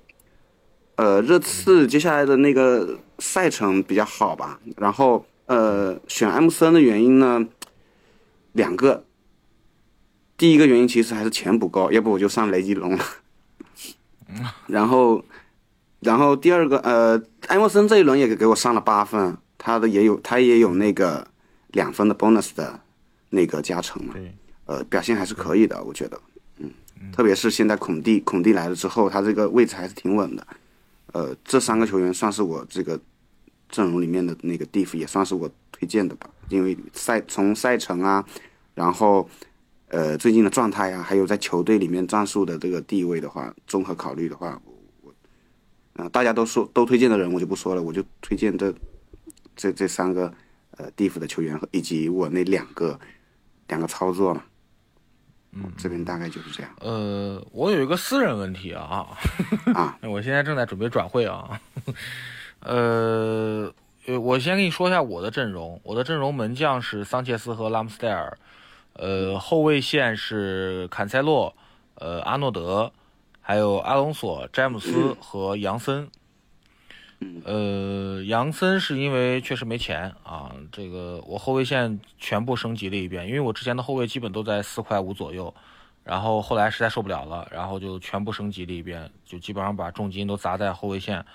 [0.97, 7.47] 呃热刺接下来的那个赛程比较好吧，然后呃选埃默森的原因呢，
[8.53, 9.07] 两个，
[10.37, 13.05] 第一个原因其实还是钱不够，要不我就上雷吉隆了，
[14.69, 15.25] 然后
[16.01, 21.27] 然后第二个呃埃默森这一轮也给我上了八分，他的也有他也有那个
[21.73, 22.81] 两分的 bonus 的
[23.29, 24.15] 那个加成嘛。
[24.15, 26.21] 对，呃，表现还是可以的，我觉得，
[26.59, 26.71] 嗯，
[27.13, 30.47] 特别是现在孔蒂孔蒂来了之后，他这个位置还是挺稳的，
[31.13, 32.99] 呃，这三个球员算是我这个
[33.69, 38.25] 阵容里面的那个 diff，也算是我推荐的吧，因为赛从赛程啊，
[38.75, 39.29] 然后
[39.89, 44.61] 呃最近的状态啊，还有在球队里面战术的这个地位的话，综合考虑的话，
[45.95, 48.73] 我我啊、大家都说都推荐的人我就不说了，我就推荐这
[49.55, 50.33] 这这三个
[50.77, 52.99] 呃 diff 的球员和以及我那两个
[53.69, 54.43] 两个操作嘛。
[55.53, 59.09] 嗯，这边大概就是这样呃，我有一个私人问题啊，
[59.75, 59.99] 啊。
[60.09, 61.61] 我现在正在准备转会啊，
[62.61, 63.73] 呃，
[64.07, 68.39] 呃我先跟你说一下我的阵容，我的阵容门将是桑切斯和拉姆斯戴尔，
[68.93, 71.53] 呃，后卫线是坎塞洛，
[71.97, 72.93] 呃，阿诺德，
[73.51, 76.09] 还有阿隆索、詹姆斯和杨森。
[77.45, 85.53] 呃，杨森是因为确实没钱啊，这个我后卫线全部升级了一遍，因为我之前的后卫基本都在四块五左右，
[86.05, 91.27] 然后后来实在受不了了，然后就全部升级了一遍，就基本上把重金都砸在后卫线。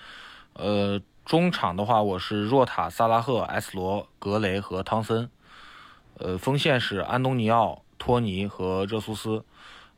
[0.54, 5.28] 呃，中场的话，我是若塔、萨拉赫、埃斯罗、格雷和汤森。
[6.14, 9.44] 呃，锋线是安东尼奥、托尼和热苏斯。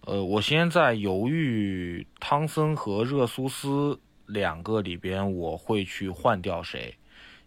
[0.09, 6.97] 呃，我现在犹豫汤森和热苏斯两个里边，我会去换掉谁？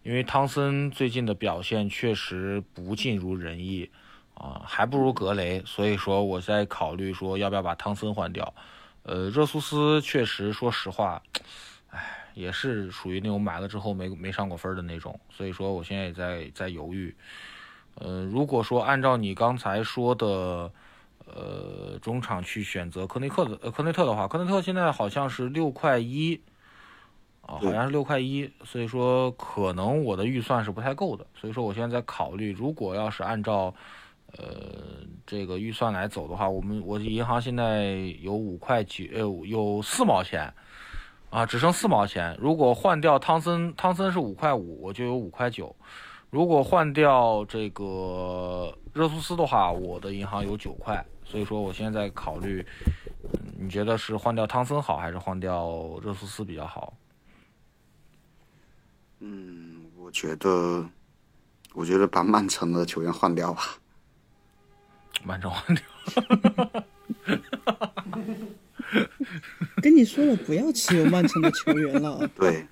[0.03, 3.89] 因为汤森最近的表现确实不尽如人意
[4.35, 8.53] 啊，还不如格雷，所以说我在考虑说要不要把汤森换掉。
[9.01, 11.23] 呃，热苏斯确实，说实话，
[11.89, 17.15] 哎，也是属于那种买了之后没没上过分的那种，所以说我现在也在在犹豫。
[17.95, 20.71] 呃，如果说按照你刚才说的，
[21.33, 26.39] 呃，中场去选择科内克的呃科内特的话，科内特现在好像是六块一，
[27.41, 33.73] 啊，好像是六块一，所以说可能我的预算是不太够的，所以说我现在在考虑，如果要是按照
[34.33, 34.43] 呃
[35.25, 40.53] 这个预算来走的话，我们我银行现在有五块九，呃有四毛钱，
[41.29, 42.37] 啊，只剩四毛钱。
[42.39, 45.73] 如果换掉汤森，汤森是五块五，我就有五块九。
[46.29, 52.65] 如果换掉这个热苏斯的话，我的银行有九块，所以说我现在在考虑，
[53.23, 56.93] 嗯，你觉得是换掉汤森好，还是换掉热苏斯比较好？
[59.19, 60.85] 嗯，我觉得，
[61.73, 63.77] 我觉得把曼城的球员换掉吧。
[65.23, 66.83] 曼城换掉，
[69.81, 72.27] 跟你说了不要持有曼城的球员了。
[72.35, 72.67] 对，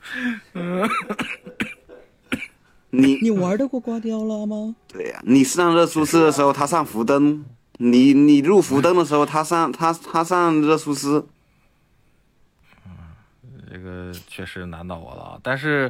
[2.90, 4.76] 你你玩得过瓜迪奥拉吗？
[4.88, 7.46] 对呀、你上热苏斯的时候，他上福登；
[7.82, 11.30] 你你入福登的时候，他上他他上热苏斯。
[13.72, 15.40] 这个确实难到我了。
[15.42, 15.90] 但是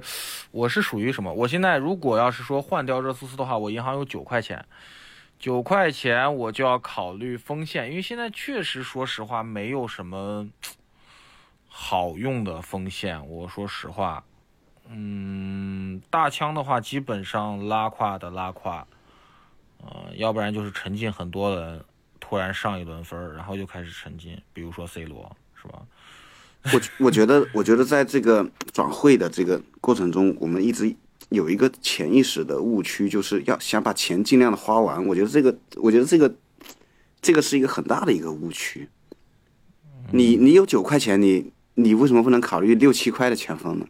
[0.51, 1.33] 我是属于什么？
[1.33, 4.63] 我现在如果要是说换掉热苏斯的话，我银行有九块钱，
[5.39, 10.47] 九块钱我就要考虑锋线，因为现在确实说实话没有什么
[11.67, 13.27] 好用的锋线。
[13.27, 14.23] 我说实话，
[14.89, 18.85] 嗯，大枪的话基本上拉胯的拉胯，
[19.81, 21.83] 呃，要不然就是沉浸很多人，
[22.19, 25.81] 突然上一轮分儿，然后又开始沉浸，比如说 C 罗，是吧？
[26.73, 30.93] 我我觉得，我觉得在这个转会的这个过程中，我们一直
[31.29, 35.05] 有一个潜意识的误区，就是要想把钱尽量的花完。
[35.05, 36.35] 我觉得这个，我觉得这个，
[37.21, 38.89] 这个是一个很大的一个误区。
[40.11, 43.87] 你你有九块钱，你你为什么不能考虑六七块的前锋呢？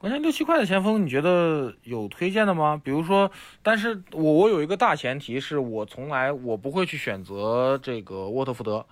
[0.00, 2.80] 关键六七块的前锋，你觉得有推荐的吗？
[2.82, 3.30] 比如说，
[3.62, 8.86] 但是我我有一个大前提是我从来我不会去选择这个沃特福德，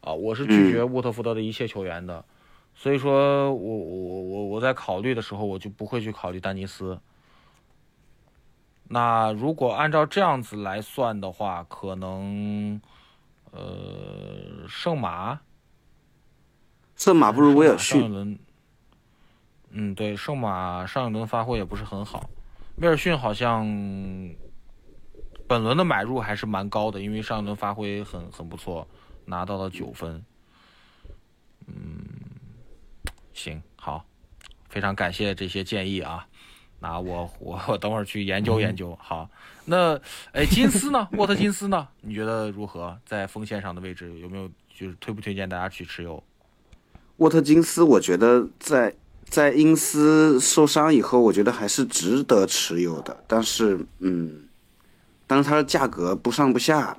[0.00, 2.24] 啊，我是拒绝沃特福德的一切球员的，
[2.74, 6.98] 所以说我我我我在考虑的时候，我就不会去考虑丹尼斯。
[8.88, 12.80] 那如果按照这样子来算的话，可能
[13.50, 15.38] 呃圣马
[16.96, 18.38] 圣马不如威尔逊。
[19.78, 22.30] 嗯，对，圣马上一轮发挥也不是很好，
[22.76, 23.66] 威尔逊好像
[25.46, 28.88] 本轮的买入还是蛮高的，因为上一轮发挥很很不错，
[29.26, 30.24] 拿到了九分。
[31.66, 32.02] 嗯，
[33.34, 34.02] 行，好，
[34.70, 36.26] 非常感谢这些建议啊。
[36.80, 38.96] 那我我我等会儿去研究研究。
[38.98, 39.28] 好，
[39.66, 39.94] 那
[40.32, 41.06] 哎，金斯呢？
[41.18, 41.86] 沃特金斯呢？
[42.00, 42.98] 你觉得如何？
[43.04, 46.24] 在锋线上的位置有没有就是推不推荐大家去持有？
[47.18, 48.94] 沃特金斯，我觉得在
[49.28, 53.24] 在因斯受伤以后，我觉得还是值得持有的。
[53.26, 54.44] 但是，嗯，
[55.26, 56.96] 但是它的价格不上不下，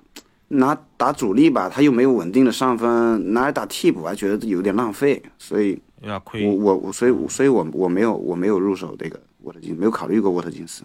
[0.50, 5.24] 拿打主力吧，他又没有稳定的上分，拿来打替补，还觉得有点浪费。
[5.38, 6.46] 所以，有点亏。
[6.46, 10.84] 我我我，所以我所以我我没有我没有入手这个沃特金，没有考虑过沃特金斯。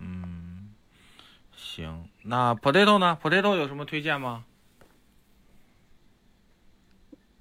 [0.00, 0.70] 嗯，
[1.56, 4.44] 行，那 potato 呢？potato 有什么推荐吗？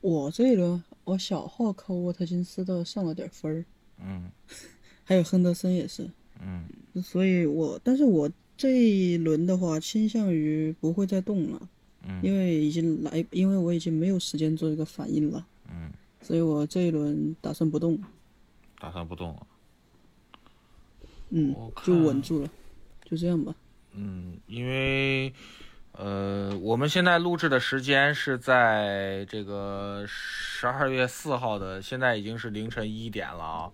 [0.02, 3.66] 我这一轮我小号扣沃特金斯的上了点分儿，
[4.02, 4.32] 嗯。
[5.04, 6.10] 还有亨德森也是，
[6.42, 6.66] 嗯。
[7.04, 11.70] 所以我但是我这一轮的话倾向于不会再动了，
[12.08, 12.22] 嗯。
[12.24, 18.02] 因为已经来，因为我已经没有时间做一个反应了，嗯，所以我这一轮打算不动，
[18.80, 19.48] 打算不动了。
[21.32, 22.50] 嗯，就稳住了，
[23.04, 23.54] 就这样吧。
[23.94, 25.34] 嗯，因为
[25.94, 33.72] 呃，我们现在录制的时间是在这个十二月四号的，现在已经是凌晨一点了啊。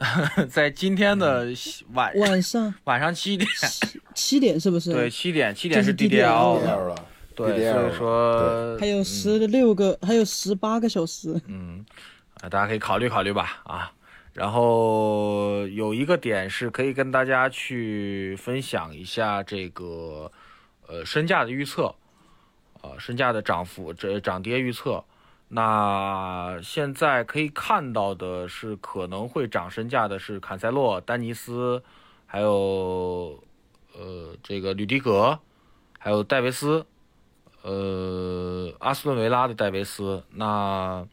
[0.48, 1.48] 在今天的
[1.92, 4.92] 晚晚上晚上七点，七七点是不是？
[4.92, 7.04] 对，七点七点是 DDL，DDL 了，
[7.34, 11.38] 对，所以说还有十六个，还有十八个小时。
[11.46, 11.84] 嗯，
[12.40, 13.92] 啊，大家可以考虑考虑吧，啊。
[14.32, 20.30] 然后有一个点是可以跟大家去分享一下这个
[20.90, 21.94] 呃身价的预测，
[22.82, 25.04] 呃身价的涨幅这涨跌预测。
[25.48, 31.82] 那现在可以看到的是可能会涨身价的是坎塞洛、丹尼斯，
[32.26, 33.42] 还有
[33.94, 35.38] 呃这个吕迪格，
[35.98, 36.84] 还有戴维斯。
[37.62, 41.06] 呃，阿斯顿维拉的戴维斯，那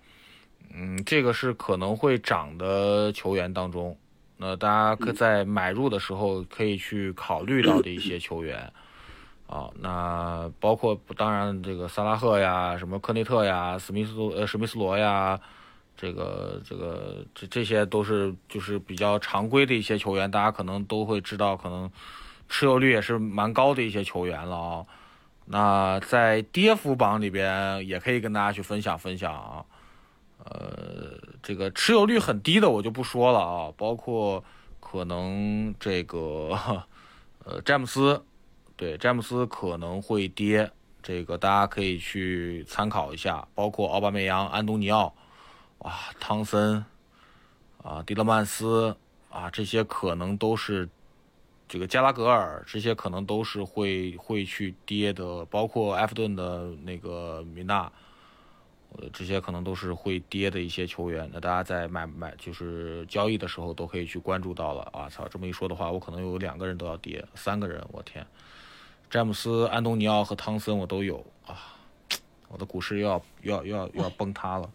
[0.73, 3.97] 嗯，这个是可能会涨的球员当中，
[4.37, 8.71] 那大家可在买入的时候可以去考虑到的一些球员。
[9.47, 15.39] 啊，那包括当然这个萨拉赫呀，什么科内特呀，史密斯呃史密斯罗呀，
[15.95, 21.89] 这个这个这这些都是就是比较常规的一些球员，大家可能都会知道，可能
[22.49, 24.85] 持有率也是蛮高的一些球员了啊。
[25.45, 29.63] 那在跌幅榜里边也可以跟大家去分享分享啊。
[30.43, 34.43] 呃，这个持有率很低的我就不说了啊，包括
[34.81, 36.49] 可能这个
[37.45, 38.21] 呃詹姆斯。
[38.77, 40.71] 对，詹姆斯可能会跌，
[41.01, 45.11] 这个大家可以去参考一下，包括奥巴梅扬、安东尼奥，
[45.79, 46.85] 哇，汤森，
[47.81, 48.95] 啊，迪勒曼斯，
[49.31, 50.87] 啊，这些可能都是
[51.67, 57.91] 这个加拉格尔，这些可能都是会会去跌的，包括埃弗顿的那个米纳，
[58.95, 61.27] 呃，这些可能都是会跌的一些球员。
[61.33, 65.09] 那大家在买买就是交易的时候都可以去关注到了啊！
[65.09, 68.23] 操，这么一说的话，我可能有两个人都要跌，三个人，我天！
[69.09, 71.75] 詹姆斯、安东尼奥和汤森我都有啊，
[72.49, 74.69] 我的股市又要又要又要又要崩塌了。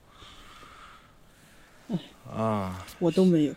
[2.35, 3.55] 啊，我都没有。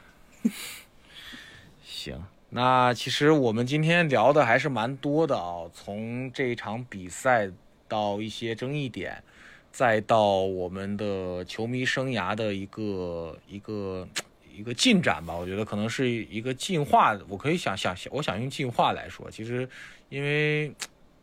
[1.83, 7.49] 行，那其实我们今天聊的还是蛮多的啊，从这一场比赛
[7.87, 9.23] 到一些争议点，
[9.71, 14.05] 再到我们的球迷生涯的一个一个
[14.55, 15.35] 一个进展吧。
[15.35, 19.67] 我觉得可能是一个进化，我可以想想，我想用进化来说，其实。
[20.07, 20.71] 因为，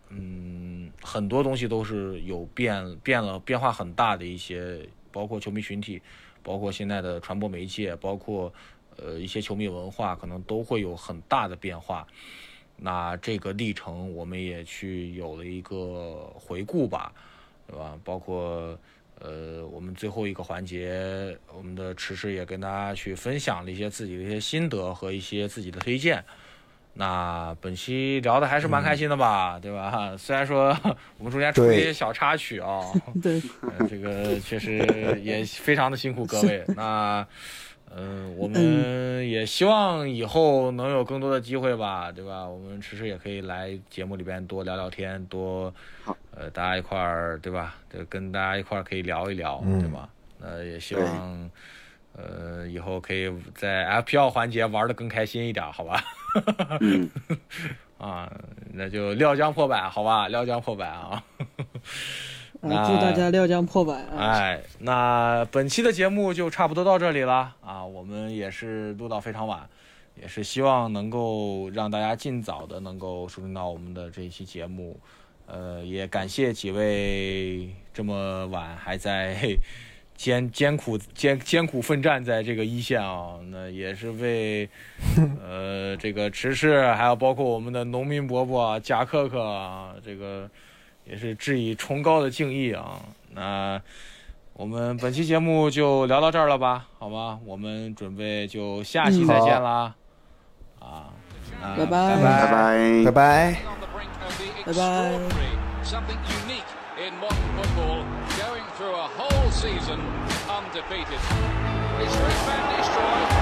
[0.09, 4.81] 嗯，很多东西都是有变变了，变化很大的一些，
[5.13, 6.03] 包括球迷群体，
[6.43, 8.53] 包括现在的传播媒介，包括
[8.97, 12.05] 呃一些球迷文化，可能都会有很大的变化。
[12.77, 17.13] 那这个历程，我们也去有了一个回顾吧，
[17.69, 17.97] 对吧？
[18.03, 18.77] 包括
[19.23, 26.25] 呃，我们最后一个环节，我们的迟迟也跟大家去分享了一些自己的一些心得和一些自己的推荐。
[26.95, 30.15] 那本期聊的还是蛮开心的吧，对吧？
[30.19, 30.77] 虽然说
[31.19, 32.83] 我们中间出了一些小插曲啊，
[33.23, 33.41] 对，
[33.89, 34.77] 这个确实
[35.23, 36.65] 也非常的辛苦各位。
[36.77, 37.27] 那，
[37.97, 42.45] 嗯，我们也希望以后能有更多的机会吧，对吧？
[42.45, 45.73] 我们迟迟也可以来节目里边多聊聊天，多，
[46.37, 47.77] 呃，大家一块儿，对吧？
[47.93, 50.09] 就跟大家一块儿可以聊一聊，对吧？
[50.39, 51.51] 那也希望。
[52.15, 56.05] 呃，以后可以在 FPL 环节玩的更开心一点，好吧？
[57.97, 58.31] 啊，
[58.71, 60.29] 那就料将破百，好吧？
[60.29, 61.25] 料将破百啊！
[62.61, 63.95] 啊，祝大家料将破百！
[64.15, 69.67] 哎，那本期的节目就差不多到这里了啊，我们也是录到非常晚，
[70.21, 75.01] 也是希望能够让大家尽早的能够收听到我们的这一期节目。
[75.47, 79.37] 呃也感谢几位这么晚还在
[80.15, 84.69] 艰艰苦艰艰苦奋战在这个一线啊那也是为
[85.43, 90.49] 呃这个池氏还有包括我们的农民伯伯贾克克啊这个
[91.05, 93.01] 也是致以崇高的敬意啊。
[93.35, 93.81] 那
[94.53, 99.95] 我们本期节目就聊到这儿了吧好吗我们准备就下期再见啦。
[100.79, 101.13] 啊
[101.77, 102.17] 拜拜。
[102.17, 103.05] 拜拜。
[103.05, 104.12] 拜拜。
[104.39, 105.31] Bye bye.
[105.83, 106.65] Something unique
[106.99, 108.05] in modern football,
[108.39, 110.01] going through a whole season
[110.49, 111.21] undefeated.
[112.01, 113.42] It's Rick Van Nistelrooy.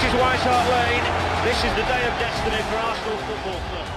[0.00, 1.44] This is White Hart Lane.
[1.44, 3.89] This is the day of destiny for Arsenal Football Club.